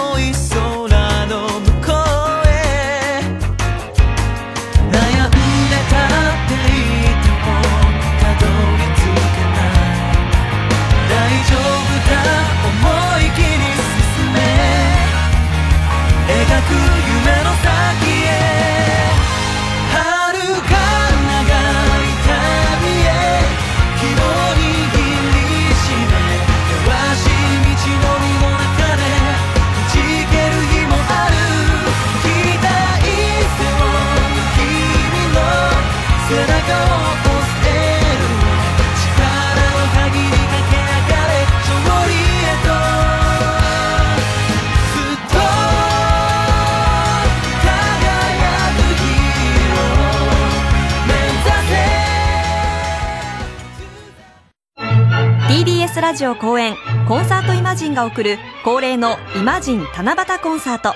[56.00, 56.76] 指せ TBS ラジオ公演
[57.08, 60.96] コンサートイマジンが送る恒例のイマジン七夕コンサート。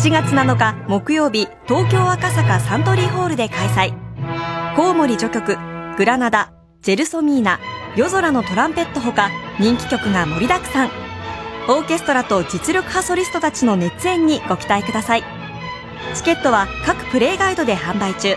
[0.00, 3.94] 7月7日木曜日東京赤坂サントリーホールで開催。
[4.74, 5.56] コウモリ序曲
[5.96, 6.52] グラナダ
[6.82, 7.60] ジェルソミーナ
[7.96, 10.90] 夜空のトランペットほか人気曲が盛りだくさん。
[11.68, 15.24] オーケストラと実力派ソリストたちの熱演にご期待ください。
[16.14, 18.36] チケットは各プレイガイドで販売中。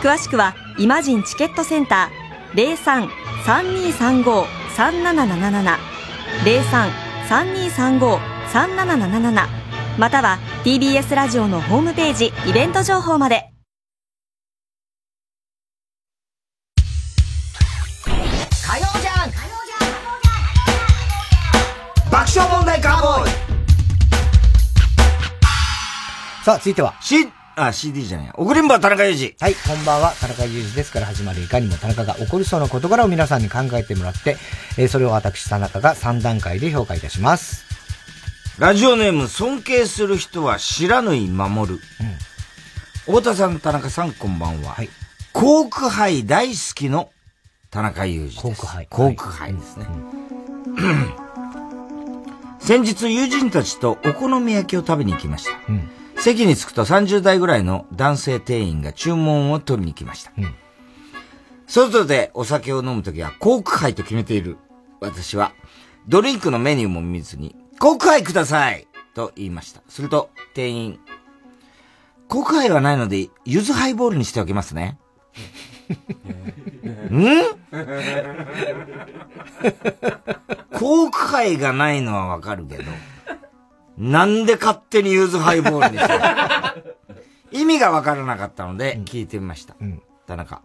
[0.00, 2.76] 詳しくはイマジンチケットセンター
[3.44, 5.92] 033235 03-3235-3777
[7.28, 9.46] 03-3235-3777
[9.98, 13.48] または TBS ラジオのホームページイベント情報まで。
[18.06, 18.10] 火
[18.78, 19.30] 曜じゃん。
[22.10, 23.32] 爆笑問題カーボーイ。
[26.44, 26.94] さあ、続いては。
[27.00, 28.34] C、あ、CD じゃないや。
[28.36, 29.36] 送りんぼは田中裕二。
[29.38, 34.36] はい、こんばんは、田中裕二ですから始まるいかにも田中が起こりそうな事柄を皆さんに考えてもらって、
[34.78, 37.64] えーそれを私田中が3段階で評価いたします。
[38.58, 41.80] ラジオネーム、尊敬する人は知らぬい守る。
[43.04, 44.72] 太田さん、田中さん、こんばんは。
[44.72, 44.88] はい。
[45.32, 47.10] コークハイ大好きの
[47.70, 48.40] 田中裕二です。
[48.42, 48.86] コークハイ。
[48.88, 49.86] コークハイですね。
[52.60, 55.50] 先日友人たちとお好み焼きを食べに行きました。
[56.22, 60.30] 席に着くと30代ぐらいの男性店員が注文を取りに来ました。
[61.66, 64.56] 外でお酒を飲むときはコークハイと決めている
[65.00, 65.52] 私は、
[66.06, 69.82] ドリンクのメニューも見ずに、コークハイくださいと言いました。
[69.88, 71.00] すると、店員、
[72.28, 74.98] コークハイはないので、柚子ハイボールにしておきますね。
[77.10, 77.18] ん？
[80.72, 82.84] コークハイがないのはわかるけど、
[84.02, 86.96] なんで勝手に柚子ハイボールにしてる
[87.52, 89.76] 意味がわからなかったので、聞いてみました。
[90.26, 90.60] 田中。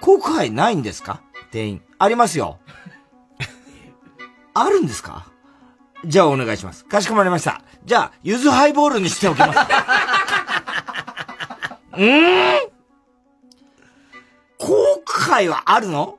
[0.00, 1.20] コークハイないんですか？
[1.50, 1.82] 店員。
[1.98, 2.58] ありますよ。
[4.54, 5.26] あるんですか？
[6.04, 6.84] じゃあお願いします。
[6.84, 7.62] かしこまりました。
[7.84, 9.58] じゃあ、柚子ハイボールにしておきます。
[11.94, 12.70] うーん？
[14.58, 16.18] コークハイはあるの？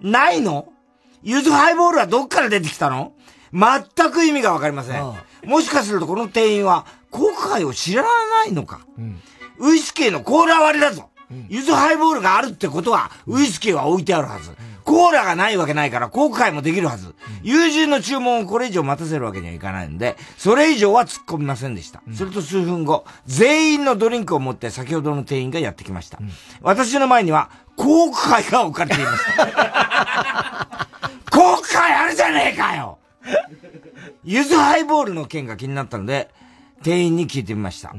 [0.00, 0.72] ないの？
[1.22, 3.14] 柚子ハイボールはどっから出てきたの？
[3.52, 5.02] 全く意味がわかりません。
[5.44, 8.80] もしかするとこの店員は、コークハイを知らないのか。
[9.58, 11.08] ウイスキーのコーラ割りだぞ。
[11.48, 14.50] 柚子ハイボールがあるってことは、ウイスキーは置いてあるはず。
[14.84, 17.14] コーラがないわけないから、コークハイもできるはず。
[17.42, 22.00] 友人の注文をこれ以上待たせるわけにはいかないので、それ以上は突っ込みませんでした。
[22.14, 26.18] すると数分後、全員のドリンクを持って先ほどの店員がやってきました。
[26.62, 29.46] 私の前には、コークハイが置かれていました。
[31.30, 32.98] コークハイあるじゃねえかよ
[34.24, 36.30] 柚子ハイボールの件が気になったので、
[36.82, 37.94] 店員に聞いてみました。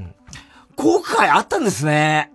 [0.76, 2.32] コークハイあったんですね。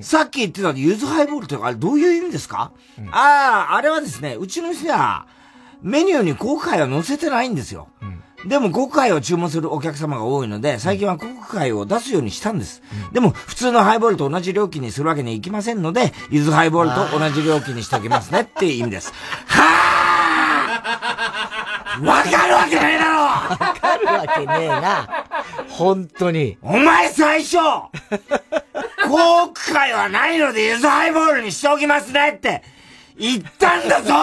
[0.00, 2.72] さっき言ってた柚子ハイボールってあれどういう意味ですか、
[3.10, 5.26] ああ、あれはですね、うちの店は
[5.82, 7.88] メニューにコークハイは載せてないんですよ。
[8.46, 12.82] でも、コークハイを注文するお客様が多いので、最近はコークハイを出すようにしたんです。
[13.12, 19.12] でも、普通のハイボールと同じ料金にするわけにはいきませんので、柚子ハイボールと同じ料金にしておきますねっていう意味です。
[22.00, 25.26] わかるわけないだろわかるわけねえな。
[25.68, 26.56] 本当に。
[26.62, 32.62] お前最初コークハイはないので柚子ハイボールにしておきますねって
[33.18, 34.14] 言ったんだぞ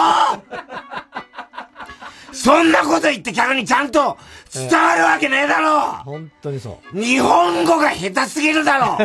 [2.32, 4.16] そんなこと言って客にちゃんと
[4.54, 6.98] 伝わるわけねえだろ本当にそう。
[7.00, 8.98] 日本語が下手すぎるだろ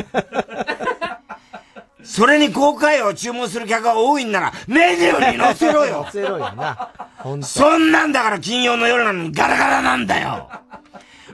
[2.05, 6.03] それに公開を注文する客が多いんならメニューに載せろよ。
[6.03, 6.89] 載せろよな。
[7.17, 7.45] 本当。
[7.47, 10.49] そんなんだから金曜の夜なのにガラガラなんだよ。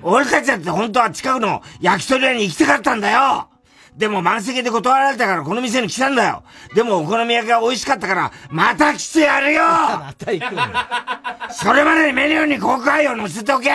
[0.02, 3.50] 俺たちだって本当は近くの焼き鳥屋に行きたかったんだよ。
[3.96, 6.44] でも満席で断られたからこの店に来たんだよ。
[6.74, 9.62] でもお好み焼きが美味しかったからまた来てやるよ。
[9.64, 10.58] また行くん
[11.52, 13.70] それまでにメニューに公開を載せておけ。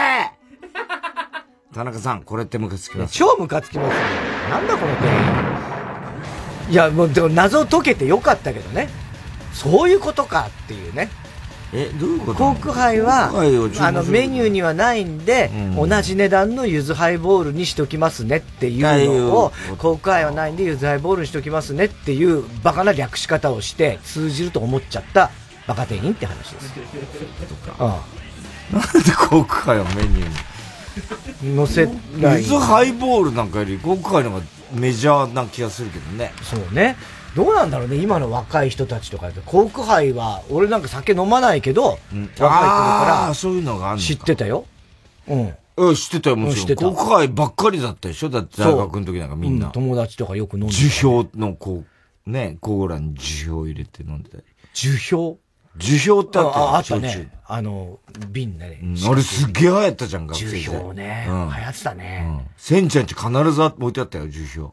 [1.75, 4.01] 田中さん、これってムカつきます超ムカつきますよ。
[4.49, 5.76] なんだこの店員。
[6.71, 8.89] いや、もう、でも謎を解けてよかったけどね。
[9.53, 11.09] そういうことかっていうね。
[11.73, 13.31] え、どういうことコークハイは
[13.81, 25.31] あの、メニューにはないんで、同じ値段の柚子ハイボールにしときますねっていうのを、コークハイはないんで柚子ハイボールにしときますねっていうバカな略し方をして通じると思っちゃった
[25.67, 26.73] バカ店員って話です。
[27.79, 28.01] あ
[28.73, 28.89] なんで
[29.29, 31.57] コークハイをメニューに？
[31.57, 32.43] 乗せない。
[32.43, 36.33] 水ハイボールなんかよりコークハイの方がメジャーな気がするけどね。
[36.43, 36.97] そうね。
[37.35, 39.43] どうなんだろうね、今の若い人たちとかで。
[39.45, 41.99] コークハイは、俺なんか酒飲まないけど、若い
[42.39, 44.65] 頃からそういうのがある知ってたよ。
[45.29, 45.55] うん。
[45.77, 46.57] うん、知ってたよ、もちろん。
[46.57, 48.31] うん知ってたコークハイばっかりだったでしょ？
[48.31, 49.69] だって大学の時なんかみんな。
[49.69, 50.81] う友達とかよく飲んでた。
[50.81, 51.85] 樹氷のこ
[52.27, 54.45] う、ね、コーラに樹氷入れて飲んでたり。
[54.73, 55.37] 樹氷？
[55.79, 57.31] 樹氷ってあったよああったね。
[57.47, 58.01] あの、
[58.31, 58.81] 瓶ね。
[58.83, 61.27] うんあれすっげえ流行ったじゃん、学生樹氷ね。
[61.29, 62.51] うん流行ってたね。
[62.57, 64.73] せんちゃんち必ず置いてあったよ、樹氷。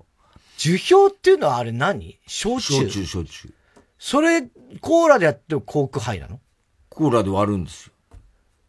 [0.57, 2.19] 樹氷っていうのはあれ何？
[2.25, 2.73] 焼酎？
[2.73, 3.53] 焼酎、焼酎。
[3.99, 4.43] それ、
[4.81, 6.39] コーラでやってるコークハイなの？
[6.89, 7.93] コーラで割るんですよ。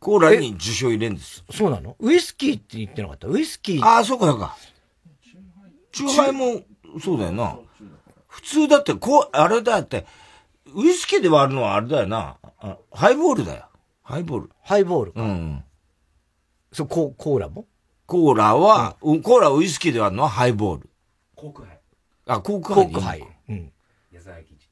[0.01, 1.45] コーラに樹氷入れるんです。
[1.51, 1.97] そうなの？
[2.01, 3.29] ウイスキーって言ってなかった？
[3.29, 3.85] ウイスキー？
[3.85, 4.57] ああ、そうか、そうか。
[5.93, 6.63] チューハイも、
[7.01, 7.57] そうだよな。
[8.27, 10.07] 普通だって、こう、あれだって、
[10.75, 12.37] ウイスキーで割るのはあれだよな。
[12.61, 13.69] あハイボールだよ。
[14.03, 14.51] ハイボール。
[14.63, 15.23] ハイボールか。
[15.23, 15.65] うん。
[16.73, 17.67] そう、ココーラも？
[18.07, 20.91] コーラは、うんコーラウイスキーで割るのはハイボール。
[21.35, 21.81] コークハイ。
[22.27, 22.85] あ、コークハイ。
[22.85, 23.29] コークハイ。
[23.49, 23.73] うん。
[24.13, 24.69] 矢沢永地。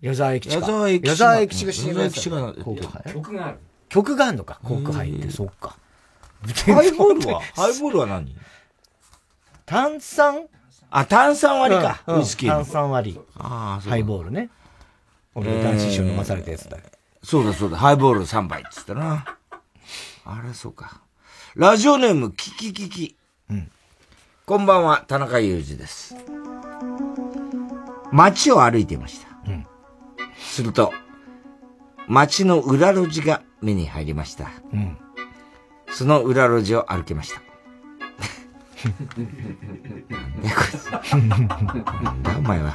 [0.00, 0.60] 矢沢駅地か。
[0.60, 3.12] 矢沢駅地が矢沢駅地が CM 矢沢駅地がコークハイ。
[3.12, 3.58] 曲がある。
[3.88, 5.76] 曲があるのか、コークハイって、そっか。
[6.66, 8.36] ハイボールはハイボールは何？
[9.64, 10.46] 炭酸？
[10.90, 12.02] あ、炭酸割りか。
[12.06, 12.56] うんうんウイスキーの。
[12.56, 13.20] 炭酸割り。
[13.36, 14.50] ああ、そうだハイボールね。
[15.38, 16.78] 俺の談志師匠に飲まされたやつだ。
[17.22, 19.38] そうだそうだ、ハイボール3杯っつったな。
[20.24, 21.00] あれ、そうか。
[21.54, 23.16] ラジオネーム、キキキキ。
[23.48, 23.70] うん。
[24.46, 26.16] こんばんは、田中裕二です。
[28.10, 29.28] 街を歩いていました。
[29.46, 29.66] うん。
[30.36, 30.92] すると、
[32.08, 34.50] 街の裏路地が目に入りました。
[34.72, 34.96] うん、
[35.90, 37.47] その裏路地を歩きました。
[38.84, 40.90] なんこいつ。
[40.90, 41.16] な
[42.10, 42.74] んだお前は。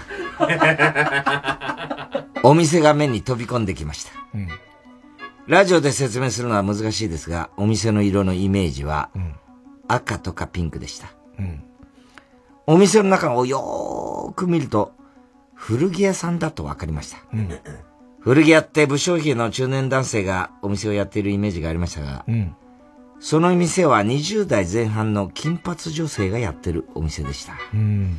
[2.43, 4.11] お店が目に飛び込んできました。
[4.33, 4.49] うん、
[5.47, 9.09] ラジオで説明するのは難しいですが、お店の色のイメージは、
[9.87, 11.07] 赤とかピンクでした。
[11.39, 11.63] うん、
[12.67, 14.93] お店の中をよーく見ると、
[15.55, 17.19] 古着屋さんだと分かりました。
[17.33, 17.49] うん、
[18.19, 22.55] 古着屋って武将髭の中年男性がお店をやっているイメージがありましたが、うん、
[23.23, 27.53] その店は20代前半の金髪女性がやってるお店でした。
[27.73, 28.17] うん、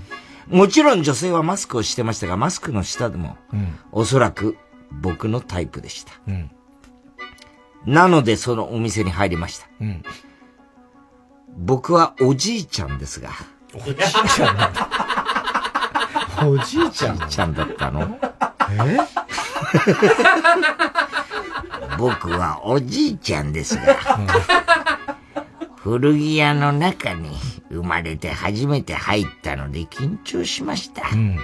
[0.49, 4.57] もちろん女性はマスクをしてましたが、マスクの下でも、うん、おそらく
[5.03, 6.15] 僕のタイプでした。
[7.85, 9.69] なのでそのお店に入りました。
[11.55, 13.29] 僕はおじいちゃんですが。
[13.75, 14.89] おじいちゃんなんだ。
[16.49, 18.19] おじいちゃん ちゃんだったの？
[18.71, 18.99] え？
[21.99, 23.99] 僕はおじいちゃんですが、
[25.77, 27.31] 古着屋の中に
[27.71, 31.09] 生まれて初めて入ったので緊張しました。
[31.13, 31.39] うん、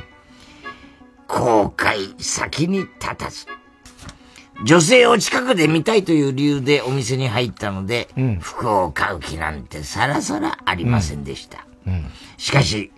[1.26, 3.46] 後悔先に立たず。
[4.64, 11.66] 女性を近くで見たいという理由でお店に入ったので、うん、服を買う気なんてさらさらありませんでした。
[11.86, 12.06] うん、
[12.36, 12.92] しかし、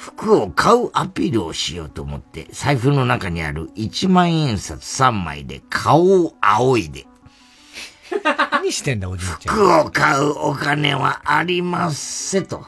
[0.00, 7.06] 服を買うアピールをしようと思って、財布の中にある1万円札3枚で顔を仰いで。
[8.50, 9.54] 何してんだ、おじいちゃん。
[9.54, 12.64] 服を買うお金はありませと、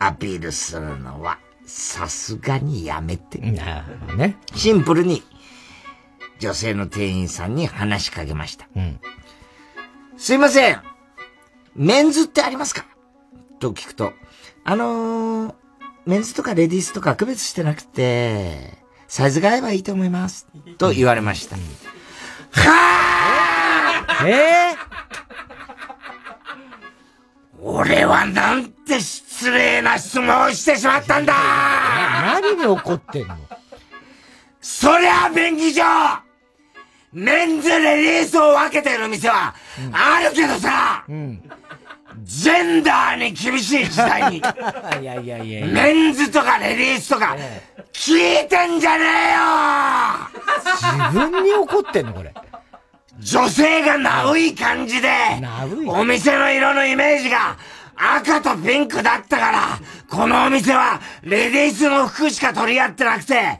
[0.00, 3.38] アピールするのは、さすがにやめて。
[3.38, 4.36] なるね。
[4.56, 5.22] シンプルに、
[6.40, 8.66] 女性の店員さんに話しかけました。
[8.74, 8.98] うん。
[10.16, 10.82] すいません。
[11.76, 12.84] メンズってありますか？
[13.60, 14.12] と聞くと、
[14.64, 15.54] あのー、
[16.06, 18.78] メンズとかレディースとか区別してなくて、
[19.08, 20.46] サイズが合えばいいと思います。
[20.78, 21.56] と言われました。
[21.56, 31.34] はぁえー、俺はなんて失礼な質問をしてしまったんだ！
[32.40, 33.36] 何に怒ってんの？
[34.60, 35.82] そりゃ便宜上
[37.12, 39.54] メンズレディースを分けてる店は、
[39.92, 41.42] あるけどさ、うん、
[42.24, 44.38] ジェンダーに厳しい時代に、
[45.02, 47.36] いやいやいやメンズとかレディースとか、
[47.92, 51.12] 聞いてんじゃねえよ！
[51.12, 52.32] 自分に怒ってんのこれ。
[53.20, 55.08] 女性がナウい感じで、
[55.86, 57.56] お店の色のイメージが
[57.94, 59.78] 赤とピンクだったから、
[60.10, 63.58] このお店はレディースの服しか取り合ってなくて、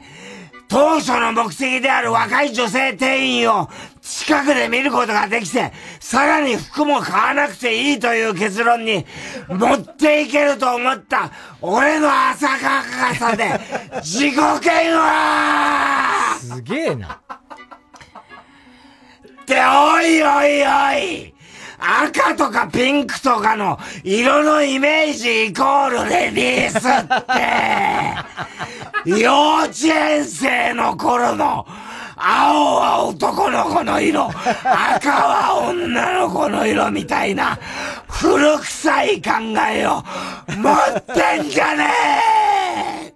[0.67, 3.69] 当初の目的である若い女性店員を
[4.05, 9.03] 近くで見ることができて、さらに服も買わなくていいという結論に
[9.49, 13.59] 持っていけると思った俺の浅かかさで
[14.05, 14.53] 自己嫌
[14.93, 17.19] 悪すげえな。
[19.41, 21.35] っておいおいおい
[21.79, 27.05] 赤とかピンクとかの色のイメージイコールレディースっ
[29.05, 31.65] て幼稚園生の頃の
[32.17, 37.57] 青は男の子の色、赤は女の子の色みたいな。
[38.07, 39.31] 古臭い考
[39.69, 40.01] えを
[40.57, 41.89] 持ってんじゃね
[43.11, 43.14] え！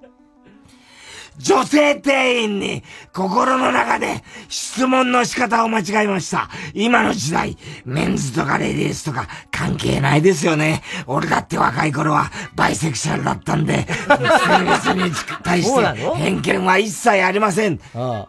[1.39, 2.83] 女性店員に
[3.13, 6.49] 心の中で質問の仕方を間違えました。
[6.73, 10.83] 今の時代、メンズとかレディースとか関係ないですよね。
[11.07, 15.11] 俺だって若い頃はバイセクシャルだったんで、 性別に
[15.43, 15.85] 対して
[16.17, 17.79] 偏見は一切ありません。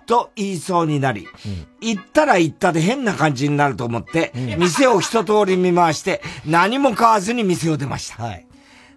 [0.06, 1.26] と言いそうになり、
[1.80, 8.22] 言ったら言ったで変な感じになると思って、店を一通り見回して何も買わずに店を出ました。
[8.22, 8.46] はい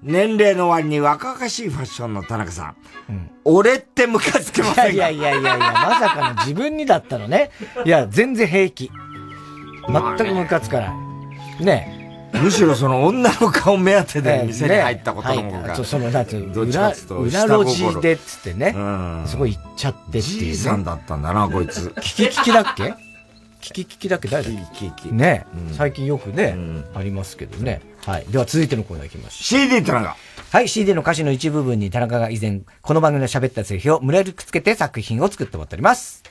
[0.03, 2.75] 年齢の割に若々しいファッションの田中さん。
[3.09, 7.51] うん、俺ってムカつきませんいやいやいやいや、まさかの自分にだったのね。
[7.85, 8.91] いや、全然平気。
[9.87, 10.87] 全くムカつかな
[11.59, 11.63] い。
[11.65, 20.39] ねむしろその女の顔目当てで店に入ったことの方が、ね、その、だって、裏、裏路地でっつってね、うん、そこ行っちゃってっていう、ね。
[20.39, 21.93] じいさんだったんだな、こいつ。
[22.01, 22.95] キキキキだっけ？
[23.61, 24.29] キキキキだっけ？
[24.29, 25.13] 誰だキキキ。
[25.13, 27.81] ね、うん、最近よくね、うん、ありますけどね。
[28.05, 28.25] はい。
[28.25, 29.59] では続いてのコーナーいきましょう。
[29.67, 30.15] CD 田中。
[30.51, 36.23] はい、CD の歌詞の一部分に田中が以前、この番組で喋ったセリフを無理やりくっつけて作品を作ってもらっております。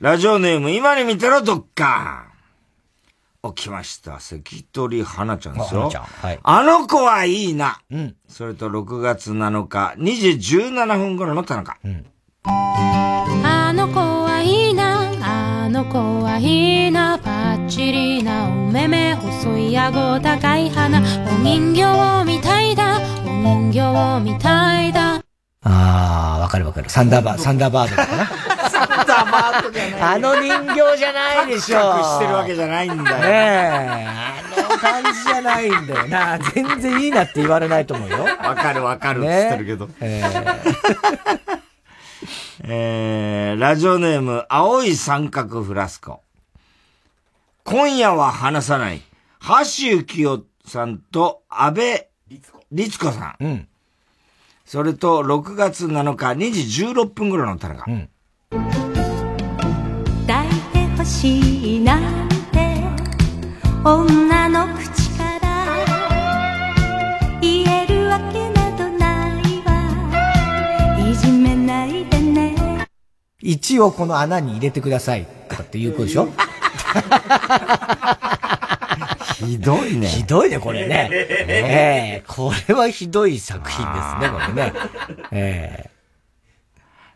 [0.00, 2.26] ラジオネーム、今に見てろ、どっか。
[3.42, 4.20] 起きました。
[4.20, 5.90] 関取花ちゃんですよ。
[5.94, 7.80] あ,、はい、あの子はいいな。
[7.90, 8.16] うん。
[8.28, 11.78] それと6月7日、2時17分頃の田中。
[11.84, 12.06] うん。
[12.44, 15.64] あの子はいいな。
[15.64, 17.29] あの子はいいな。
[17.70, 20.98] パッチリなお目目、細い顎、高い鼻。
[20.98, 21.02] お
[21.38, 22.98] 人形みたいだ。
[23.24, 25.22] お人形みたいだ。
[25.62, 26.90] ああ、わかるわかる。
[26.90, 28.26] サンダーバー、サンダーバードかな。
[28.68, 31.78] サンダーバあの人形じゃないでしょ。
[31.78, 33.18] カクカクしてるわけじゃないんだよ。
[33.18, 34.06] ねえ。
[34.08, 36.38] あの感じじゃないんだよな。
[36.52, 38.24] 全然いいなって言われないと思うよ。
[38.24, 39.88] わかるわかるっつってるけど。
[40.00, 41.50] えー
[42.64, 46.22] えー、ラジオネーム、青い三角フラスコ。
[47.64, 49.02] 今夜は話さない、
[49.40, 49.64] 橋
[50.00, 52.08] 幸夫さんと安倍
[52.72, 53.44] 律子さん。
[53.44, 53.68] うん。
[54.64, 57.84] それと、6月7日2時16分頃の田中。
[57.90, 58.08] うん。
[60.26, 62.82] 抱いてほしいなんて、
[63.84, 65.66] 女の口から
[67.40, 71.08] 言えるわけなどないわ。
[71.10, 72.86] いじめないでね。
[73.42, 75.26] 1をこの穴に入れてください。
[75.48, 76.28] とかっていうことでしょ？
[79.34, 80.06] ひどいね。
[80.06, 81.08] ひどいね、これね。
[81.12, 84.72] ええー、これはひどい作品ですね、これね。
[85.32, 86.00] ええー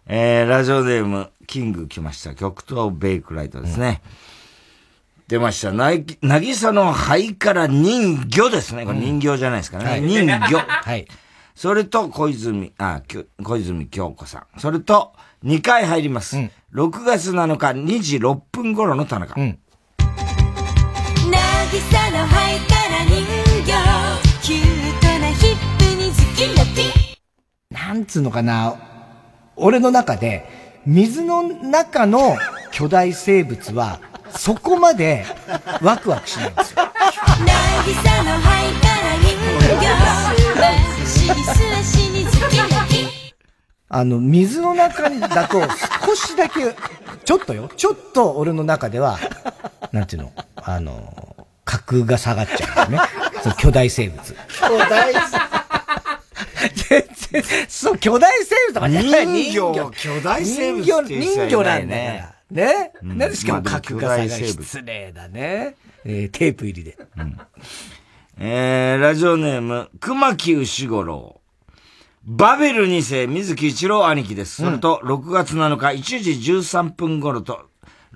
[0.06, 2.34] えー、ラジオネーム、キング来ました。
[2.34, 4.02] 極東ベイクライトですね。
[4.04, 5.72] うん、出ました。
[5.72, 8.84] なぎ、なぎさの灰から人魚ですね。
[8.84, 9.98] これ人形じゃないですからね。
[9.98, 10.58] うん、人魚。
[10.58, 11.06] はい。
[11.54, 13.00] それと、小泉、あ、
[13.42, 14.60] 小泉京子さん。
[14.60, 16.36] それと、2回入ります。
[16.36, 19.40] うん、6月7日2時6分頃の田中。
[19.40, 19.58] うん。
[21.74, 23.26] 渚の灰から人
[23.64, 23.72] 形
[24.42, 27.18] キュートなヒップにズキラピ
[27.68, 28.76] なんつうのかな？
[29.56, 30.46] 俺の中で
[30.86, 32.36] 水の中の
[32.70, 33.98] 巨大生物は
[34.30, 35.26] そこまで
[35.82, 36.82] ワクワクしないんですよ。
[43.88, 45.60] あの、水の中だと
[46.06, 46.74] 少しだけ、
[47.24, 49.18] ちょっとよ、ちょっと俺の中では、
[49.92, 51.34] なんていうの、あの、
[51.64, 52.98] 格が下がっちゃうんね。
[53.42, 54.22] その巨大生物。
[54.22, 55.54] 巨大生物？
[56.88, 59.90] 全然、そう、巨大生物とかじゃない人魚。
[59.90, 62.24] 巨大生物人魚、人魚なんだよ。
[62.50, 62.92] ね。
[63.02, 64.46] うん、なんでしかも格が下がる。
[64.46, 65.76] 失礼だね。
[66.04, 66.98] えー、テープ入りで。
[67.16, 67.38] うん、
[68.38, 71.40] えー、ラジオネーム、熊木牛五郎。
[72.26, 74.62] バベル2世、水木一郎兄貴です。
[74.62, 77.66] それと、6月7日1時13分頃と、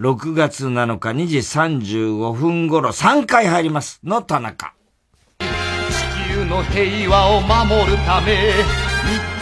[0.01, 3.99] 6月7日2時35分頃3回入ります。
[4.05, 4.73] の田中。
[5.41, 5.45] 地
[6.35, 8.53] 球の平和を守るため、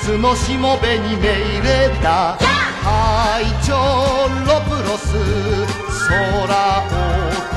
[0.01, 1.29] 三つのしもべに命
[1.61, 2.39] 令だ。
[2.83, 3.75] 隊長
[4.47, 5.19] ロプロス、
[6.09, 6.17] 空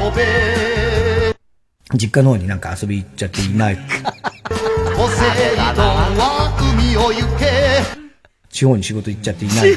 [0.03, 1.33] を飛べ。
[1.93, 3.77] 実家の方になんか遊び行っちゃっていない？
[3.77, 3.93] ポセ
[5.53, 5.85] イドン
[6.17, 7.45] は海を行け。
[8.49, 9.73] 地方に仕事行っちゃっていない？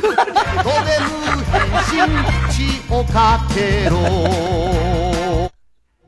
[2.51, 3.99] 血をかけろ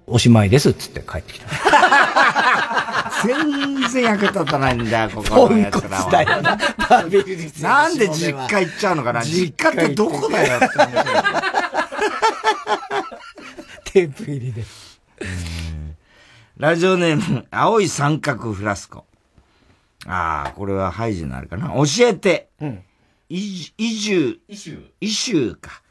[0.06, 1.46] おしまいですっつって帰ってきた。
[3.24, 6.59] 全然役立たないんだよ、ここのやつらは。
[7.60, 9.24] なんで実家行っちゃうのかな？
[9.24, 10.68] 実家ってどこだよって
[13.92, 14.62] テープ入りで。
[16.59, 19.06] ラジオネーム、青い三角フラスコ。
[20.06, 21.68] ああ、これはハイジになるかな。
[21.68, 22.51] 教えて。
[22.60, 22.84] うん。
[23.28, 24.40] 移住。
[24.48, 24.92] 移住。
[25.01, 25.82] 移住か。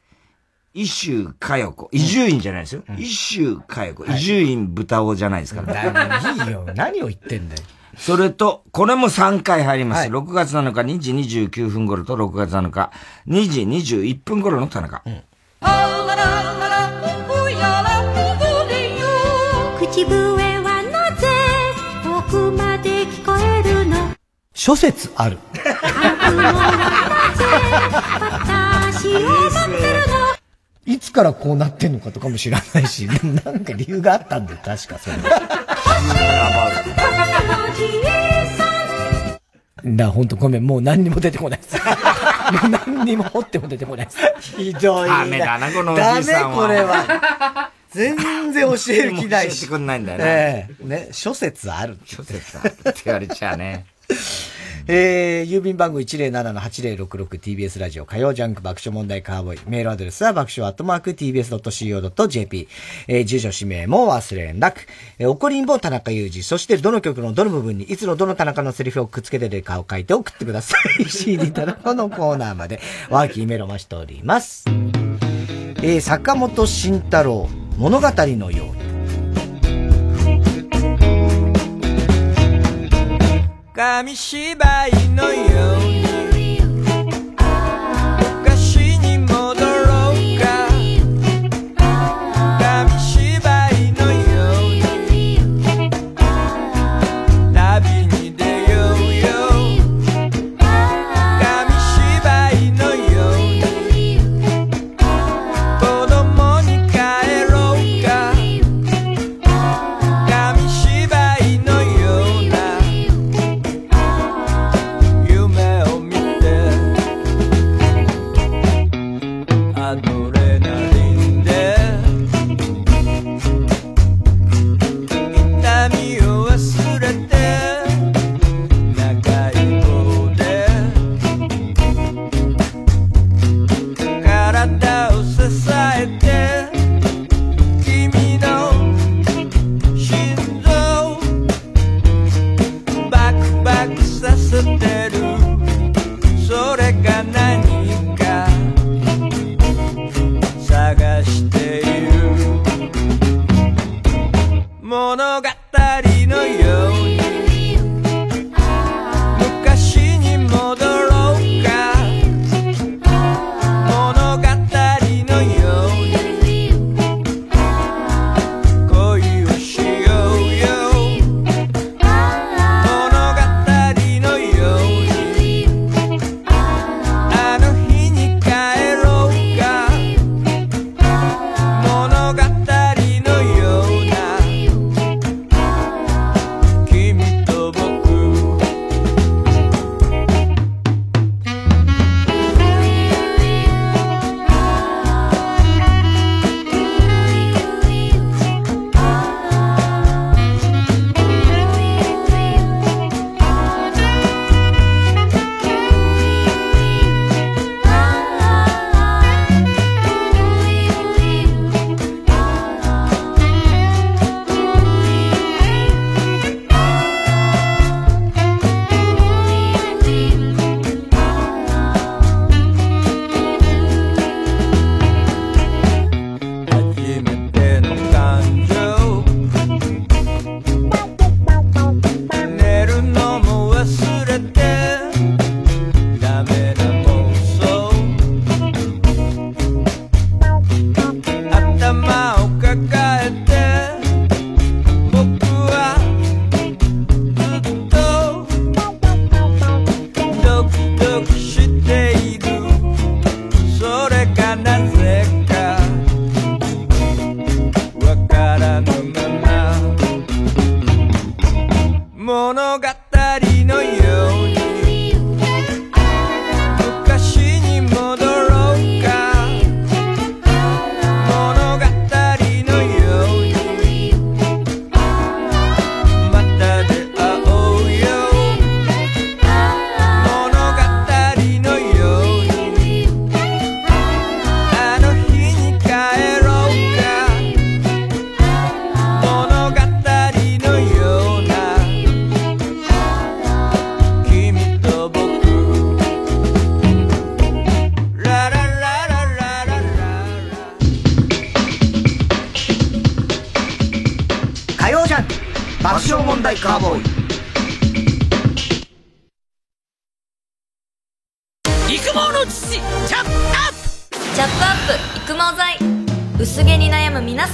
[0.73, 1.87] 一周かよこ。
[1.91, 2.83] 伊集院じゃないですよ。
[2.97, 4.05] 一周かよこ。
[4.05, 6.31] 伊集院豚尾じゃないですから。
[6.31, 6.65] いいよ。
[6.75, 7.61] 何を言ってんだよ。
[7.95, 9.99] それと、これも3回入ります。
[9.99, 12.91] はい、6月7日2時29分頃と6月7日
[13.27, 15.03] 2時21分頃の田中。
[15.05, 15.21] うん、
[19.77, 20.32] 口笛
[24.53, 25.39] 諸説ある。
[30.85, 33.07] いつからこうなってんのかとかも知らないし、
[33.45, 35.17] なんか理由があったんだよ、確かそれ。
[39.95, 41.75] だ、ほんとごめん、もう何にも出てこないです。
[41.75, 41.81] も
[42.65, 44.17] う何にも掘っても出てこないです。
[44.57, 46.21] ひどいダメだな、このおじいさんは。
[46.23, 47.71] ダメ、これは。
[47.91, 48.15] 全
[48.51, 49.61] 然教える気ないし。
[49.61, 50.25] 教えてくんないんだよね。
[50.25, 51.97] ええー、ね、諸説ある。
[52.05, 53.85] 諸説あるって言われちゃうね。
[54.85, 59.59] えー、郵便番号 107-8066TBS ラジオ火曜ジャンク爆笑問題カーボーイ。
[59.65, 62.67] メールアドレスは爆笑アットマーク TBS.CO.JP。
[63.07, 64.85] えー、住所氏名も忘れなく。
[65.19, 66.43] えー、怒りんぼ田中裕二。
[66.43, 71.05] そしてどの曲のどの部分にいつのどの田中のセリフをくっつけてるかを書いて送ってください。
[71.09, 74.65] CD 田中のコーナーまでワーキーメロマしております。
[74.67, 77.47] えー、坂本慎太郎
[77.77, 78.82] 物語のように。
[83.75, 86.02] 紙芝居のように。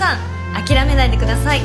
[0.10, 1.61] さん諦めないでください。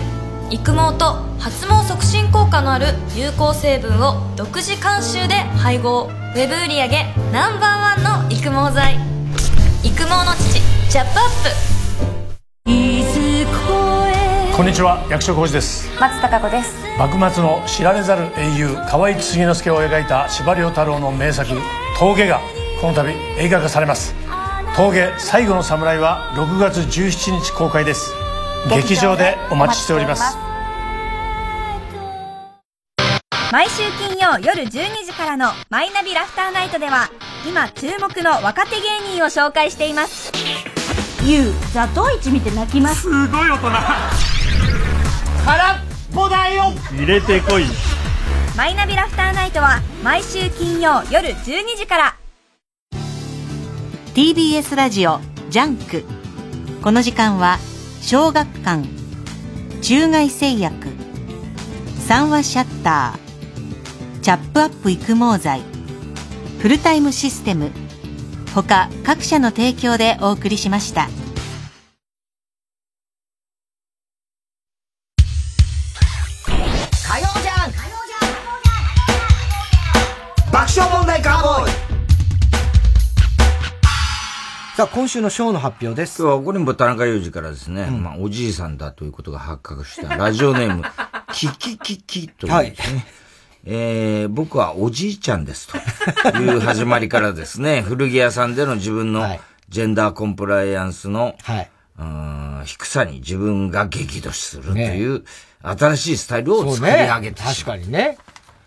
[0.51, 6.11] 育毛と発毛促進効果のある有効成分を独自監修で配合。
[6.35, 6.89] ウェブ売上
[7.33, 8.97] ナンバーワンの育毛剤。
[9.83, 10.61] 育毛の父
[10.91, 11.27] チャップアッ
[14.57, 15.89] こんにちは役所広司です。
[15.99, 16.75] 松たか子です。
[16.97, 21.51] 幕末の知られざる英雄河合継之助を描いた司馬遼太郎の名作
[21.99, 22.41] 「峠」が
[22.81, 24.15] この度映画化されます
[24.77, 28.13] 「峠最後の侍」は6月17日公開です
[28.71, 30.37] 劇場でお待ちしております。
[33.53, 37.09] 毎週金曜夜12時からの「マイナビラフターナイト」では
[37.47, 40.33] 今注目の若手芸人を紹介しています。
[41.23, 43.03] ユウザトウイチ見て泣きます。
[43.03, 43.71] すごい大人。
[45.45, 45.79] 空っ
[46.13, 46.73] ぽだよ。
[46.91, 47.67] 入れてこい。
[48.57, 52.17] マイナビラフターナイトは毎週金曜夜12時から。
[54.15, 55.21] TBS ラジオ
[55.51, 56.05] ジャンク。
[56.83, 57.59] この時間は
[58.07, 58.85] 小学館。
[59.81, 60.75] 中外製薬。
[62.07, 64.21] 三和シャッター。
[64.21, 65.63] チャップアップ育毛剤。
[66.59, 67.71] フルタイムシステム。
[68.55, 71.09] 他各社の提供でお送りしました。
[84.85, 86.21] さあ、今週のショーの発表です。
[86.21, 90.85] 今日はこれも田中裕二からですね、まあ、おじいさんだということが発覚した、ラジオネーム、
[91.33, 93.07] キキキキというですね。
[93.65, 99.41] えー、僕はおじいちゃんですという始まりからですね、 古着屋さんでの自分の
[99.71, 101.35] ジェンダーコンプライアンスの、
[101.99, 105.25] うん低さに自分が激怒するという、
[105.63, 107.55] 新しいスタイルを作り上げてしまう。
[107.55, 108.19] 確かにね。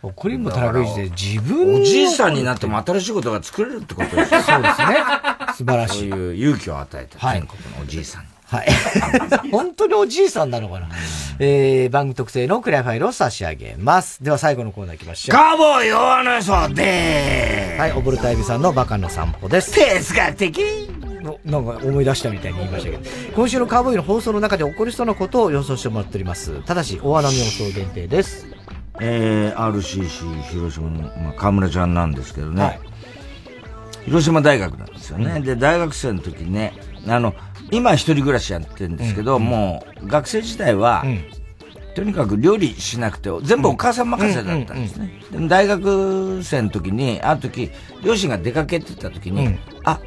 [0.03, 4.97] 送りも田中裕二で自分おじいさんになっても新しいことが作れるってことですよそうですね。
[5.57, 6.09] 素晴らしい。
[6.09, 8.27] そういう勇気を与えた全国のおじいさんに。
[8.45, 8.67] はい。
[9.51, 10.87] 本当におじいさんなのかな。
[11.39, 14.23] えー、番組特製のクリアファイルを差し上げます。
[14.23, 15.35] では最後のコーナー行きましょう。
[15.35, 19.73] カーボーイ大野荘ではい、おぼるたいびさんのバカの散歩です。
[19.73, 20.89] 哲学的
[21.43, 23.03] なんか思い出したみたいに言いましたけど、
[23.35, 26.61] 今週のカーボーイの放送の中で起こりそうなことを予想してもらっております。
[26.63, 28.47] ただし、大穴の予想限定です。
[28.99, 32.79] えー、RCC 広島の、まあ、河村ちゃんなんですけどね、
[34.05, 35.41] 広島大学なんですよね。
[35.41, 36.73] で、大学生の時ね、
[37.07, 37.33] あの、
[37.71, 41.03] 今一人暮らしやってるんですけど、もう学生時代は、
[41.95, 45.19] とにかく料理しなくて、全部お母さん任せだったんですね。
[45.31, 47.71] でも大学生の時に、ある時、
[48.03, 49.99] 両親が出かけてた時に、あ、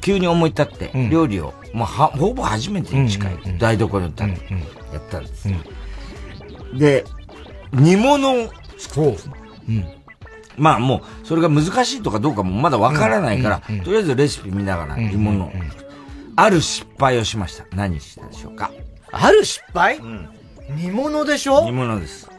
[0.00, 4.54] 急に思い立って、料理を、もうは、ほぼ初めてに近い、台所に立って、
[4.92, 5.48] やったんです。
[6.74, 7.04] で、
[7.72, 8.44] 煮物。
[8.44, 9.12] を作るん。
[9.12, 9.34] ですね。
[10.56, 15.46] まあもう、それが難しいとかどうかもまだわからないから、とりあえずレシピ見ながら煮物。
[15.46, 15.52] を。
[16.36, 17.64] ある失敗をしました。
[17.74, 18.70] 何したでしょうか？
[19.12, 20.00] ある失敗？
[20.70, 21.64] 煮物でしょ？
[21.64, 22.30] 煮物です。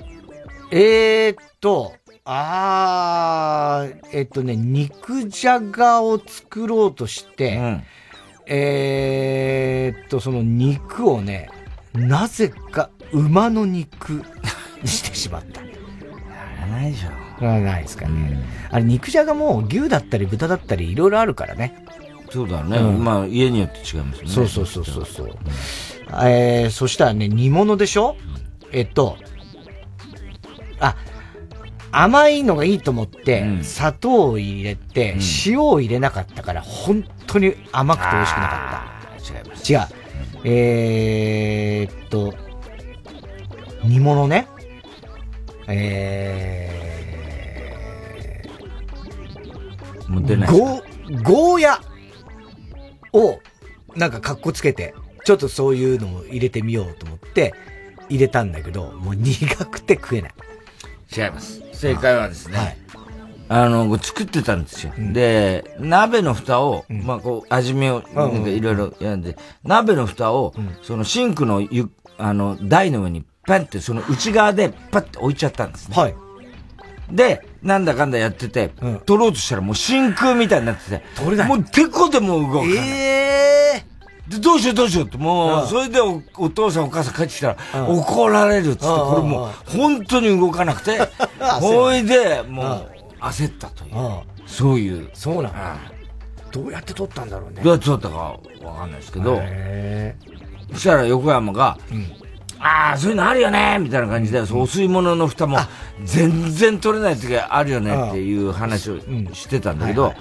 [0.71, 1.93] えー、っと、
[2.25, 7.81] あー、えっとね、肉じゃがを作ろうとして、
[8.47, 11.49] えー、っと、その肉をね、
[11.93, 14.13] なぜか馬の肉。
[14.13, 14.23] に
[14.85, 15.61] してしまった。
[15.61, 15.67] や
[16.61, 17.43] らないでしょ。
[17.43, 18.39] やらないですかね。
[18.69, 21.85] あれ、肉じゃがも牛だったり豚だったりいろいろあるからね。
[22.29, 22.77] そうだね。
[22.77, 24.29] うんまあ家によって違いますね。
[24.29, 25.37] そうそうそうそうそう。
[26.23, 28.15] えー、そしたらね、煮物でしょ？
[28.71, 29.17] えっと、
[30.79, 30.95] あ、
[31.91, 38.85] 甘いのがいいと思って、砂糖を入れて、塩を入れなかったから、本当に甘くて美味しくなか
[39.17, 39.39] った。
[39.39, 39.73] 違います。
[39.73, 39.79] 違う。
[40.43, 42.33] えーっと、
[43.83, 44.46] 煮物ね。
[54.07, 57.53] なんか格好つけて、ちょっとそういうのも入れてみようと思って、
[58.07, 60.33] 入れたんだけど、もう苦くて食えない。
[61.15, 61.61] 違います。
[61.73, 62.77] 正解はですね、
[63.49, 64.93] あの、作ってたんですよ。
[64.97, 70.53] で、鍋の蓋を、まあこう、味見を、なんかいろいろやんで、鍋の蓋を、
[70.83, 75.97] そのシンクのゆ、あの、台の上にパンって、その内側でパッて置いちゃったんですね。
[75.97, 76.15] はい。
[77.11, 78.71] で、なんだかんだやってて、
[79.05, 81.47] 取ろうとしたらもう真空みたいになってて、取れない。
[81.47, 82.75] もうてこでも動かない。
[82.75, 83.16] え
[84.27, 85.67] で、どうしようどうしようって、もう、うん。
[85.67, 90.99] それでおお父さんお母さん帰ってきたら、怒られるっつって、うんこれもう、本当に動かなくて、
[91.59, 92.91] ほいで、もう、
[93.21, 93.93] 焦ったという。
[94.45, 95.09] そういう。
[95.13, 95.77] そうなんだ。
[96.51, 97.61] どうやって撮ったんだろうね。
[97.61, 98.39] どうやって撮ったかわ
[98.79, 100.15] かんないですけど、へ
[100.73, 101.77] そしたら横山が、
[102.59, 105.57] ああ、そういうのあるよねみたいな感じで、そうお吸い物の蓋も
[106.03, 108.99] 全然取れない時あるよねっていう話を
[109.33, 110.13] してたんだけど、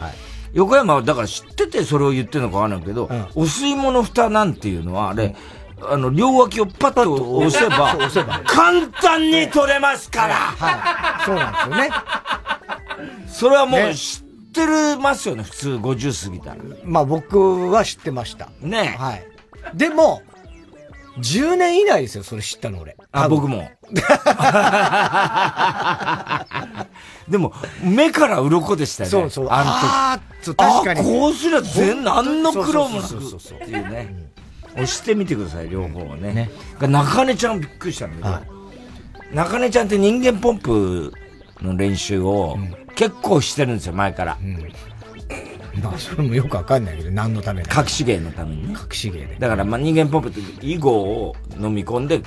[0.56, 3.04] 横山はだから知っててそれを言ってるのかわかんないけど、
[3.34, 5.36] お吸い物蓋なんていうのは、あれ、
[5.82, 11.24] あの、両脇をパッと押せばそう押せば、簡単に取れますからはい。
[11.26, 11.90] そうなんですよね。
[13.28, 16.56] それはもう知ってるますよね、普通50過ぎたら。
[16.84, 18.48] まあ僕は知ってました。
[18.62, 19.26] ねはい。
[19.74, 20.22] でも、
[21.18, 22.96] 10年以内ですよ、それ知ったの俺。
[23.12, 23.68] あ、僕も。
[27.28, 27.52] でも、
[27.82, 29.10] 目から鱗でしたよね。
[29.10, 29.64] そうそうあ
[30.44, 30.60] の時。
[30.60, 34.14] あ確かにあこうすりゃ全、何の苦労もなくそうそうそうっていうね。
[34.74, 36.50] 押してみてください、両方をね。
[36.80, 41.12] 中根ちゃんびっくりしたんだけど、中根ちゃんって人間ポンプ
[41.62, 42.58] の練習を
[42.94, 44.38] 結構してるんですよ、前から。
[45.82, 47.68] まあそれもよくわかんないけど、何のために？
[47.76, 48.74] 隠し芸のためにね。
[48.80, 49.36] 隠し芸で。
[49.38, 52.22] だから、まあ、人間ポンプって、囲碁を飲み込んで、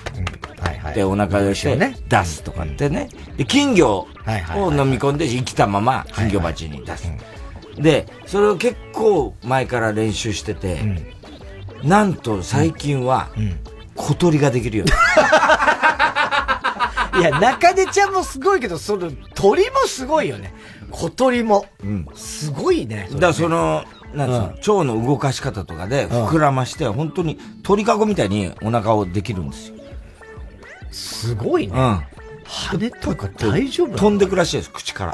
[0.95, 1.75] で、お腹でして、
[2.09, 3.09] 出すとかってね。
[3.37, 4.07] で、金魚を
[4.71, 7.11] 飲み込んで、生きたまま金魚鉢に出す。
[7.77, 10.79] で、それを結構前から練習してて、
[11.83, 13.29] なんと最近は、
[13.95, 14.93] 小鳥ができるように
[17.19, 20.53] いや、中根ちゃんもすごいけど、その鳥もすごいよね。
[20.91, 21.65] 小鳥も。
[22.15, 23.07] すごいね。
[23.13, 23.83] だその、
[24.13, 29.75] なんつうの、腸の動かし方とかで膨らまして、本当に鳥かごみたいにお腹をできるんですよ。
[30.91, 31.73] すごいね。
[31.75, 32.01] うん。
[32.45, 35.11] 羽とか大丈夫飛んでくらしいです、口から。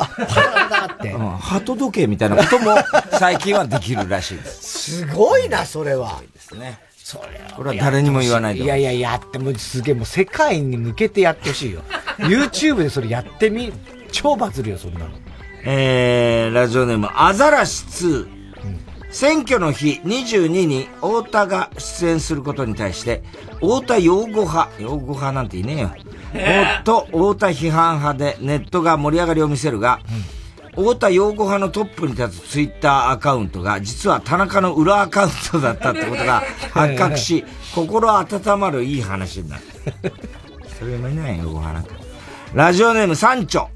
[0.69, 1.11] だって。
[1.11, 2.75] うん鳩時計みたいなことも
[3.19, 5.01] 最近はできるらしいです。
[5.01, 6.21] すごいな、それは。
[6.33, 6.79] ですね。
[6.95, 11.81] それこれは誰にも言わないでいやいや、やってもすげえ、もう世界に向けてやってほしいよ。
[12.17, 13.71] YouTube でそれやってみ、
[14.11, 15.09] 超バズるよ、そんなの。
[15.67, 18.35] えー、ラジオネーム、アザラシ2。
[19.09, 23.23] 選挙の日22に太田が出演することに対して、
[23.55, 25.91] 太田擁護派、擁護派なんていねえよ。
[26.83, 30.01] と、太田批判派でネットが盛り上がりを見せるが、
[30.71, 36.43] 太田擁護派のトップに立つツイッターアカウントが、実は田中の裏アカウントだったってことが
[36.73, 37.43] 発覚し、
[37.73, 39.63] 心温まるいい話になる。
[40.77, 41.95] それもいないよ、擁護派なんか。
[42.53, 43.67] ラジオネーム、サンチョ。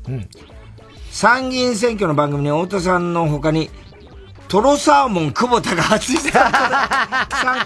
[1.11, 3.69] 参議院選挙の番組に太田さんの他に、
[4.49, 6.31] トロサーモン久保田が初 参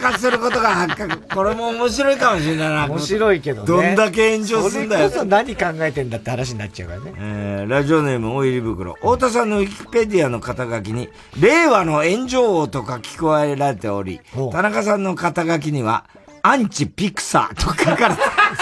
[0.02, 1.22] 加することが発覚。
[1.34, 2.86] これも面白いかもしれないな。
[2.88, 3.68] 面白いけどね。
[3.68, 5.10] どんだけ炎上すんだよ。
[5.10, 7.14] それこそ何考えてんだって話になっちゃうからね。
[7.18, 8.94] えー、ラジオネーム大入り袋。
[8.96, 11.08] 太田さんのウィキペディアの肩書きに、
[11.40, 14.20] 令和の炎上王と書き加えられており、
[14.52, 16.04] 田中さんの肩書きには、
[16.42, 18.22] アンチピクサーと書かれて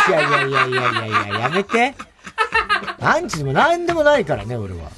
[0.10, 1.95] いやいやいやいやいやいや、やめて。
[3.02, 4.90] アンチでも何でもないからね、俺は。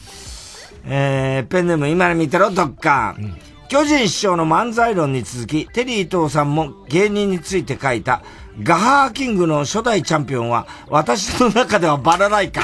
[0.85, 3.15] えー、ペンネーム今の見てろ、どっか。
[3.17, 3.37] うん
[3.73, 8.21] 巨人師匠の漫才論に続き、テリー伊藤さんも芸人について書いた、
[8.61, 12.61] ガハーキングの初代チャンピオンは、私の中ではバラライカ。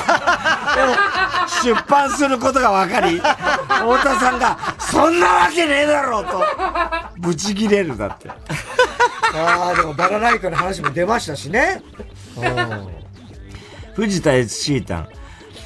[1.63, 6.43] 出版することが分かり、太田さんが、そんなわけねえだろうと、
[7.17, 8.29] ブチギレるだって。
[9.33, 11.81] ああ、でもバラライカの話も出ましたしね。
[13.99, 15.09] 藤田 SC タン。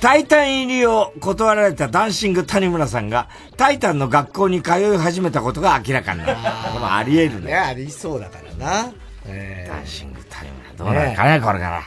[0.01, 6.35] タイタン入りを断られたダンシング谷村さんが、タイタンの学校に通い始めたことが明らかになる。
[6.35, 7.55] これもあり得るね。
[7.55, 8.91] ありそうだからな。
[9.25, 11.83] えー、ダンシング谷村、どうなるかね、これから。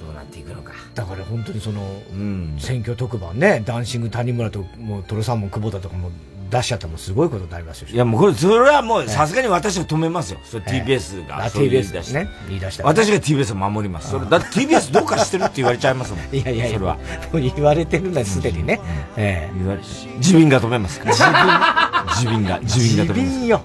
[0.00, 0.72] どうなっていくのか。
[0.94, 6.10] だから本当にその、うん、選挙特番ね、ダンシング谷村と、もうトロサーモン久保田とかも
[6.50, 7.88] 出しちゃったらもうすごいことになりますよ。
[7.90, 10.40] いやもうこれ、それはもうさすがに私は止めますよ。
[10.44, 11.48] それ TBS が。
[11.50, 12.28] TBS ですね。
[12.48, 12.84] 言い出した。
[12.84, 14.10] 私が TBS を守ります。
[14.10, 16.22] それ、だって TBS どうかしてるって言われちゃいますもん。
[16.34, 16.94] いやいやそれは。
[17.32, 18.80] もう言われてるんだ、すでにね。
[19.16, 19.58] ええ。
[19.58, 19.80] 言われ、
[20.16, 21.00] 自民が止めます。
[21.04, 21.34] 自民。
[22.08, 23.30] 自民が、 自民が止めます。
[23.30, 23.62] 自民よ。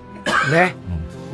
[0.51, 0.75] ね。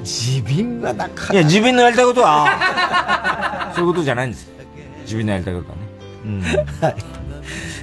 [0.05, 4.47] 自民はなかいや、自民のやりたいことは、そういうことじゃないんです
[5.01, 5.81] 自民のやりたいことはね。
[6.25, 6.41] うん。
[6.81, 6.95] はい。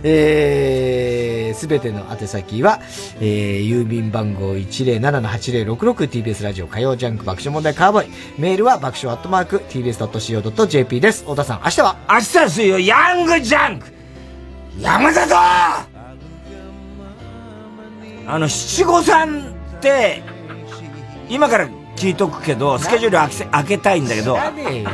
[0.05, 2.81] えす、べての宛先は、
[3.21, 8.11] えー、郵便番号 107-8066TBS ラジオ火曜ジャンク爆笑問題カーボーイ。
[8.39, 11.23] メールは爆笑アットマーク TBS.CO.JP です。
[11.23, 11.97] 太田さん、明日は？
[12.09, 13.87] 明日水曜、ヤングジャンク
[14.79, 15.87] 山里あ
[18.39, 20.23] の、七五三って、
[21.29, 21.69] 今から
[22.03, 24.37] 聞いとくけど、スケジュール開け開けたいんだけど、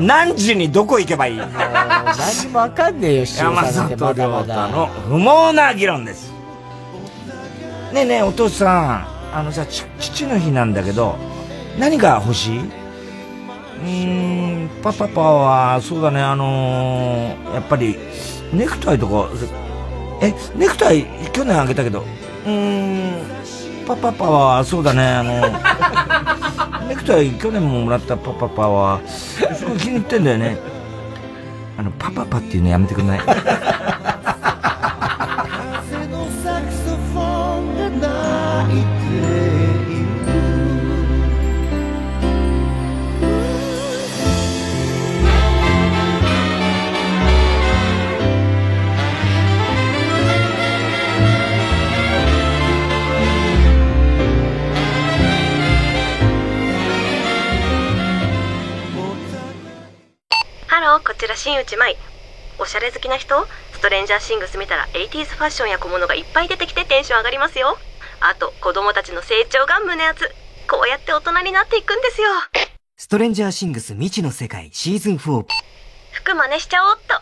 [0.01, 1.39] 何時にどこ行けばいい？
[1.39, 6.31] 何もわかんねえよ、 山里亮太の不毛な議論です。
[7.93, 9.65] ねえねえ、お父さん、あのさ、
[9.99, 11.17] 父の日なんだけど、
[11.79, 12.59] 何が欲しい？
[12.59, 17.97] うーん、パパパは、そうだね、あのー、やっぱり、
[18.53, 19.29] ネクタイとか、
[20.21, 22.01] え、ネクタイ去年あげたけど、
[22.45, 23.38] うーん、
[23.89, 25.33] パパパは、そうだね、あの、
[26.89, 30.59] ネクタイ去年ももらったパパパは、すごい気に入ってんだよね。
[31.79, 33.19] あの、パパパっていうのやめてくんない？
[33.21, 33.35] 風
[36.09, 38.09] のサクソフォンが
[38.67, 39.68] 泣いて
[61.01, 61.97] こちら新内舞。
[62.59, 63.47] おしゃれ好きな人？
[63.73, 67.79] ストレンジャーシングス見たら 80s ファッションや小物がいっぱい出てきてテンション上がりますよ。
[68.21, 70.29] あと子供たちの成長が胸熱。
[70.69, 72.29] こうやって大人になっていくんですよ。
[72.97, 75.47] ストレンジャーシングス未知の世界シーズン4
[76.13, 77.15] 服真似しちゃおうっと。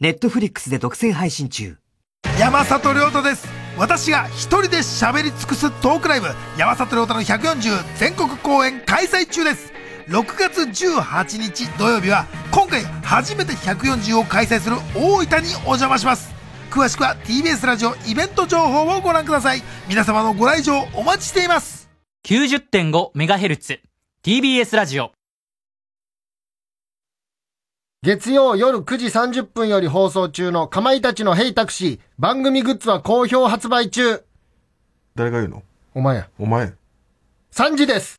[0.00, 1.76] ネットフリックスで独占配信中。
[2.38, 3.46] 山里亮太です。
[3.78, 6.26] 私が一人で喋り尽くすトークライブ。
[6.58, 9.72] 山里亮太の140全国公演開催中です
[10.08, 16.34] 6月18日土曜日は今回初めて140を開催する大分にお邪魔します。
[16.70, 19.62] 詳しくは TBS ラジオイベント情報をご覧ください。
[19.88, 21.88] 皆様のご来場お待ちしています。
[22.26, 23.80] 90.5MHz
[24.22, 25.12] TBS ラジオ。
[28.02, 34.22] 月曜夜9時30分より放送中のかまいたちのヘイタクシー番組グッズは好評発売中。
[35.14, 35.62] 誰が言うの？
[35.94, 36.28] お前や。
[36.38, 36.74] お前。
[37.52, 38.16] 3時です